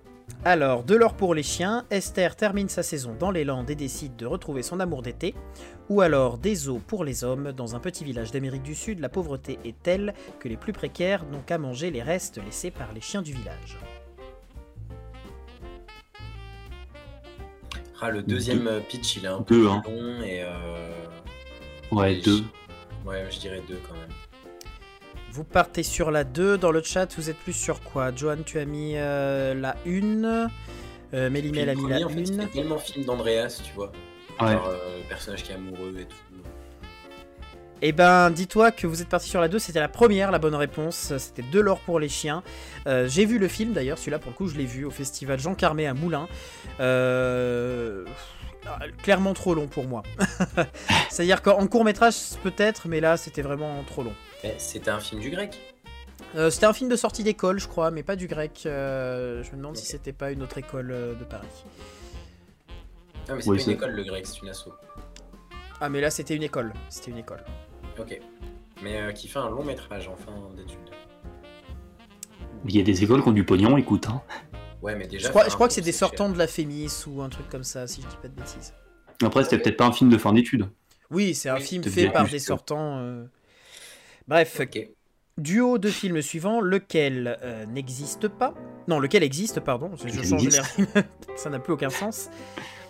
[0.45, 4.16] Alors, de l'or pour les chiens, Esther termine sa saison dans les Landes et décide
[4.16, 5.34] de retrouver son amour d'été.
[5.88, 9.09] Ou alors des eaux pour les hommes, dans un petit village d'Amérique du Sud, la
[9.09, 13.01] pauvreté est telle que les plus précaires n'ont qu'à manger les restes laissés par les
[13.01, 13.78] chiens du village.
[18.01, 19.82] Ah, le deuxième euh, pitch, il est un Deux, peu hein.
[19.86, 20.43] long et.
[20.43, 20.90] Euh...
[21.93, 22.38] Ouais, et deux.
[22.38, 24.09] je- Ouais, je dirais deux quand même.
[25.32, 28.14] Vous partez sur la 2, dans le chat vous êtes plus sur quoi?
[28.14, 30.48] Johan tu as mis euh, la 1,
[31.14, 32.24] euh, Mélimel a mis la en fait, 1.
[32.26, 33.92] c'était tellement film d'Andreas, tu vois.
[34.40, 34.52] Ouais.
[34.52, 36.16] Genre, euh, le personnage qui est amoureux et tout.
[37.84, 40.54] Eh ben, dis-toi que vous êtes parti sur la 2, c'était la première, la bonne
[40.54, 41.16] réponse.
[41.16, 42.42] C'était de l'or pour les chiens.
[42.86, 45.40] Euh, J'ai vu le film d'ailleurs, celui-là pour le coup, je l'ai vu au festival
[45.40, 46.28] Jean Carmé à Moulins.
[46.78, 48.04] Euh,
[49.02, 50.04] Clairement trop long pour moi.
[51.10, 52.14] C'est-à-dire qu'en court métrage,
[52.44, 54.14] peut-être, mais là, c'était vraiment trop long.
[54.43, 55.59] Mais c'était un film du grec.
[56.34, 58.62] Euh, c'était un film de sortie d'école, je crois, mais pas du grec.
[58.66, 61.47] Euh, je me demande si c'était pas une autre école euh, de Paris.
[63.28, 64.68] Ah, mais c'est Oui, pas c'est- une école, le grec, c'est une asso.
[65.80, 66.72] Ah, mais là, c'était une école.
[66.88, 67.45] C'était une école.
[67.99, 68.18] Ok.
[68.82, 70.78] Mais euh, qui fait un long métrage en fin d'études.
[72.64, 74.07] Il y a des écoles qui ont du pognon, écoute.
[74.09, 74.22] Hein.
[74.80, 75.26] Ouais, mais déjà.
[75.26, 76.01] Je crois, je crois que c'est des cher.
[76.09, 78.74] sortants de la Fémis ou un truc comme ça, si je dis pas de bêtises.
[79.22, 80.68] Après, c'était peut-être pas un film de fin d'études.
[81.11, 82.99] Oui, c'est un Oui, film fait par des sortants.
[84.28, 84.88] Bref, Ok.
[85.38, 88.54] duo de films suivants, lequel euh, n'existe pas?
[88.88, 89.90] Non, lequel existe, pardon.
[89.96, 90.86] Je, change les rimes.
[91.36, 92.28] Ça n'a plus aucun sens.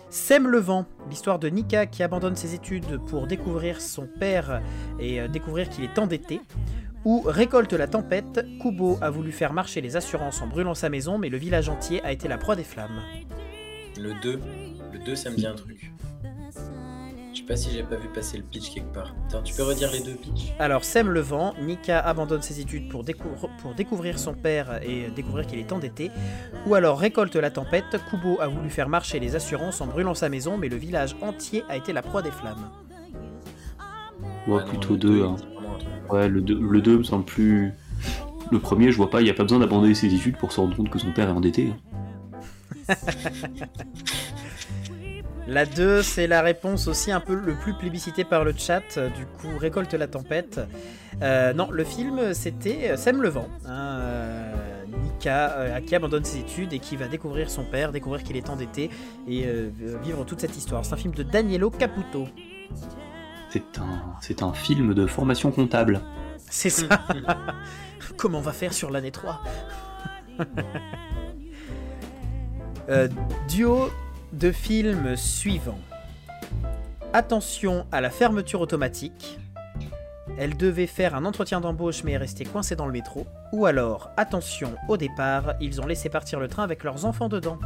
[0.09, 4.61] Sème le vent, l'histoire de Nika qui abandonne ses études pour découvrir son père
[4.99, 6.39] et euh, découvrir qu'il est endetté.
[7.05, 11.17] Ou Récolte la tempête, Kubo a voulu faire marcher les assurances en brûlant sa maison,
[11.17, 13.01] mais le village entier a été la proie des flammes.
[13.97, 14.39] Le 2.
[14.93, 15.91] Le 2, ça me dit un truc.
[17.33, 19.15] Je sais pas si j'ai pas vu passer le pitch quelque part.
[19.27, 22.89] Attends, tu peux redire les deux pitchs Alors, sème le vent, Nika abandonne ses études
[22.89, 26.11] pour, découvre- pour découvrir son père et découvrir qu'il est endetté.
[26.67, 30.29] Ou alors récolte la tempête, Kubo a voulu faire marcher les assurances en brûlant sa
[30.29, 32.69] maison, mais le village entier a été la proie des flammes.
[34.47, 35.23] Ouais, Ah plutôt deux.
[35.23, 35.35] hein.
[36.11, 37.71] Ouais, le 2 le deux me semble plus.
[38.51, 40.59] Le premier, je vois pas, il y a pas besoin d'abandonner ses études pour se
[40.61, 41.71] rendre compte que son père est endetté.
[41.71, 42.93] hein.
[45.47, 49.25] La 2, c'est la réponse aussi un peu le plus plébiscité par le chat, du
[49.25, 50.61] coup, récolte la tempête.
[51.21, 53.47] Euh, non, le film, c'était Sème le vent.
[53.65, 54.53] hein, euh,
[55.03, 58.49] Nika, euh, qui abandonne ses études et qui va découvrir son père, découvrir qu'il est
[58.49, 58.89] endetté
[59.27, 59.45] et
[60.01, 60.85] vivre toute cette histoire.
[60.85, 62.27] C'est un film de Danielo Caputo.
[63.49, 65.99] C'est un, c'est un film de formation comptable.
[66.49, 66.87] C'est ça.
[68.17, 69.41] Comment on va faire sur l'année 3
[72.89, 73.07] Euh,
[73.47, 73.89] Duo
[74.33, 75.79] de films suivants.
[77.13, 79.39] Attention à la fermeture automatique.
[80.37, 83.27] Elle devait faire un entretien d'embauche mais est restée coincée dans le métro.
[83.51, 87.59] Ou alors, attention, au départ, ils ont laissé partir le train avec leurs enfants dedans.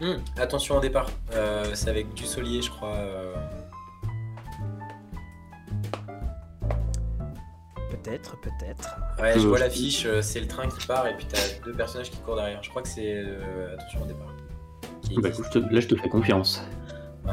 [0.00, 1.08] Hum, attention au départ.
[1.32, 2.94] Euh, c'est avec Dussolier, je crois.
[2.94, 3.34] euh,
[7.90, 8.96] Peut-être, peut-être.
[9.18, 12.10] Ouais, je Euh, vois l'affiche, c'est le train qui part et puis t'as deux personnages
[12.10, 12.62] qui courent derrière.
[12.62, 14.32] Je crois que c'est euh, attention au départ.
[15.02, 15.40] Qui Bah, existe.
[15.40, 16.62] écoute, je te- là, je te fais confiance.
[17.26, 17.32] Ouais.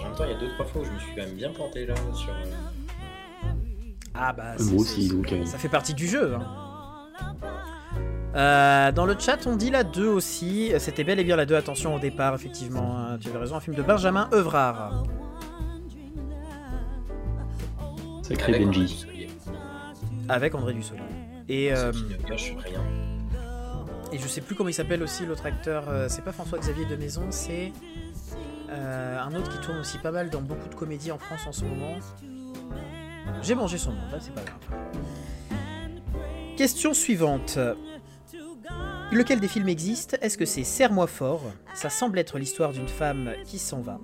[0.00, 1.34] En même temps, il y a deux trois fois où je me suis quand même
[1.34, 2.30] bien planté là sur.
[2.30, 2.34] euh,
[4.14, 6.34] Ah bah, Euh, c'est- moi aussi, c'est- donc, ça fait partie du jeu.
[6.34, 6.46] hein.
[8.34, 10.72] Euh, dans le chat, on dit la 2 aussi.
[10.78, 12.96] C'était bel et bien la 2, attention au départ, effectivement.
[12.98, 15.02] hein, tu avais raison, un film de Benjamin Evrard.
[18.22, 19.06] Sacré avec André Benji.
[20.28, 21.02] Avec André Dussolier.
[21.48, 22.80] Et, euh, qui ne gâche rien.
[24.12, 25.88] Et je sais plus comment il s'appelle aussi l'autre acteur.
[25.88, 27.72] euh, c'est pas François-Xavier de Maison, c'est
[28.70, 31.52] euh, un autre qui tourne aussi pas mal dans beaucoup de comédies en France en
[31.52, 31.96] ce moment.
[33.42, 34.58] J'ai mangé son nom, c'est pas grave.
[36.56, 37.58] Question suivante.
[39.10, 41.42] Lequel des films existe Est-ce que c'est Serre-moi fort?
[41.74, 43.98] Ça semble être l'histoire d'une femme qui s'en va.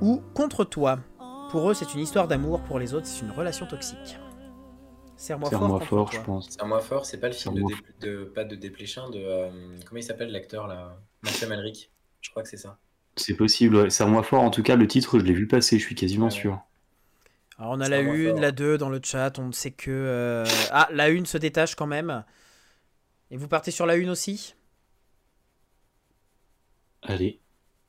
[0.00, 0.98] Ou Contre toi?
[1.50, 4.18] Pour eux, c'est une histoire d'amour, pour les autres, c'est une relation toxique.
[5.18, 5.58] Serre-moi fort.
[5.60, 6.20] Serre-moi contre fort, toi.
[6.20, 6.56] je pense.
[6.64, 9.50] Mois fort, c'est pas le film de, Serre-moi Dé- de- pas de Desplechin, de euh,
[9.86, 11.90] comment il s'appelle l'acteur là, Mathieu Malric.
[12.22, 12.78] Je crois que c'est ça.
[13.16, 13.90] C'est possible, ouais.
[13.90, 14.42] Serre-moi fort.
[14.42, 16.30] En tout cas, le titre, je l'ai vu passer, je suis quasiment Ouais.
[16.30, 16.60] sûr.
[17.58, 18.40] Alors on a la Serre-moi une, fort.
[18.40, 19.90] la 2 dans le chat, on ne sait que...
[19.90, 22.24] euh, Ah, la une se détache quand même.
[23.30, 24.54] Et vous partez sur la une aussi?
[27.02, 27.40] Allez,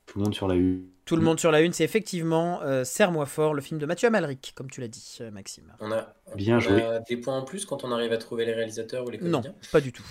[0.05, 0.85] tout le monde sur la U.
[1.09, 4.07] Tout le monde sur la une, c'est effectivement euh, Serre-moi fort, le film de Mathieu
[4.07, 5.73] Amalric, comme tu l'as dit, euh, Maxime.
[5.79, 6.81] On a, Bien on joué.
[6.83, 9.41] a des points en plus quand on arrive à trouver les réalisateurs ou les Non,
[9.41, 9.55] comédiens?
[9.71, 10.05] pas du tout.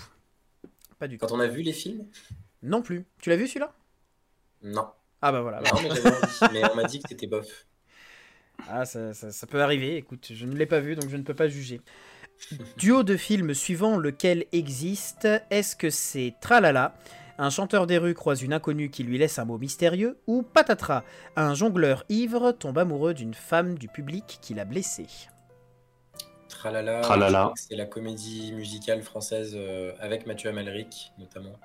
[0.99, 1.25] Pas du tout.
[1.25, 2.05] Quand on a vu les films?
[2.65, 3.07] Non plus.
[3.23, 3.73] Tu l'as vu celui-là?
[4.63, 4.89] Non.
[5.23, 5.61] Ah bah voilà.
[5.61, 6.53] Non, mais envie.
[6.53, 7.47] Mais on m'a dit que c'était bof.
[8.69, 9.97] Ah, ça, ça- ça peut arriver.
[9.97, 11.81] Écoute, je ne l'ai pas vu, donc je ne peux pas juger.
[12.77, 16.93] Duo de films suivant lequel existe, est-ce que c'est Tralala?
[17.39, 21.05] Un chanteur des rues croise une inconnue qui lui laisse un mot mystérieux, ou Patatras,
[21.37, 25.07] un jongleur ivre tombe amoureux d'une femme du public qui l'a blessé.
[26.49, 27.01] Tralala.
[27.01, 27.53] Tralala.
[27.55, 31.59] C'est la comédie musicale française euh, avec Mathieu Amalric notamment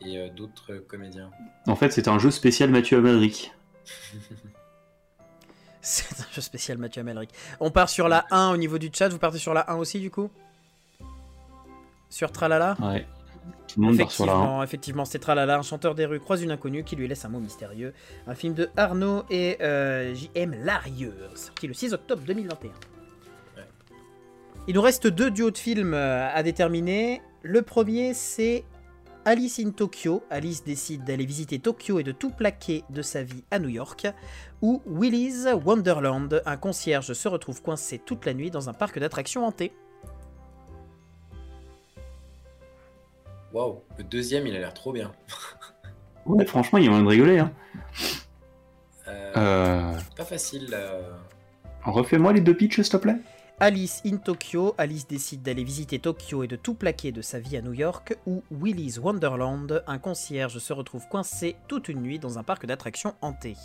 [0.00, 1.30] et euh, d'autres comédiens.
[1.66, 3.52] En fait, c'est un jeu spécial Mathieu Amalric.
[5.84, 7.30] C'est un jeu spécial Mathieu Amalric.
[7.58, 9.98] On part sur la 1 au niveau du chat, vous partez sur la 1 aussi
[9.98, 10.30] du coup?
[12.08, 12.76] Sur Tralala?
[12.80, 13.04] Ouais.
[13.68, 14.36] Tout le monde part sur la 1.
[14.36, 17.28] Effectivement, effectivement, c'est Tralala, un chanteur des rues croise une inconnue qui lui laisse un
[17.28, 17.94] mot mystérieux.
[18.26, 20.56] Un film de Arnaud et euh, J.M.
[20.62, 22.70] Larieux, sorti le 6 octobre 2021.
[22.70, 23.62] Ouais.
[24.68, 27.22] Il nous reste deux duos de films euh, à déterminer.
[27.42, 28.64] Le premier, c'est
[29.24, 30.22] Alice in Tokyo.
[30.30, 34.06] Alice décide d'aller visiter Tokyo et de tout plaquer de sa vie à New York.
[34.60, 36.42] Ou Willy's Wonderland.
[36.44, 39.72] Un concierge se retrouve coincé toute la nuit dans un parc d'attractions hanté.
[43.52, 45.12] Waouh, le deuxième il a l'air trop bien.
[46.24, 47.38] Ouais, franchement, il y a moyen de rigoler.
[47.40, 47.52] Hein.
[49.08, 49.92] Euh, Euh...
[50.16, 51.00] Pas facile là.
[51.84, 53.16] Refais-moi les deux pitchs, s'il te plaît.
[53.58, 57.56] Alice in Tokyo, Alice décide d'aller visiter Tokyo et de tout plaquer de sa vie
[57.56, 62.38] à New York, ou Willy's Wonderland, un concierge se retrouve coincé toute une nuit dans
[62.38, 63.56] un parc d'attractions hanté.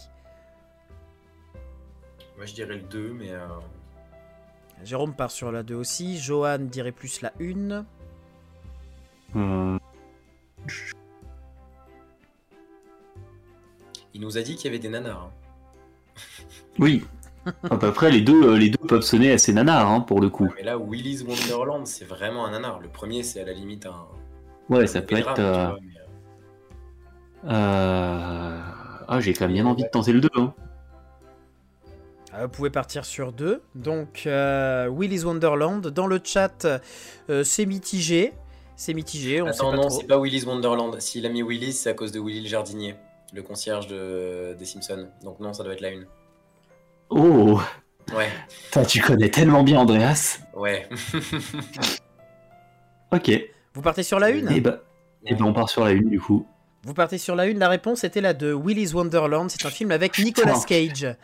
[2.37, 3.47] Moi je dirais le 2, mais euh,
[4.83, 7.85] Jérôme part sur la 2 aussi, Johan dirait plus la 1.
[9.35, 9.77] Euh,
[14.13, 15.29] il nous a dit qu'il y avait des nanars.
[15.29, 15.31] hein.
[16.79, 17.05] Oui.
[17.69, 20.29] À peu près, les deux, euh, les deux peuvent sonner assez nanar, hein, pour le
[20.29, 20.49] coup.
[20.57, 22.79] Mais là, Willy's Wonderland, c'est vraiment un nanar.
[22.81, 24.05] Le premier, c'est à la limite un.
[24.69, 25.39] Ouais, un ça peut être.
[25.39, 25.93] euh, vois, mais,
[27.49, 30.29] Ah, j'ai quand même bien envie de tenter le 2.
[30.35, 30.53] Hein.
[32.33, 33.61] Ah, vous pouvez partir sur 2.
[33.75, 35.87] Donc, euh, Willy's Wonderland.
[35.87, 36.65] Dans le chat,
[37.29, 38.33] euh, c'est mitigé.
[38.77, 39.99] C'est mitigé, on Attends, sait pas non, trop.
[39.99, 40.99] c'est pas Willy's Wonderland.
[41.01, 42.95] S'il a mis Willy's, c'est à cause de Willy le jardinier,
[43.33, 44.55] le concierge de...
[44.57, 45.09] des Simpsons.
[45.23, 46.05] Donc non, ça doit être la une.
[47.09, 47.59] Oh,
[48.15, 48.29] Ouais,
[48.65, 50.39] Putain, tu connais tellement bien Andreas.
[50.55, 50.87] ouais.
[53.11, 53.31] Ok.
[53.73, 54.81] Vous partez sur la 1 bah,
[55.25, 56.45] eh ben, on part sur la une du coup.
[56.83, 57.53] Vous partez sur la 1.
[57.53, 59.49] La réponse était la de Willy's Wonderland.
[59.49, 61.15] C'est un film avec Nicolas Cage.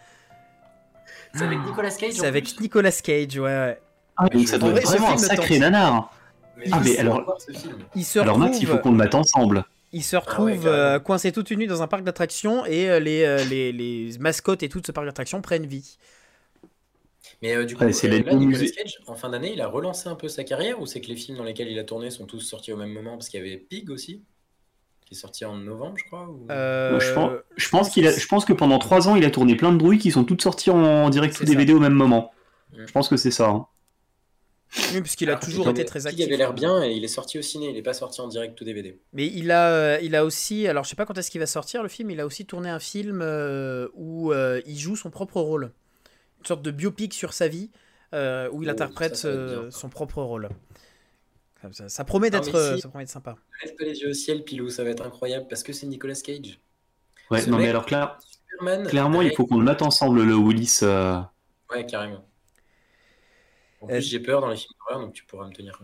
[1.34, 2.14] C'est avec Nicolas Cage.
[2.14, 3.82] C'est avec Nicolas Cage, ouais, ouais.
[4.16, 6.10] Ah, donc ça doit être vraiment un sacré tente.
[6.72, 7.38] Ah, mais alors-.
[7.95, 9.66] Il se Alors retrouve, Max, il faut qu'on le mette ensemble.
[9.91, 10.74] il se retrouve Ah ouais, carrément.
[10.74, 14.18] euh, coincé toute une nuit dans un parc d'attractions et euh, les, euh, les, les
[14.20, 15.97] mascottes et tout ce parc d'attractions prennent vie.
[17.41, 18.60] Mais euh, du coup, Ouais, c'est euh, là, Nicolas.
[18.76, 21.15] Cage, en fin d'année, il a relancé un peu sa carrière ou c'est que les
[21.15, 23.14] films dans lesquels il a tourné sont tous sortis au même moment?
[23.18, 24.22] Parce qu'il y avait Pig aussi,
[25.06, 26.28] qui est sorti en novembre, je crois.
[26.30, 29.26] ou- Euh, je pense, je pense qu'il a, je pense que pendant 3 ans, il
[29.26, 32.32] a tourné plein de bruits qui sont toutes sorties en direct DVD au même moment.
[32.73, 32.86] Mm.
[32.88, 33.49] Je pense que c'est ça.
[33.49, 33.68] hein.
[34.94, 36.26] Oui, puisqu'il a Alors, toujours été très actif.
[36.26, 38.60] avait l'air bien et il est sorti au ciné, il est pas sorti en direct
[38.60, 39.00] ou DVD.
[39.14, 41.45] Mais il a, euh, il a aussi, alors je sais pas quand est-ce qu'il va
[41.48, 45.12] sortir le film, il a aussi tourné un film euh, où euh, il joue son
[45.12, 45.72] propre rôle.
[46.40, 47.70] Une sorte de biopic sur sa vie
[48.14, 50.50] euh, où il Oh, interprète ça, ça euh, bien, son propre rôle.
[51.72, 52.82] Ça, ça promet d'être mais si.
[52.82, 53.38] ça promet d'être sympa.
[53.64, 56.16] Lève pas les yeux au ciel, Pilou, ça va être incroyable parce que c'est Nicolas
[56.16, 56.60] Cage.
[57.32, 58.18] Ouais, Ce non mais alors clair-
[58.50, 58.86] Superman.
[58.88, 60.80] clairement, il faut qu'on le mette ensemble le Willis.
[60.84, 61.20] euh,
[61.72, 62.26] Ouais, carrément.
[63.84, 65.80] En plus, j'ai peur dans les films d'horreur, donc tu pourras me tenir.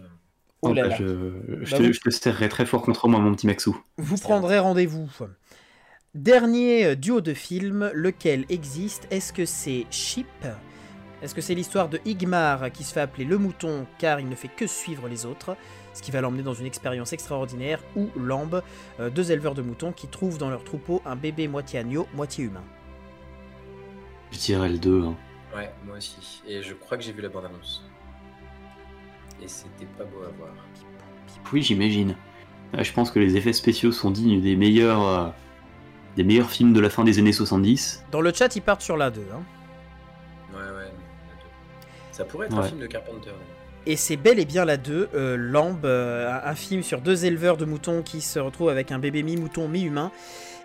[0.61, 0.97] Oh là bah, là.
[0.97, 1.05] Je,
[1.63, 3.77] je Bah, te, vous- je te serrerai très fort contre moi, mon petit Maxou.
[3.97, 5.11] Vous prendrez rendez-vous.
[6.15, 9.07] Dernier euh, duo de films, lequel existe?
[9.11, 10.27] Est-ce que c'est Sheep
[11.21, 14.35] Est-ce que c'est l'histoire de Igmar qui se fait appeler le mouton car il ne
[14.35, 15.57] fait que suivre les autres,
[15.93, 18.63] ce qui va l'emmener dans une expérience extraordinaire Ou Lambe,
[18.99, 22.45] euh, deux éleveurs de moutons qui trouvent dans leur troupeau un bébé moitié agneau, moitié
[22.45, 22.65] humain
[24.31, 25.03] Je dirais le 2.
[25.03, 25.17] hein.
[25.53, 26.41] Ouais, moi aussi.
[26.45, 27.89] Et je crois que j'ai vu la bande-annonce.
[29.41, 30.49] Et c'était pas beau à voir.
[31.53, 32.16] Oui, j'imagine.
[32.76, 35.28] Euh, Je pense que les effets spéciaux sont dignes des meilleurs, euh,
[36.16, 38.06] des meilleurs films de la fin des années 70.
[38.11, 39.22] Dans le chat, ils partent sur la 2.
[39.34, 39.41] hein.
[42.20, 43.32] Ça pourrait être un film de Carpenter.
[43.86, 47.56] Et c'est bel et bien la 2, euh, Lamb, euh, un, film sur deux éleveurs
[47.56, 50.11] de moutons qui se retrouvent avec un bébé mi-mouton, mi-humain.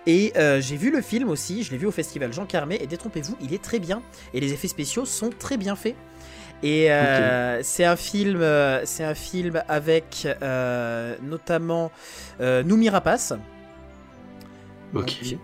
[0.07, 2.89] Et euh, j'ai vu le film aussi, je l'ai vu au festival Jean Carmet, et
[2.89, 4.03] détrompez-vous, il est très bien.
[4.35, 5.95] Et les effets spéciaux sont très bien faits.
[6.66, 6.89] Et
[7.62, 8.41] c'est un film,
[8.85, 10.27] c'est un film avec
[11.23, 11.93] notamment
[12.41, 13.35] Noumi Rapace.
[14.95, 15.36] Ok.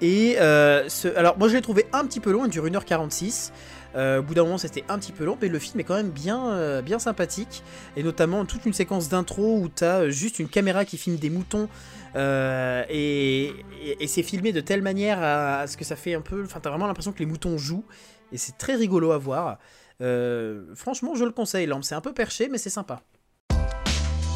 [0.00, 3.52] Et ce, alors moi je l'ai trouvé un petit peu long, il dure 1h46.
[3.96, 5.94] Euh, au bout d'un moment, c'était un petit peu long, mais le film est quand
[5.94, 7.62] même bien, euh, bien sympathique.
[7.96, 11.16] Et notamment toute une séquence d'intro où tu as euh, juste une caméra qui filme
[11.16, 11.68] des moutons.
[12.14, 13.52] et,
[14.06, 16.42] c'est filmé de telle manière à, ce que ça fait un peu.
[16.44, 17.84] Enfin, t'as vraiment l'impression que les moutons jouent.
[18.32, 19.58] Et c'est très rigolo à voir.
[20.00, 21.84] Franchement, je le conseille, Lampe.
[21.84, 23.02] C'est un peu perché, mais c'est sympa.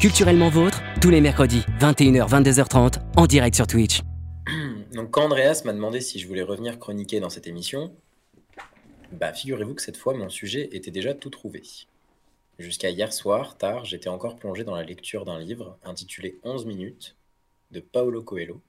[0.01, 4.01] Culturellement vôtre, tous les mercredis, 21h, 22h30, en direct sur Twitch.
[4.93, 7.93] Donc, quand Andreas m'a demandé si je voulais revenir chroniquer dans cette émission,
[9.11, 11.61] bah, figurez-vous que cette fois, mon sujet était déjà tout trouvé.
[12.57, 17.15] Jusqu'à hier soir, tard, j'étais encore plongé dans la lecture d'un livre intitulé 11 minutes
[17.69, 18.59] de Paolo Coelho,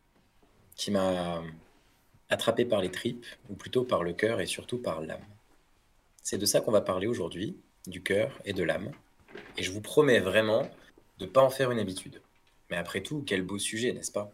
[0.76, 1.42] qui m'a
[2.28, 5.24] attrapé par les tripes, ou plutôt par le cœur et surtout par l'âme.
[6.22, 8.92] C'est de ça qu'on va parler aujourd'hui, du cœur et de l'âme.
[9.56, 10.70] Et je vous promets vraiment
[11.18, 12.22] de ne pas en faire une habitude.
[12.70, 14.32] Mais après tout, quel beau sujet, n'est-ce pas?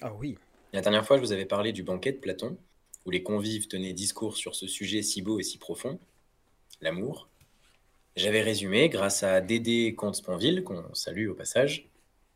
[0.00, 0.38] Ah oui.
[0.72, 2.56] La dernière fois, je vous avais parlé du banquet de Platon,
[3.06, 5.98] où les convives tenaient discours sur ce sujet si beau et si profond,
[6.80, 7.28] l'amour.
[8.16, 11.88] J'avais résumé, grâce à Dédé Comte-Sponville, qu'on salue au passage,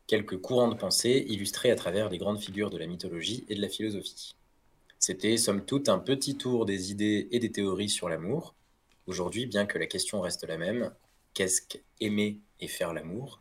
[0.07, 3.63] quelques courants de pensée illustrés à travers les grandes figures de la mythologie et de
[3.63, 4.35] la philosophie.
[4.99, 8.55] C'était, somme toute, un petit tour des idées et des théories sur l'amour.
[9.07, 10.93] Aujourd'hui, bien que la question reste la même,
[11.35, 13.41] qu'est-ce qu'aimer et faire l'amour?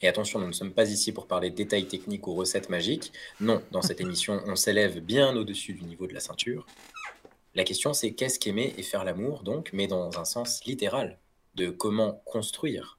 [0.00, 3.12] Et attention, nous ne sommes pas ici pour parler détails techniques ou recettes magiques.
[3.40, 6.66] Non, dans cette émission, on s'élève bien au-dessus du niveau de la ceinture.
[7.54, 11.18] La question, c'est qu'est-ce qu'aimer et faire l'amour, donc, mais dans un sens littéral,
[11.54, 12.98] de comment construire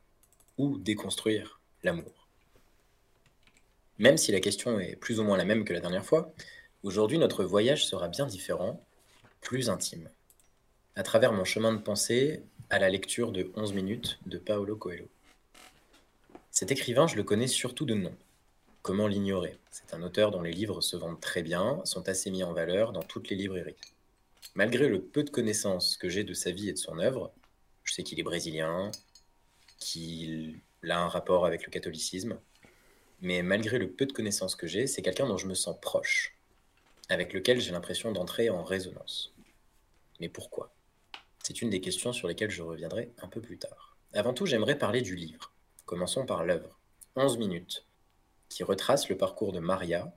[0.58, 2.28] ou déconstruire l'amour.
[4.00, 6.34] Même si la question est plus ou moins la même que la dernière fois,
[6.84, 8.84] aujourd'hui notre voyage sera bien différent,
[9.42, 10.10] plus intime,
[11.00, 15.08] à travers mon chemin de pensée à la lecture de 11 minutes de Paolo Coelho.
[16.52, 18.14] Cet écrivain, je le connais surtout de nom.
[18.82, 19.58] Comment l'ignorer?
[19.72, 22.92] C'est un auteur dont les livres se vendent très bien, sont assez mis en valeur
[22.92, 23.78] dans toutes les librairies.
[24.56, 27.32] Malgré le peu de connaissances que j'ai de sa vie et de son œuvre,
[27.86, 28.92] je sais qu'il est brésilien,
[29.78, 30.60] qu'il
[30.90, 32.38] a un rapport avec le catholicisme,
[33.22, 36.36] mais malgré le peu de connaissances que j'ai, c'est quelqu'un dont je me sens proche,
[37.08, 39.34] avec lequel j'ai l'impression d'entrer en résonance.
[40.20, 40.74] Mais pourquoi?
[41.44, 43.98] C'est une des questions sur lesquelles je reviendrai un peu plus tard.
[44.14, 45.54] Avant tout, j'aimerais parler du livre.
[45.86, 46.80] Commençons par l'œuvre.
[47.16, 47.86] 11 minutes,
[48.50, 50.16] qui retrace le parcours de Maria,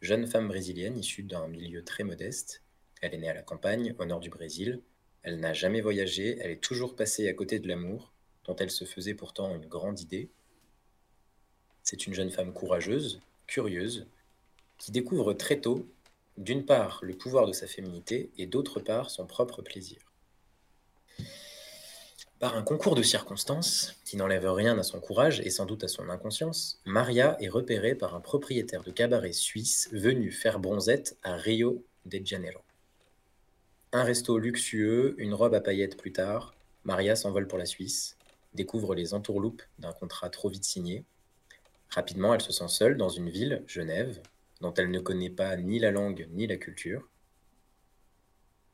[0.00, 2.62] jeune femme brésilienne issue d'un milieu très modeste.
[3.00, 4.82] Elle est née à la campagne, au nord du Brésil.
[5.22, 8.12] Elle n'a jamais voyagé, elle est toujours passée à côté de l'amour,
[8.44, 10.30] dont elle se faisait pourtant une grande idée.
[11.82, 14.06] C'est une jeune femme courageuse, curieuse,
[14.78, 15.88] qui découvre très tôt,
[16.36, 20.05] d'une part, le pouvoir de sa féminité et d'autre part, son propre plaisir.
[22.38, 25.88] Par un concours de circonstances, qui n'enlève rien à son courage et sans doute à
[25.88, 31.34] son inconscience, Maria est repérée par un propriétaire de cabaret suisse venu faire bronzette à
[31.36, 32.60] Rio de Janeiro.
[33.92, 36.54] Un resto luxueux, une robe à paillettes plus tard,
[36.84, 38.18] Maria s'envole pour la Suisse,
[38.52, 41.04] découvre les entourloupes d'un contrat trop vite signé.
[41.88, 44.20] Rapidement, elle se sent seule dans une ville, Genève,
[44.60, 47.08] dont elle ne connaît pas ni la langue ni la culture,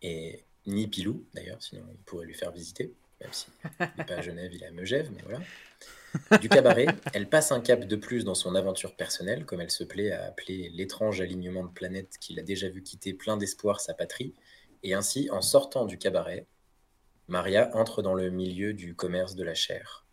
[0.02, 2.92] et ni Pilou d'ailleurs, sinon il pourrait lui faire visiter
[3.22, 5.40] même n'est pas à Genève, il est à Megève, mais voilà.
[6.40, 9.84] Du cabaret, elle passe un cap de plus dans son aventure personnelle, comme elle se
[9.84, 13.94] plaît à appeler l'étrange alignement de planètes qu'il a déjà vu quitter plein d'espoir sa
[13.94, 14.34] patrie,
[14.82, 16.46] et ainsi, en sortant du cabaret,
[17.28, 20.06] Maria entre dans le milieu du commerce de la chair.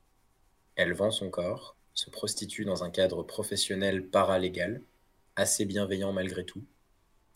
[0.76, 4.82] Elle vend son corps, se prostitue dans un cadre professionnel paralégal,
[5.36, 6.64] assez bienveillant malgré tout.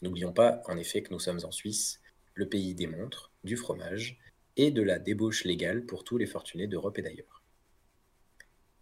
[0.01, 2.01] N'oublions pas, en effet, que nous sommes en Suisse,
[2.33, 4.19] le pays des montres, du fromage,
[4.57, 7.43] et de la débauche légale pour tous les fortunés d'Europe et d'ailleurs.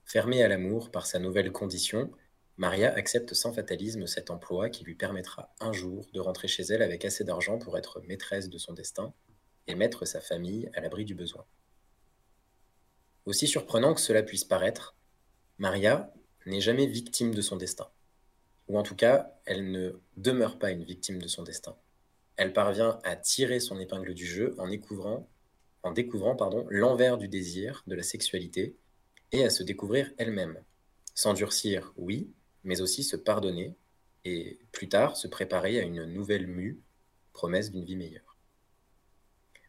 [0.05, 2.11] Fermée à l'amour par sa nouvelle condition,
[2.57, 6.81] Maria accepte sans fatalisme cet emploi qui lui permettra un jour de rentrer chez elle
[6.81, 9.13] avec assez d'argent pour être maîtresse de son destin
[9.67, 11.45] et mettre sa famille à l'abri du besoin.
[13.25, 14.95] Aussi surprenant que cela puisse paraître,
[15.57, 16.13] Maria
[16.45, 17.89] n'est jamais victime de son destin.
[18.67, 21.77] Ou en tout cas, elle ne demeure pas une victime de son destin.
[22.35, 25.30] Elle parvient à tirer son épingle du jeu en découvrant
[25.83, 28.75] en découvrant pardon, l'envers du désir, de la sexualité,
[29.31, 30.57] et à se découvrir elle-même.
[31.15, 32.29] S'endurcir, oui,
[32.63, 33.75] mais aussi se pardonner,
[34.25, 36.79] et plus tard se préparer à une nouvelle mue,
[37.33, 38.37] promesse d'une vie meilleure.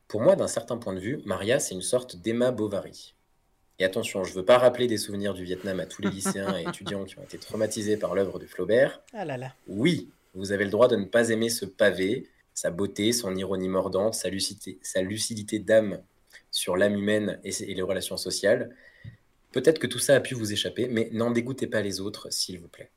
[0.09, 3.14] Pour moi, d'un certain point de vue, Maria, c'est une sorte d'Emma Bovary.
[3.78, 6.56] Et attention, je ne veux pas rappeler des souvenirs du Vietnam à tous les lycéens
[6.56, 9.01] et étudiants qui ont été traumatisés par l'œuvre de Flaubert.
[9.14, 9.55] Ah là là.
[9.66, 13.69] Oui, vous avez le droit de ne pas aimer ce pavé, sa beauté, son ironie
[13.69, 16.03] mordante, sa lucidité, sa lucidité d'âme
[16.51, 18.74] sur l'âme humaine et, et les relations sociales.
[19.53, 22.59] Peut-être que tout ça a pu vous échapper, mais n'en dégoûtez pas les autres, s'il
[22.59, 22.91] vous plaît.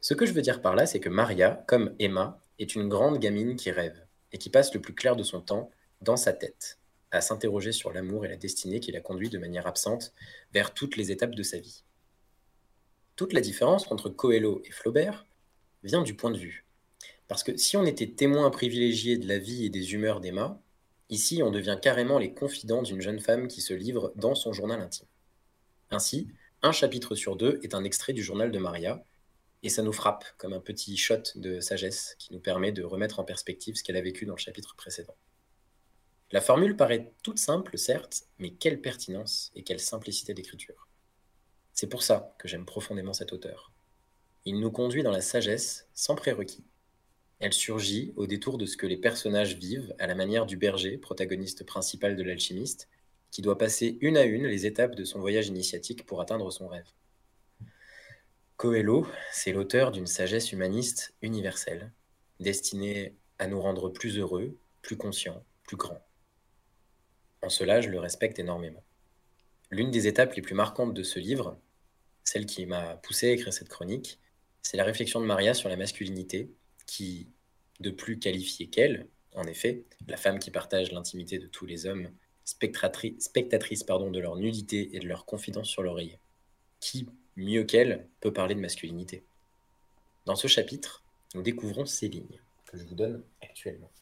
[0.00, 3.18] Ce que je veux dire par là, c'est que Maria, comme Emma, est une grande
[3.18, 5.70] gamine qui rêve et qui passe le plus clair de son temps
[6.00, 6.78] dans sa tête,
[7.10, 10.12] à s'interroger sur l'amour et la destinée qui la conduit de manière absente
[10.52, 11.84] vers toutes les étapes de sa vie.
[13.16, 15.26] Toute la différence entre Coelho et Flaubert
[15.82, 16.64] vient du point de vue.
[17.30, 20.60] Parce que si on était témoin privilégié de la vie et des humeurs d'Emma,
[21.10, 24.80] ici on devient carrément les confidents d'une jeune femme qui se livre dans son journal
[24.80, 25.06] intime.
[25.92, 26.26] Ainsi,
[26.60, 29.04] un chapitre sur deux est un extrait du journal de Maria,
[29.62, 33.20] et ça nous frappe comme un petit shot de sagesse qui nous permet de remettre
[33.20, 35.14] en perspective ce qu'elle a vécu dans le chapitre précédent.
[36.32, 40.88] La formule paraît toute simple, certes, mais quelle pertinence et quelle simplicité d'écriture.
[41.74, 43.70] C'est pour ça que j'aime profondément cet auteur.
[44.46, 46.64] Il nous conduit dans la sagesse sans prérequis.
[47.40, 50.98] Elle surgit au détour de ce que les personnages vivent à la manière du berger,
[50.98, 52.88] protagoniste principal de l'alchimiste,
[53.30, 56.68] qui doit passer une à une les étapes de son voyage initiatique pour atteindre son
[56.68, 56.88] rêve.
[58.58, 61.92] Coelho, c'est l'auteur d'une sagesse humaniste universelle,
[62.40, 66.04] destinée à nous rendre plus heureux, plus conscients, plus grands.
[67.40, 68.84] En cela, je le respecte énormément.
[69.70, 71.58] L'une des étapes les plus marquantes de ce livre,
[72.22, 74.20] celle qui m'a poussé à écrire cette chronique,
[74.60, 76.50] c'est la réflexion de Maria sur la masculinité,
[76.90, 77.28] qui,
[77.78, 79.06] de plus qualifiée qu'elle,
[79.36, 82.10] en effet, la femme qui partage l'intimité de tous les hommes,
[82.44, 86.18] spectatrice pardon, de leur nudité et de leur confidence sur l'oreiller.
[86.80, 87.06] Qui,
[87.36, 89.22] mieux qu'elle, peut parler de masculinité?
[90.26, 91.04] Dans ce chapitre,
[91.36, 93.92] nous découvrons ces lignes, que je vous donne actuellement.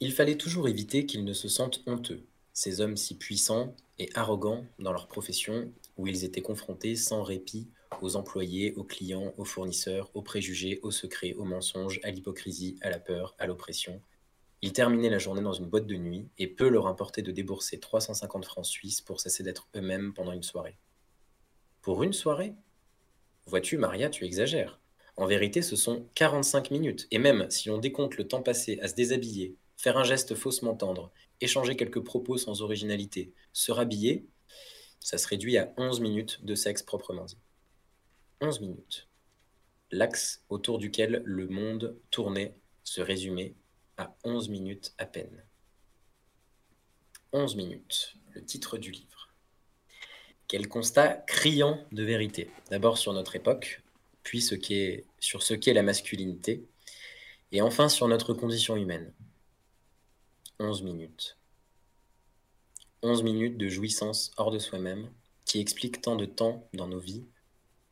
[0.00, 4.66] Il fallait toujours éviter qu'ils ne se sentent honteux, ces hommes si puissants et arrogants
[4.78, 7.66] dans leur profession, où ils étaient confrontés sans répit
[8.02, 12.90] aux employés, aux clients, aux fournisseurs, aux préjugés, aux secrets, aux mensonges, à l'hypocrisie, à
[12.90, 14.02] la peur, à l'oppression.
[14.62, 17.80] Ils terminaient la journée dans une boîte de nuit, et peu leur importait de débourser
[17.80, 20.78] 350 francs suisses pour cesser d'être eux-mêmes pendant une soirée.
[21.82, 22.54] Pour une soirée?
[23.46, 24.80] Vois-tu, Maria, tu exagères.
[25.16, 28.88] En vérité, ce sont 45 minutes, et même si l'on décompte le temps passé à
[28.88, 31.10] se déshabiller, faire un geste faussement tendre,
[31.40, 34.26] échanger quelques propos sans originalité, se rhabiller,
[35.00, 37.38] ça se réduit à 11 minutes de sexe proprement dit.
[38.42, 39.06] 11 minutes.
[39.90, 42.54] L'axe autour duquel le monde tournait
[42.84, 43.54] se résumait
[43.98, 45.44] à 11 minutes à peine.
[47.32, 49.28] 11 minutes, le titre du livre.
[50.48, 52.50] Quel constat criant de vérité.
[52.70, 53.82] D'abord sur notre époque,
[54.22, 56.66] puis sur ce qu'est la masculinité,
[57.52, 59.12] et enfin sur notre condition humaine.
[60.60, 61.36] 11 minutes.
[63.02, 65.10] 11 minutes de jouissance hors de soi-même
[65.44, 67.26] qui expliquent tant de temps dans nos vies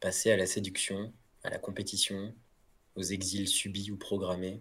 [0.00, 1.12] passés à la séduction,
[1.42, 2.34] à la compétition,
[2.96, 4.60] aux exils subis ou programmés,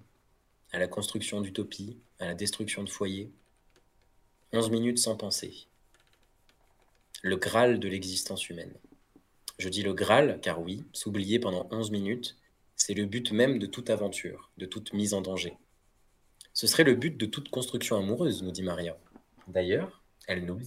[0.72, 3.32] à la construction d'utopies, à la destruction de foyers.
[4.54, 5.68] 11 minutes sans penser.
[7.22, 8.74] Le Graal de l'existence humaine.
[9.60, 12.38] Je dis le Graal car oui, s'oublier pendant 11 minutes,
[12.76, 15.58] c'est le but même de toute aventure, de toute mise en danger.
[16.54, 18.98] Ce serait le but de toute construction amoureuse, nous dit Maria.
[19.48, 20.60] D'ailleurs, elle nous.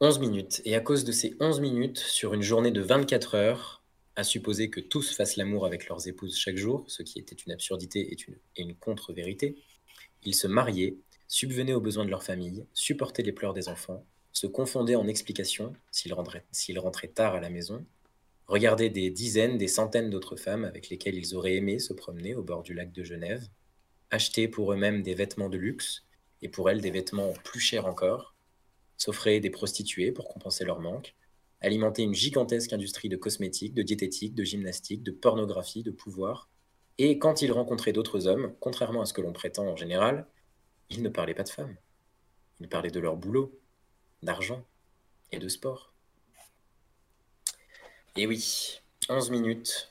[0.00, 0.62] 11 minutes.
[0.64, 3.82] Et à cause de ces 11 minutes, sur une journée de 24 heures,
[4.14, 7.52] à supposer que tous fassent l'amour avec leurs épouses chaque jour, ce qui était une
[7.52, 8.16] absurdité
[8.56, 9.56] et une, contre-vérité,
[10.22, 14.46] ils se mariaient, subvenaient aux besoins de leur famille, supportaient les pleurs des enfants, se
[14.46, 17.84] confondaient en explications s'ils rentraient, tard à la maison,
[18.48, 22.42] Regardez des dizaines, des centaines d'autres femmes avec lesquelles ils auraient aimé se promener au
[22.42, 23.46] bord du lac de Genève,
[24.10, 26.06] acheter pour eux-mêmes des vêtements de luxe,
[26.40, 28.37] et pour elles des vêtements plus chers encore,
[28.98, 31.14] s'offraient des prostituées pour compenser leur manque,
[31.60, 36.48] alimenter une gigantesque industrie de cosmétiques, de diététique, de gymnastique, de pornographie, de pouvoir,
[36.98, 40.26] et quand ils rencontraient d'autres hommes, contrairement à ce que l'on prétend en général,
[40.90, 41.76] ils ne parlaient pas de femmes.
[42.60, 43.56] Ils parlaient de leur boulot,
[44.22, 44.64] d'argent
[45.30, 45.94] et de sport.
[48.16, 49.88] Et oui, 11 minutes.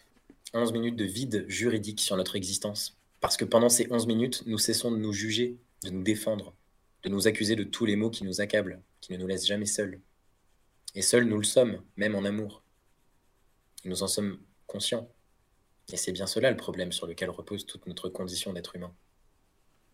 [0.53, 2.97] 11 minutes de vide juridique sur notre existence.
[3.21, 6.53] Parce que pendant ces 11 minutes, nous cessons de nous juger, de nous défendre,
[7.03, 9.65] de nous accuser de tous les maux qui nous accablent, qui ne nous laissent jamais
[9.65, 10.02] seuls.
[10.95, 12.64] Et seuls nous le sommes, même en amour.
[13.86, 15.10] Nous en sommes conscients.
[15.91, 18.94] Et c'est bien cela le problème sur lequel repose toute notre condition d'être humain.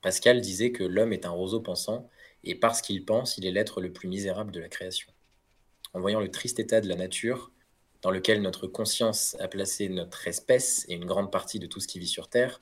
[0.01, 2.09] Pascal disait que l'homme est un roseau pensant,
[2.43, 5.11] et parce qu'il pense, il est l'être le plus misérable de la création.
[5.93, 7.51] En voyant le triste état de la nature,
[8.01, 11.87] dans lequel notre conscience a placé notre espèce et une grande partie de tout ce
[11.87, 12.61] qui vit sur Terre,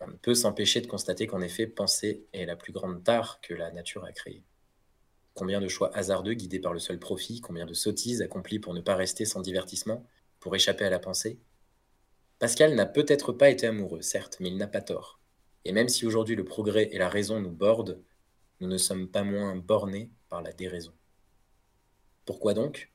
[0.00, 3.54] On ne peut s'empêcher de constater qu'en effet, penser est la plus grande tare que
[3.54, 4.42] la nature a créée.
[5.36, 8.80] Combien de choix hasardeux guidés par le seul profit, combien de sottises accomplies pour ne
[8.80, 10.02] pas rester sans divertissement,
[10.40, 11.38] pour échapper à la pensée?
[12.38, 15.20] Pascal n'a peut-être pas été amoureux, certes, mais il n'a pas tort.
[15.66, 18.02] Et même si aujourd'hui le progrès et la raison nous bordent,
[18.60, 20.94] nous ne sommes pas moins bornés par la déraison.
[22.24, 22.90] Pourquoi donc?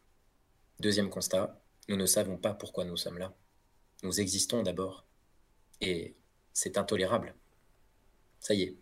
[0.79, 3.35] Deuxième constat, nous ne savons pas pourquoi nous sommes là.
[4.01, 5.05] Nous existons d'abord.
[5.79, 6.15] Et
[6.53, 7.35] c'est intolérable.
[8.39, 8.77] Ça y est,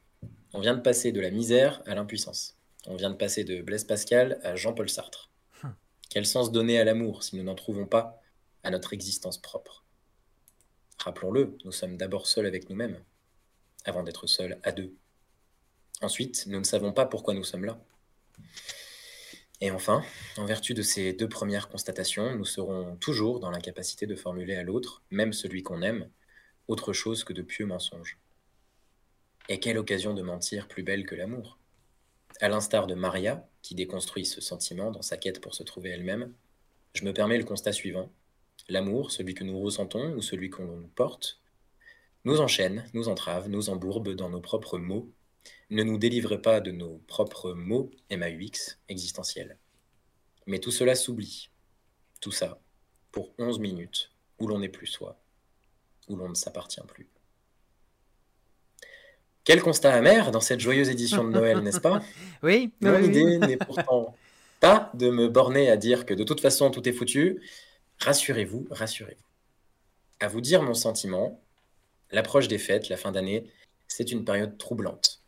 [0.54, 2.59] on vient de passer de la misère à l'impuissance.
[2.88, 5.30] On vient de passer de Blaise Pascal à Jean-Paul Sartre.
[5.64, 5.76] Hum.
[6.10, 8.22] Quel sens donner à l'amour si nous n'en trouvons pas
[8.64, 9.86] à notre existence propre?
[10.98, 13.02] Rappelons-le, nous sommes d'abord seuls avec nous-mêmes,
[13.86, 14.96] avant d'être seuls à deux.
[16.02, 17.80] Ensuite, nous ne savons pas pourquoi nous sommes là.
[19.62, 20.04] Et enfin,
[20.38, 24.64] en vertu de ces deux premières constatations, nous serons toujours dans l'incapacité de formuler à
[24.64, 26.10] l'autre, même celui qu'on aime,
[26.70, 28.18] autre chose que de pieux mensonges.
[29.50, 31.59] Et quelle occasion de mentir plus belle que l'amour?
[32.40, 36.34] À l'instar de Maria, qui déconstruit ce sentiment dans sa quête pour se trouver elle-même,
[36.94, 38.12] je me permets le constat suivant.
[38.68, 41.42] L'amour, celui que nous ressentons ou celui qu'on nous porte,
[42.26, 45.12] nous enchaîne, nous entrave, nous embourbe dans nos propres mots
[45.70, 49.58] ne nous délivre pas de nos propres mots MAUX existentiels.
[50.48, 51.50] Mais tout cela s'oublie.
[52.22, 52.60] Tout ça
[53.12, 55.20] pour 11 minutes où l'on n'est plus soi,
[56.08, 57.08] où l'on ne s'appartient plus.
[59.44, 62.02] Quel constat amer dans cette joyeuse édition de Noël, n'est-ce pas
[62.44, 62.72] Oui.
[62.82, 64.16] Mon idée n'est pourtant
[64.60, 67.42] pas de me borner à dire que de toute façon tout est foutu.
[68.00, 69.24] Rassurez-vous, rassurez-vous.
[70.20, 71.42] À vous dire mon sentiment,
[72.12, 73.50] l'approche des fêtes, la fin d'année,
[73.88, 75.22] c'est une période troublante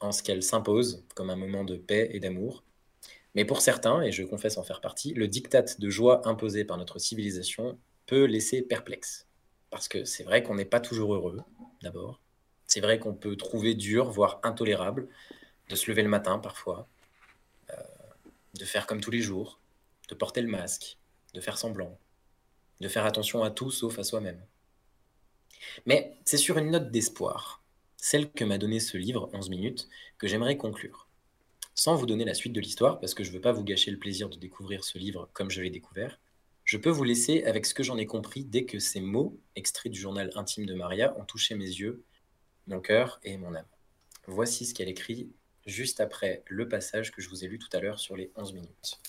[0.00, 2.64] en ce qu'elle s'impose comme un moment de paix et d'amour.
[3.34, 6.76] Mais pour certains, et je confesse en faire partie, le diktat de joie imposé par
[6.76, 9.26] notre civilisation peut laisser perplexe.
[9.70, 11.40] Parce que c'est vrai qu'on n'est pas toujours heureux,
[11.82, 12.21] d'abord.
[12.72, 15.06] C'est vrai qu'on peut trouver dur, voire intolérable,
[15.68, 16.88] de se lever le matin parfois,
[17.68, 17.74] euh,
[18.54, 19.60] de faire comme tous les jours,
[20.08, 20.96] de porter le masque,
[21.34, 21.98] de faire semblant,
[22.80, 24.40] de faire attention à tout sauf à soi-même.
[25.84, 27.62] Mais c'est sur une note d'espoir
[27.98, 31.08] celle que m'a donnée ce livre, 11 minutes, que j'aimerais conclure.
[31.74, 33.90] Sans vous donner la suite de l'histoire, parce que je ne veux pas vous gâcher
[33.90, 36.18] le plaisir de découvrir ce livre comme je l'ai découvert,
[36.64, 39.92] je peux vous laisser avec ce que j'en ai compris dès que ces mots, extraits
[39.92, 42.02] du journal intime de Maria, ont touché mes yeux,
[42.66, 43.66] mon cœur et mon âme.
[44.26, 45.32] Voici ce qu'elle écrit
[45.66, 48.52] juste après le passage que je vous ai lu tout à l'heure sur les 11
[48.52, 49.00] minutes.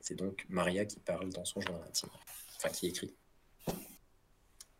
[0.00, 2.10] C'est donc Maria qui parle dans son journal intime,
[2.56, 3.14] enfin qui écrit.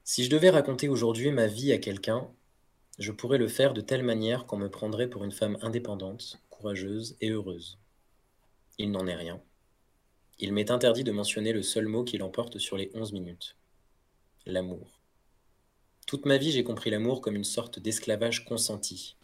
[0.04, 2.28] Si je devais raconter aujourd'hui ma vie à quelqu'un,
[2.98, 7.16] je pourrais le faire de telle manière qu'on me prendrait pour une femme indépendante, courageuse
[7.20, 7.78] et heureuse.
[8.78, 9.40] Il n'en est rien.
[10.38, 13.56] Il m'est interdit de mentionner le seul mot qui l'emporte sur les onze minutes.
[14.46, 14.99] L'amour.
[16.10, 19.16] Toute ma vie, j'ai compris l'amour comme une sorte d'esclavage consenti.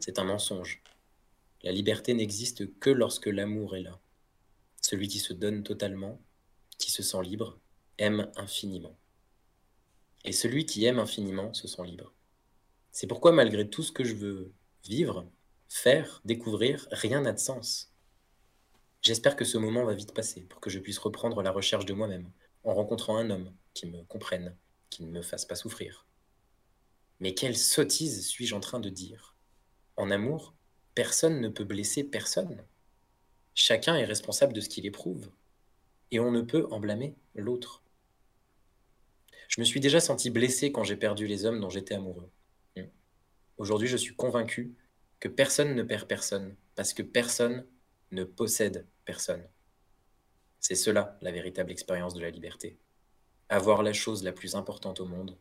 [0.00, 0.82] C'est un mensonge.
[1.62, 4.00] La liberté n'existe que lorsque l'amour est là.
[4.82, 6.20] Celui qui se donne totalement,
[6.76, 7.60] qui se sent libre,
[7.98, 8.98] aime infiniment.
[10.24, 12.12] Et celui qui aime infiniment se sent libre.
[12.90, 14.52] C'est pourquoi malgré tout ce que je veux
[14.84, 15.24] vivre,
[15.68, 17.92] faire, découvrir, rien n'a de sens.
[19.02, 21.94] J'espère que ce moment va vite passer pour que je puisse reprendre la recherche de
[21.94, 22.28] moi-même
[22.64, 24.56] en rencontrant un homme qui me comprenne,
[24.90, 26.07] qui ne me fasse pas souffrir.
[27.20, 29.36] Mais quelle sottise suis-je en train de dire?
[29.96, 30.54] En amour,
[30.94, 32.64] personne ne peut blesser personne.
[33.54, 35.30] Chacun est responsable de ce qu'il éprouve.
[36.10, 37.82] Et on ne peut en blâmer l'autre.
[39.48, 42.30] Je me suis déjà senti blessé quand j'ai perdu les hommes dont j'étais amoureux.
[43.56, 44.76] Aujourd'hui, je suis convaincu
[45.18, 47.66] que personne ne perd personne, parce que personne
[48.12, 49.44] ne possède personne.
[50.60, 52.78] C'est cela la véritable expérience de la liberté.
[53.48, 55.36] Avoir la chose la plus importante au monde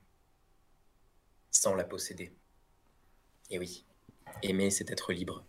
[1.57, 2.31] sans la posséder.
[3.49, 3.85] Et oui,
[4.43, 5.45] aimer, c'est être libre.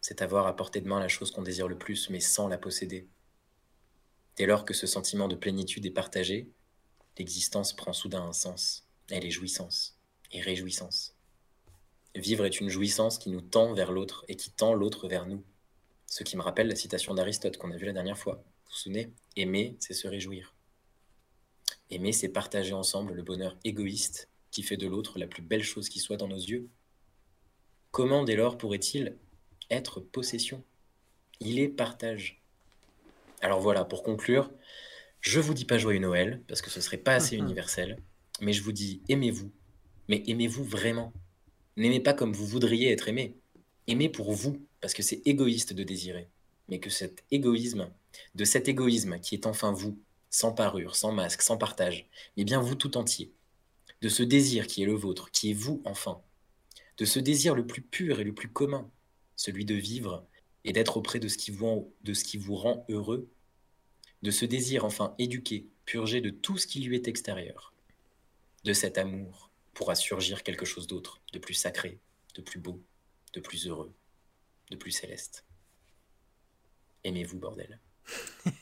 [0.00, 2.58] C'est avoir à portée de main la chose qu'on désire le plus, mais sans la
[2.58, 3.06] posséder.
[4.36, 6.50] Dès lors que ce sentiment de plénitude est partagé,
[7.18, 8.86] l'existence prend soudain un sens.
[9.10, 9.98] Elle est jouissance
[10.32, 11.14] et réjouissance.
[12.14, 15.42] Vivre est une jouissance qui nous tend vers l'autre et qui tend l'autre vers nous.
[16.06, 18.42] Ce qui me rappelle la citation d'Aristote qu'on a vue la dernière fois.
[18.64, 19.12] Vous vous souvenez?
[19.36, 20.54] Aimer, c'est se réjouir.
[21.90, 25.88] Aimer, c'est partager ensemble le bonheur égoïste qui fait de l'autre la plus belle chose
[25.88, 26.68] qui soit dans nos yeux.
[27.90, 29.16] Comment dès lors pourrait-il
[29.70, 30.62] être possession?
[31.40, 32.40] Il est partage.
[33.40, 34.52] Alors voilà, pour conclure,
[35.20, 37.98] je vous dis pas joyeux Noël, parce que ce serait pas assez universel,
[38.40, 39.50] mais je vous dis aimez-vous,
[40.08, 41.12] mais aimez-vous vraiment.
[41.76, 43.36] N'aimez pas comme vous voudriez être aimé.
[43.88, 46.28] Aimez pour vous, parce que c'est égoïste de désirer.
[46.68, 47.90] Mais que cet égoïsme,
[48.34, 49.98] de cet égoïsme qui est enfin vous,
[50.30, 52.06] sans parure, sans masque, sans partage,
[52.36, 53.32] mais bien vous tout entier,
[54.02, 56.20] de ce désir qui est le vôtre, qui est vous enfin,
[56.98, 58.90] de ce désir le plus pur et le plus commun,
[59.36, 60.26] celui de vivre
[60.64, 63.30] et d'être auprès de ce, qui vous, rend heureux,
[64.22, 67.72] de ce désir enfin éduqué, purgé de tout ce qui lui est extérieur.
[68.64, 72.00] De cet amour pourra surgir quelque chose d'autre, de plus sacré,
[72.34, 72.82] de plus beau,
[73.34, 73.92] de plus heureux,
[74.70, 75.44] de plus céleste.
[77.04, 77.80] Aimez-vous, bordel.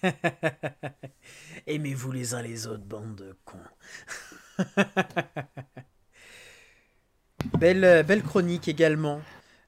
[1.67, 3.59] Aimez-vous les uns les autres, bande de cons.
[7.59, 9.21] belle, belle chronique également.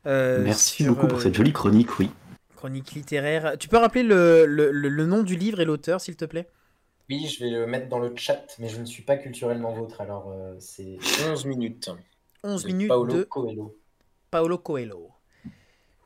[0.07, 2.11] Euh, Merci beaucoup pour cette euh, jolie chronique, oui.
[2.57, 3.57] Chronique littéraire.
[3.59, 6.49] Tu peux rappeler le, le, le nom du livre et l'auteur, s'il te plaît?
[7.09, 10.01] Oui, je vais le mettre dans le chat, mais je ne suis pas culturellement vôtre,
[10.01, 10.99] alors euh, c'est
[11.29, 11.91] 11 minutes.
[12.45, 13.77] 11 minutes Paolo de Coelho.
[14.31, 15.11] Paolo Coelho.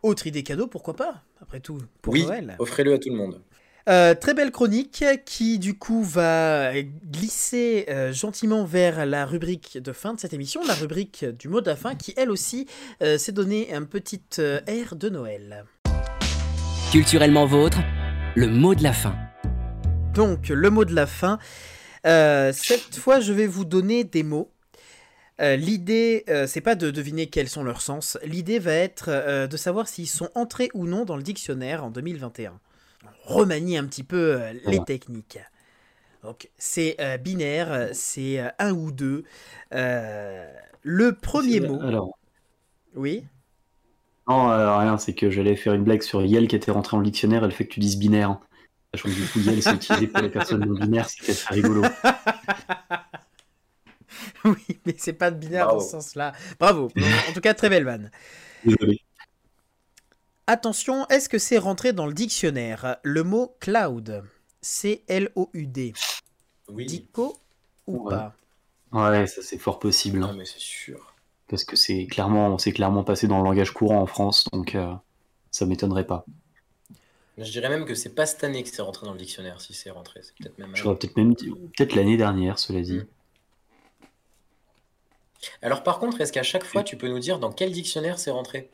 [0.02, 1.22] Autre idée cadeau, pourquoi pas?
[1.40, 2.56] Après tout, pour oui, Noël.
[2.58, 3.42] offrez-le à tout le monde.
[3.88, 9.92] Euh, très belle chronique qui du coup va glisser euh, gentiment vers la rubrique de
[9.92, 12.66] fin de cette émission, la rubrique du mot de la fin qui elle aussi
[13.00, 14.20] euh, s'est donné un petit
[14.66, 15.64] air de Noël.
[16.90, 17.78] Culturellement vôtre,
[18.34, 19.14] le mot de la fin.
[20.14, 21.38] Donc le mot de la fin,
[22.02, 24.50] cette fois je vais vous donner des mots.
[25.38, 28.18] L'idée, c'est pas de deviner quels sont leurs sens.
[28.24, 32.58] L'idée va être de savoir s'ils sont entrés ou non dans le dictionnaire en 2021
[33.27, 35.39] remanier un petit peu euh, les techniques.
[36.23, 39.24] Donc c'est euh, binaire, c'est euh, un ou deux.
[39.70, 41.81] le premier mot.
[41.82, 42.19] Alors.
[42.94, 43.24] Oui.
[44.28, 47.44] Non, rien, c'est que j'allais faire une blague sur Yel qui était rentré en dictionnaire
[47.44, 48.40] et le fait que tu dises binaire.
[48.93, 51.82] Sachant que du coup, Yel c'est utilisé pour les personnes non binaires, c'est rigolo.
[54.44, 56.32] oui, mais c'est pas de binaire dans ce sens-là.
[56.59, 56.90] Bravo.
[57.28, 58.11] en tout cas, très belle vanne.
[58.65, 59.01] Désolé.
[60.48, 62.98] Attention, est-ce que c'est rentré dans le dictionnaire?
[63.02, 64.23] Le mot cloud.
[64.62, 65.93] C-L-O-U-D.
[66.68, 66.86] Oui.
[66.86, 67.36] Dico
[67.89, 68.32] ou pas?
[68.93, 70.20] Ouais, ça c'est fort possible.
[70.20, 71.14] Non, mais c'est sûr.
[71.48, 74.93] Parce que c'est clairement, c'est clairement passé dans le langage courant en France, donc euh,
[75.51, 76.24] ça m'étonnerait pas.
[77.39, 79.74] Je dirais même que c'est pas cette année que c'est rentré dans le dictionnaire, si
[79.74, 80.20] c'est rentré.
[80.23, 80.74] C'est peut-être même.
[80.74, 82.98] J'aurais peut-être même peut-être l'année dernière, cela dit.
[82.98, 83.06] Mm.
[85.62, 88.31] Alors par contre, est-ce qu'à chaque fois tu peux nous dire dans quel dictionnaire c'est
[88.31, 88.70] rentré?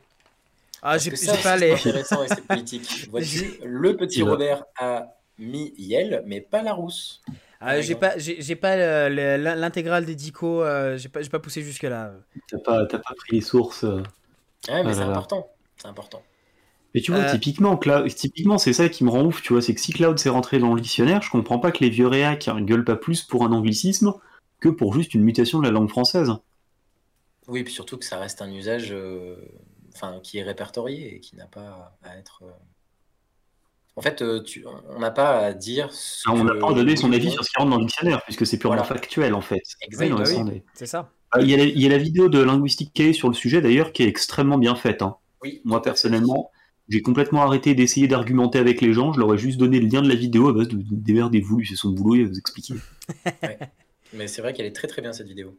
[0.83, 1.73] Ah, j'ai pas les.
[1.73, 3.07] intéressant et c'est politique.
[3.11, 7.23] Vois-tu, le petit Robert a mis Yel, mais pas la rousse.
[7.61, 12.13] Ah, j'ai pas, j'ai pas l'intégrale des Dico, euh, j'ai pas, pas poussé jusque là.
[12.49, 13.85] T'as pas, pas pris les sources.
[13.85, 14.03] Euh.
[14.69, 16.23] Ouais, mais c'est important, c'est important.
[16.95, 17.31] Mais tu vois, euh.
[17.31, 17.79] typiquement,
[18.09, 20.59] typiquement, c'est ça qui me rend ouf, tu vois, c'est que si Cloud s'est rentré
[20.59, 23.53] dans le dictionnaire, je comprends pas que les vieux réacs gueulent pas plus pour un
[23.53, 24.13] anglicisme
[24.59, 26.33] que pour juste une mutation de la langue française.
[27.47, 28.95] Oui, puis surtout que ça reste un usage
[29.95, 32.43] enfin, qui est répertorié et qui n'a pas à être.
[32.45, 32.53] Euh,
[33.97, 35.91] en fait, euh, tu, on n'a pas à dire.
[36.27, 38.23] Ah, on n'a pas à donner son avis sur ce qui rentre dans le dictionnaire,
[38.25, 39.63] puisque c'est purement factuel en fait.
[39.83, 40.51] Exactement.
[40.75, 41.11] c'est ça.
[41.35, 44.59] Ah, il y, a la, vidéo de Linguistique sur le sujet d'ailleurs qui est extrêmement
[44.59, 45.01] bien faite.
[45.01, 45.17] Hein.
[45.43, 46.51] Oui, Moi personnellement,
[46.91, 49.15] j'ai complètement arrêté d'essayer d'argumenter avec les gens.
[49.15, 51.75] Je leur ai juste donné le lien de la vidéo à base de, démerdez-vous, c'est
[51.75, 52.75] son boulot, il va vous expliquer.
[54.13, 55.57] Mais c'est vrai qu'elle est très très bien cette vidéo.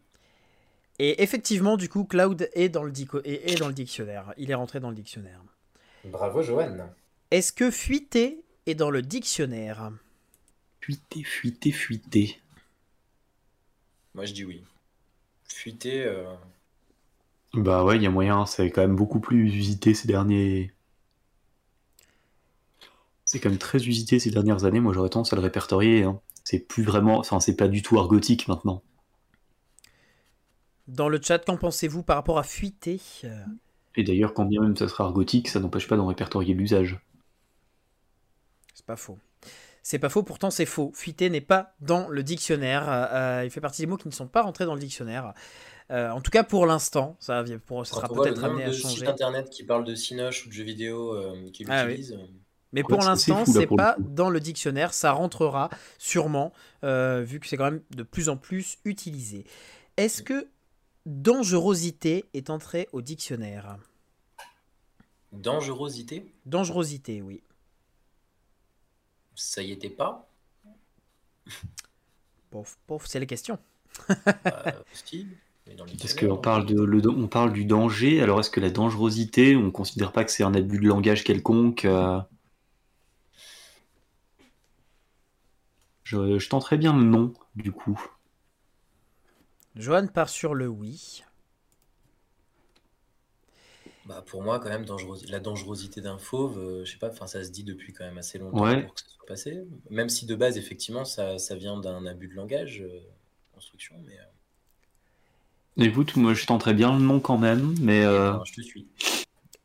[0.99, 2.91] Et effectivement, du coup, Cloud est dans, le
[3.26, 4.34] est, dans le dictionnaire.
[4.38, 5.41] Il est rentré dans le dictionnaire.
[6.06, 6.90] Bravo, Johan.
[7.32, 9.91] Est-ce que fuiter est dans le dictionnaire?
[10.82, 12.40] Fuiter, fuiter, fuiter.
[14.14, 14.64] Moi, je dis oui.
[15.45, 16.03] Fuiter.
[16.03, 16.26] Euh,
[17.53, 18.45] bah ouais, il y a moyen.
[18.45, 20.74] C'est quand même beaucoup plus usité ces derniers.
[23.26, 24.80] C'est quand même très usité ces dernières années.
[24.80, 26.03] Moi, j'aurais tendance à le répertorier.
[26.03, 26.20] Hein.
[26.44, 27.18] C'est plus vraiment.
[27.18, 28.84] Enfin, c'est pas du tout argotique maintenant.
[30.88, 32.99] Dans le chat, qu'en pensez-vous par rapport à fuiter
[33.95, 36.99] Et d'ailleurs, quand bien même ça sera argotique, ça n'empêche pas d'en répertorier l'usage.
[38.73, 39.18] C'est pas faux.
[39.81, 40.91] C'est pas faux, pourtant c'est faux.
[40.95, 42.85] Fuiter n'est pas dans le dictionnaire.
[42.88, 45.34] Euh, il fait partie des mots qui ne sont pas rentrés dans le dictionnaire.
[45.91, 48.99] Euh, en tout cas pour l'instant, ça, pour, ça sera peut-être amené à changer.
[48.99, 52.18] Site internet qui parle de Cinoche ou de jeux vidéo euh, qui ah l'utilisent.
[52.72, 54.93] Mais pour l'instant, c'est pas dans le dictionnaire.
[54.93, 59.45] Ça rentrera sûrement, vu que c'est quand même de plus en plus utilisé.
[59.97, 60.47] Est-ce que
[61.05, 63.77] Dangerosité est entrée au dictionnaire.
[65.34, 66.31] Dangerosité?
[66.45, 67.43] Dangerosité, oui.
[69.35, 70.30] Ça y était pas?
[72.51, 73.57] Pouf, pouf, c'est la question.
[74.07, 79.69] Parce qu'on parle, de, on parle du danger, alors est-ce que la dangerosité, on ne
[79.71, 82.19] considère pas que c'est un abus de langage quelconque euh?
[86.03, 87.99] Je, je tenterais bien le non, du coup.
[89.75, 91.23] Johan part sur le oui.
[94.05, 94.85] Bah pour moi, quand même,
[95.29, 98.17] la dangerosité d'un fauve, euh, je sais pas, enfin ça se dit depuis quand même
[98.17, 99.63] assez longtemps pour que ça soit passé.
[99.89, 102.99] Même si de base, effectivement, ça, vient d'un abus de langage, euh,
[103.53, 104.17] construction, mais.
[104.19, 105.85] Euh.
[105.85, 108.61] Écoute, moi je tenterais bien le nom quand même, mais Eh euh, ben, je te
[108.61, 108.87] suis.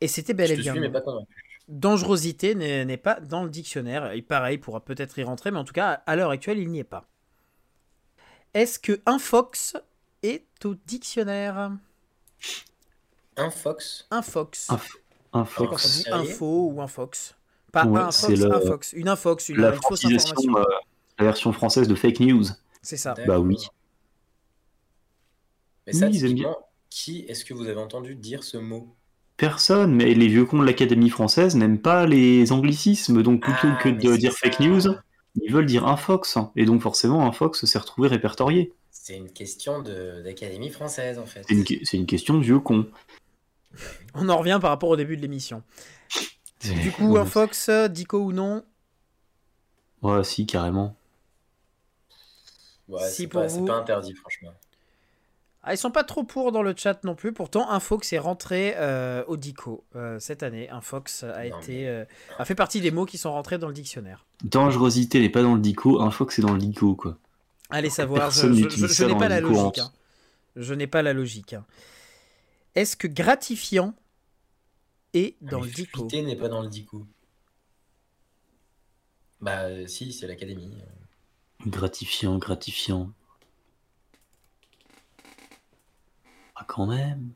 [0.01, 0.71] Et c'était bel Je et te bien.
[0.71, 1.27] suis, mais pas convaincu.
[1.67, 4.13] Dangerosité n'est n'est pas dans le dictionnaire.
[4.13, 6.79] Et pareil, pourra peut-être y rentrer, mais en tout cas, à l'heure actuelle, il n'y
[6.79, 7.07] est pas.
[8.53, 9.75] Est-ce que un fox
[10.23, 11.71] est au dictionnaire
[13.37, 14.07] Un fox.
[14.11, 14.69] Un fox.
[14.69, 14.79] Un
[15.41, 16.05] un fox.
[16.11, 17.35] info ou un fox.
[17.71, 18.93] Pas Ouais, un c'est fox, le- un fox.
[18.93, 20.57] Une infox, une, La une fausse francisation, information.
[20.59, 20.75] euh,
[21.19, 22.45] la version française de fake news.
[22.81, 23.13] C'est ça.
[23.27, 23.57] Bah oui.
[25.87, 26.57] Mais ça, Oui, ils aiment typiquement,
[26.89, 28.95] qui est-ce que vous avez entendu dire ce mot?
[29.37, 33.79] Personne, mais les vieux cons de l'Académie française n'aiment pas les anglicismes, donc plutôt Ah,
[33.81, 34.39] que de dire ça.
[34.39, 34.81] fake news,
[35.41, 36.37] ils veulent dire un fox.
[36.55, 38.73] Et donc forcément, un fox s'est retrouvé répertorié.
[39.01, 41.43] C'est une question de- d'Académie française, en fait.
[41.47, 42.85] C'est une, question de vieux con.
[44.13, 45.63] On en revient par rapport au début de l'émission.
[46.61, 48.63] Du coup, un fox, dico ou non
[50.01, 50.95] Ouais, si, carrément.
[52.89, 54.51] Ouais, Si c'est pour pas, vous- pas interdit, franchement.
[55.63, 57.31] ah, Ils sont pas trop pour dans le chat non plus.
[57.31, 60.69] Pourtant, un fox est rentré euh, au dico euh, cette année.
[60.69, 62.03] Un fox a, Non, été, euh,
[62.37, 64.25] a fait partie des mots qui sont rentrés dans le dictionnaire.
[64.43, 67.17] Dangerosité n'est pas dans le dico, un fox est dans le dico, quoi.
[67.69, 69.77] Allez savoir, je, Personne je- n'ai pas la logique.
[69.79, 69.91] hein.
[70.55, 71.53] Je n'ai pas la logique.
[71.53, 71.65] hein.
[72.75, 73.93] Est-ce que gratifiant
[75.13, 77.05] est dans Mais le dico n'est pas dans le dico.
[79.41, 80.71] Bah, euh, si, c'est l'Académie.
[81.65, 83.11] Gratifiant, gratifiant.
[86.55, 87.31] Ah, quand même.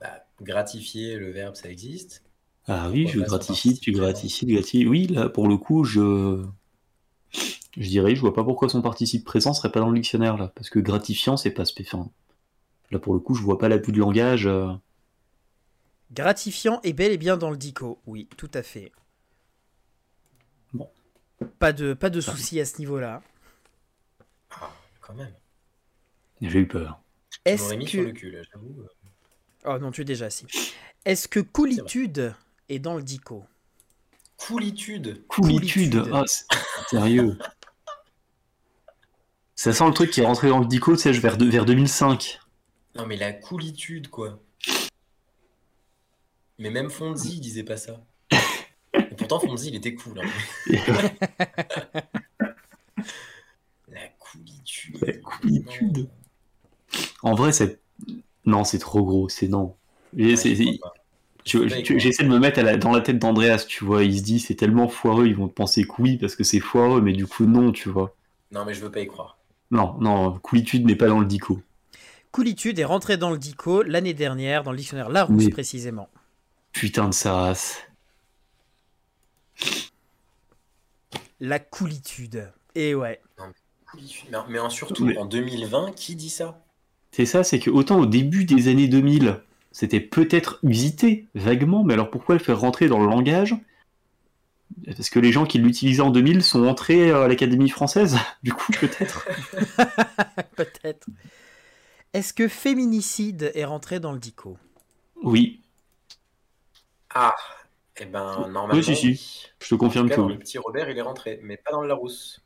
[0.00, 2.23] Bah, gratifier, le verbe, ça existe.
[2.66, 4.86] Ah oui, je gratifie, tu gratifies, tu gratifies.
[4.86, 6.44] Oui, là, pour le coup, je.
[7.76, 10.48] Je dirais, je vois pas pourquoi son participe présent serait pas dans le dictionnaire, là.
[10.54, 12.04] Parce que gratifiant, c'est pas spécial.
[12.90, 14.46] Là, pour le coup, je vois pas l'abus de langage.
[14.46, 14.72] euh.
[16.12, 18.00] Gratifiant est bel et bien dans le dico.
[18.06, 18.92] Oui, tout à fait.
[20.72, 20.88] Bon.
[21.58, 23.22] Pas de, pas de souci à ce niveau-là.
[24.50, 24.70] Ah,
[25.00, 25.34] quand même.
[26.40, 27.00] J'ai eu peur.
[27.30, 28.18] Je Est-ce m'aurais mis sur le que...
[28.18, 28.76] cul, là, j'avoue.
[29.64, 30.46] Oh non, tu es déjà assis.
[31.04, 32.34] Est-ce que coolitude
[32.68, 33.44] est dans le dico
[34.36, 35.24] Coolitude.
[35.28, 35.92] Coolitude.
[35.92, 36.10] Coolitude.
[36.12, 36.44] Ah, c'est-
[36.90, 37.38] sérieux.
[39.54, 41.64] Ça sent le truc qui est rentré dans le dico, tu sais, vers, de- vers
[41.64, 42.40] 2005.
[42.96, 44.40] Non, mais la coolitude, quoi.
[46.58, 48.00] Mais même Fonzie, il disait pas ça.
[48.94, 50.20] Et pourtant, Fonzie, il était cool.
[50.20, 50.28] hein.
[53.88, 54.98] La coolitude.
[55.04, 55.98] La coolitude.
[55.98, 56.10] Non.
[57.22, 57.80] En vrai, c'est.
[58.44, 59.76] Non, c'est trop gros, c'est non.
[60.16, 60.54] Et Ouais, c'est-
[61.44, 64.02] J'essaie de me mettre à la- dans la tête d'Andreas, tu vois.
[64.04, 67.00] Il se dit, c'est tellement foireux, ils vont penser que oui, parce que c'est foireux,
[67.02, 68.16] mais du coup, non, tu vois.
[68.50, 69.38] Non, mais je veux pas y croire.
[69.70, 71.60] Non, non, coolitude n'est pas dans le dico.
[72.30, 76.08] Coolitude est rentré dans le dico l'année dernière, dans le dictionnaire Larousse précisément.
[76.72, 77.78] Putain de sa race.
[81.40, 82.50] La coolitude.
[82.74, 83.20] Et ouais.
[83.90, 84.28] Coolitude.
[84.30, 86.60] Mais, mais en- surtout, Mais- en 2020, qui dit ça?
[87.12, 89.40] C'est ça, c'est que autant au début des années 2000,
[89.74, 93.56] c'était peut-être usité, vaguement, mais alors pourquoi le faire rentrer dans le langage?
[94.86, 98.72] Parce que les gens qui l'utilisaient en 2000 sont entrés à l'Académie française, du coup,
[98.72, 99.26] peut-être?
[100.56, 101.06] Peut-être.
[102.14, 104.58] Est-ce que féminicide est rentré dans le dico?
[105.22, 105.60] Oui,
[107.14, 107.34] Ah
[107.96, 108.82] Eh ben, normalement.
[108.82, 109.06] si, si.
[109.08, 109.46] oui.
[109.62, 110.32] je te confirme que oui.
[110.34, 112.40] le petit Robert, il est rentré, mais pas dans le Larousse.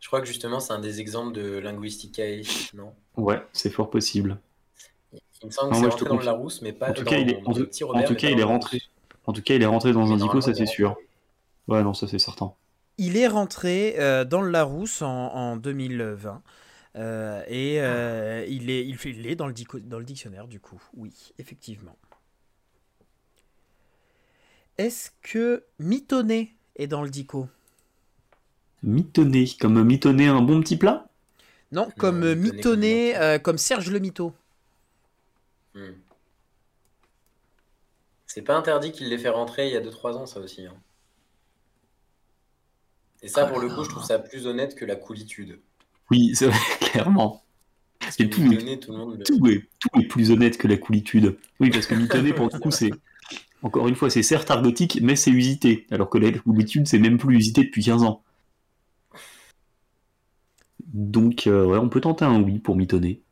[0.00, 2.42] Je crois que justement, c'est un des exemples de linguisticae,
[2.74, 2.94] non?
[3.16, 4.40] Ouais, c'est fort possible.
[5.42, 6.24] Il me semble que Non, c'est moi, je te rentré dans le.
[6.24, 7.58] Larousse, mais pas En tout dans, cas, il est, dans en le
[8.04, 8.80] tout, cas, il dans est rentré.
[9.26, 10.96] En tout cas, il est rentré dans un Mais dico, ça c'est sûr.
[11.68, 12.54] Ouais, non, ça c'est certain.
[12.98, 16.42] Il est rentré euh, dans le Larousse en, en 2020.
[16.96, 20.48] Euh, et euh, il, est, il, fait- il est dans le, dico- dans le dictionnaire,
[20.48, 20.82] du coup.
[20.96, 21.96] Oui, effectivement.
[24.78, 27.48] Est-ce que mitonné est dans le dico?
[28.82, 31.06] Mitonné, comme mitonner un bon petit plat?
[31.72, 34.32] Non, comme euh, mitonné mitonné, comme euh, comme Serge le Mito.
[35.78, 35.94] Hmm.
[38.26, 40.64] C'est pas interdit qu'il l'ait fait rentrer il y a 2-3 ans, ça aussi.
[40.66, 40.80] hein.
[43.22, 45.60] Et ça, pour le coup, je trouve ça plus honnête que la coolitude.
[46.10, 47.44] Oui, c'est vrai, clairement.
[48.00, 49.24] Parce Et que tout, mitonner, tout le monde le...
[49.24, 51.38] tout est, tout est plus honnête que la coolitude.
[51.60, 52.90] Oui, parce que mitonner, pour le coup, c'est.
[53.62, 55.86] Encore une fois, c'est certes argotique, mais c'est usité.
[55.90, 58.22] Alors que la coolitude, c'est même plus usité depuis 15 ans.
[60.92, 63.22] Donc, euh, ouais, on peut tenter un oui pour mitonner.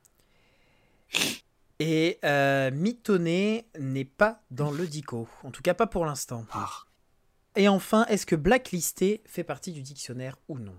[1.78, 5.28] Et euh, mitonné n'est pas dans le dico.
[5.42, 6.46] En tout cas, pas pour l'instant.
[6.52, 6.70] Ah.
[7.56, 10.76] Et enfin, est-ce que blacklisté fait partie du dictionnaire ou non?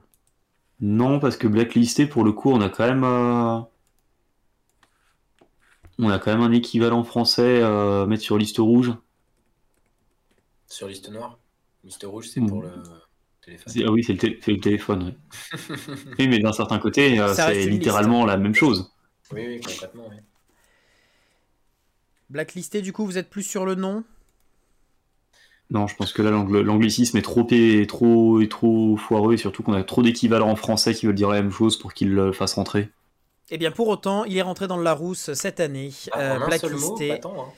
[0.79, 3.03] Non, parce que blacklisté, pour le coup, on a quand même.
[3.03, 3.59] euh,
[5.99, 8.93] On a quand même un équivalent français euh, mettre sur liste rouge.
[10.67, 11.39] Sur liste noire?
[11.83, 12.71] Liste rouge, c'est pour le...
[13.41, 13.73] téléphone.
[13.85, 15.03] Ah oui, c'est le, téléphone.
[15.03, 15.59] oui.
[16.19, 18.91] oui, mais d'un certain côté, euh, c'est littéralement la même chose.
[19.31, 20.17] Oui, oui, concrètement, oui.
[22.29, 24.05] Blacklisté, du coup, vous êtes plus sur le nom?
[25.69, 29.37] Non, je pense que là, l'angl- l'anglicisme est trop, est trop, est trop foireux et
[29.37, 32.13] surtout qu'on a trop d'équivalents en français qui veulent dire la même chose pour qu'ils
[32.13, 32.89] le fassent rentrer.
[33.49, 35.91] Eh bien, pour autant, il est rentré dans le Larousse cette année.
[36.11, 37.53] Ah, Euh, mot, Blacklisté, hein.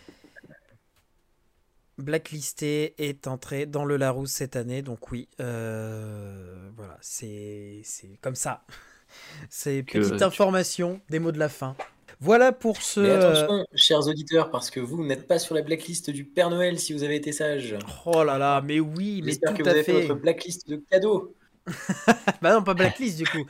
[1.97, 8.35] Blacklisté est entré dans le Larousse cette année, donc oui, euh, voilà, c'est c'est comme
[8.35, 8.63] ça.
[9.49, 11.75] C'est petite tu- information, des mots de la fin.
[12.21, 12.99] Voilà pour ce.
[12.99, 16.77] Mais attention, chers auditeurs, parce que vous n'êtes pas sur la blacklist du Père Noël
[16.79, 17.77] si vous avez été sage.
[18.05, 20.07] Oh là là, mais oui, mais J'espère que tout vous à avez fait fait.
[20.07, 21.33] votre blacklist de cadeaux.
[22.41, 23.45] Bah non, pas blacklist du coup.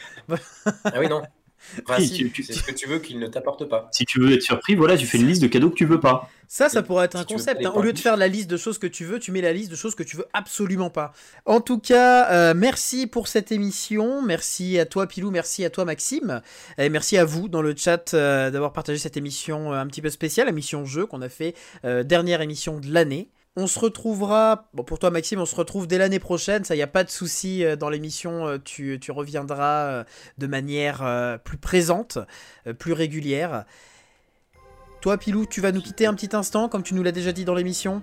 [0.85, 1.21] Ah oui, non.
[1.87, 3.89] Enfin, Si, tu- tu- c'est ce que tu veux qu'il ne t'apporte pas.
[3.91, 5.99] Si tu veux être surpris, voilà, tu fais une liste de cadeaux que tu veux
[5.99, 6.29] pas.
[6.47, 7.63] Ça, ça pourrait être un si concept.
[7.65, 7.71] hein.
[7.75, 9.69] Au lieu de faire la liste de choses que tu veux, tu mets la liste
[9.69, 11.13] de choses que tu veux absolument pas.
[11.45, 14.23] En tout cas, euh, merci pour cette émission.
[14.23, 15.29] Merci à toi, Pilou.
[15.29, 16.41] Merci à toi, Maxime.
[16.79, 20.01] Et merci à vous dans le chat euh, d'avoir partagé cette émission euh, un petit
[20.01, 21.53] peu spéciale, émission jeu qu'on a fait,
[21.85, 23.29] euh, dernière émission de l'année.
[23.55, 26.83] On se retrouvera, bon pour toi Maxime, on se retrouve dès l'année prochaine, ça y
[26.83, 30.03] a pas de souci euh, dans l'émission, euh, tu, reviendras euh,
[30.37, 32.19] de manière plus présente,
[32.77, 33.65] plus régulière.
[35.01, 37.43] Toi, Pilou, tu vas nous quitter un petit instant, comme tu nous l'as déjà dit
[37.43, 38.01] dans l'émission?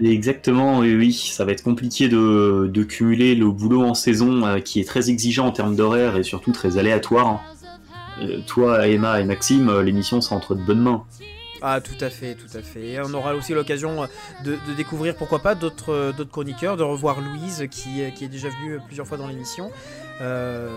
[0.00, 1.12] Exactement, oui, oui.
[1.12, 5.52] Ça va être compliqué de, cumuler le boulot en saison qui est très exigeant en
[5.52, 7.42] termes d'horaire et surtout très aléatoire.
[8.18, 8.26] hein.
[8.46, 11.04] Toi, Emma et Maxime, l'émission sera entre de bonnes mains.
[11.62, 12.98] Ah, tout à fait, tout à fait.
[13.04, 14.06] On aura aussi l'occasion euh,
[14.44, 18.28] de, découvrir, pourquoi pas, d'autres euh, d'autres chroniqueurs, de revoir Louise, qui, euh, qui est
[18.28, 19.70] déjà venue plusieurs fois dans l'émission.
[20.20, 20.68] Euh,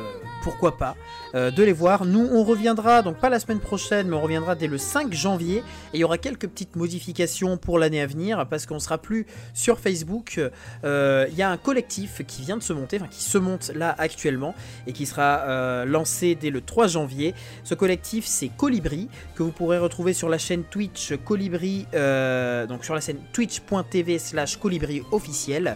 [0.41, 0.95] pourquoi pas
[1.35, 2.05] euh, de les voir.
[2.05, 5.57] Nous, on reviendra, donc pas la semaine prochaine, mais on reviendra dès le 5 janvier.
[5.57, 5.63] Et
[5.95, 9.79] il y aura quelques petites modifications pour l'année à venir, parce qu'on sera plus sur
[9.79, 10.39] Facebook.
[10.83, 13.71] Euh, Il y a un collectif qui vient de se monter, enfin qui se monte
[13.75, 14.55] là actuellement,
[14.87, 17.33] et qui sera lancé dès le 3 janvier.
[17.63, 22.93] Ce collectif, c'est Colibri, que vous pourrez retrouver sur la chaîne Twitch Colibri, donc sur
[22.93, 25.75] la scène twitch.tv slash Colibri officiel.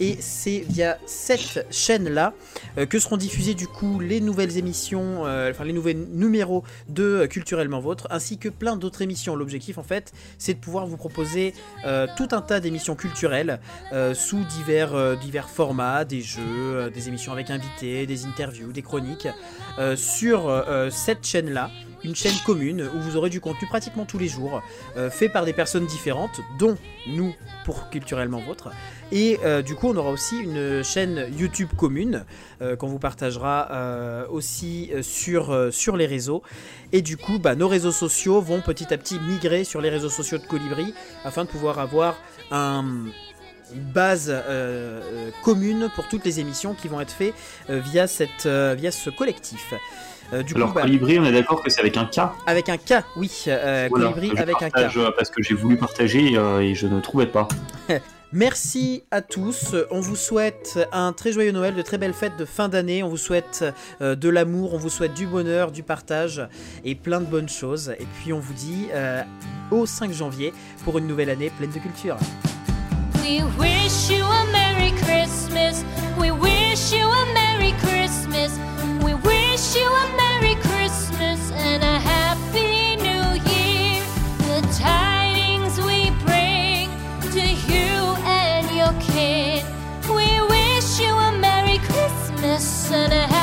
[0.00, 2.32] Et c'est via cette chaîne-là
[2.78, 7.04] euh, que seront diffusées du coup les nouvelles émissions, euh, enfin les nouveaux numéros de
[7.04, 9.36] euh, Culturellement Vôtre, ainsi que plein d'autres émissions.
[9.36, 11.54] L'objectif en fait, c'est de pouvoir vous proposer
[12.16, 13.60] tout un tas d'émissions culturelles
[14.14, 19.28] sous divers, divers formats, des jeux, des émissions avec invités, des interviews, des chroniques,
[19.96, 21.70] sur cette chaîne-là
[22.04, 24.62] une chaîne commune où vous aurez du contenu pratiquement tous les jours,
[24.96, 26.76] euh, fait par des personnes différentes, dont
[27.06, 28.70] nous pour Culturellement Vôtre.
[29.10, 32.24] Et euh, du coup, on aura aussi une chaîne YouTube commune
[32.60, 36.42] euh, qu'on vous partagera aussi sur, sur les réseaux.
[36.92, 40.08] Et du coup, bah, nos réseaux sociaux vont petit à petit migrer sur les réseaux
[40.08, 40.94] sociaux de Colibri
[41.24, 42.16] afin de pouvoir avoir
[42.50, 42.84] un
[43.74, 44.32] une base
[45.42, 47.34] commune pour toutes les émissions qui vont être faites
[47.68, 49.72] via, cette, via ce collectif.
[50.32, 52.68] Euh, du Alors, coup, bah, Colibri, on est d'accord que c'est avec un K avec
[52.68, 54.96] un K, oui, euh, Voilà, Colibri avec un K.
[54.96, 57.48] euh, Parce que j'ai voulu partager euh, et je ne trouvais pas.
[58.32, 59.76] Merci à tous.
[59.92, 63.04] On vous souhaite un très joyeux Noël, de très belles fêtes de fin d'année.
[63.04, 63.64] On vous souhaite
[64.00, 66.42] euh, de l'amour, on vous souhaite du bonheur, du partage
[66.84, 67.94] et plein de bonnes choses.
[68.00, 69.22] Et puis on vous dit euh,
[69.70, 70.52] au 5 janvier
[70.84, 72.16] pour une nouvelle année pleine de culture.
[73.22, 75.84] We wish you a Merry Christmas.
[76.18, 76.32] We
[79.12, 79.33] wish
[79.64, 84.02] wish you a Merry Christmas and a Happy New Year.
[84.48, 86.90] The tidings we bring
[87.32, 87.96] to you
[88.26, 89.64] and your kin.
[90.14, 93.33] We wish you a Merry Christmas and a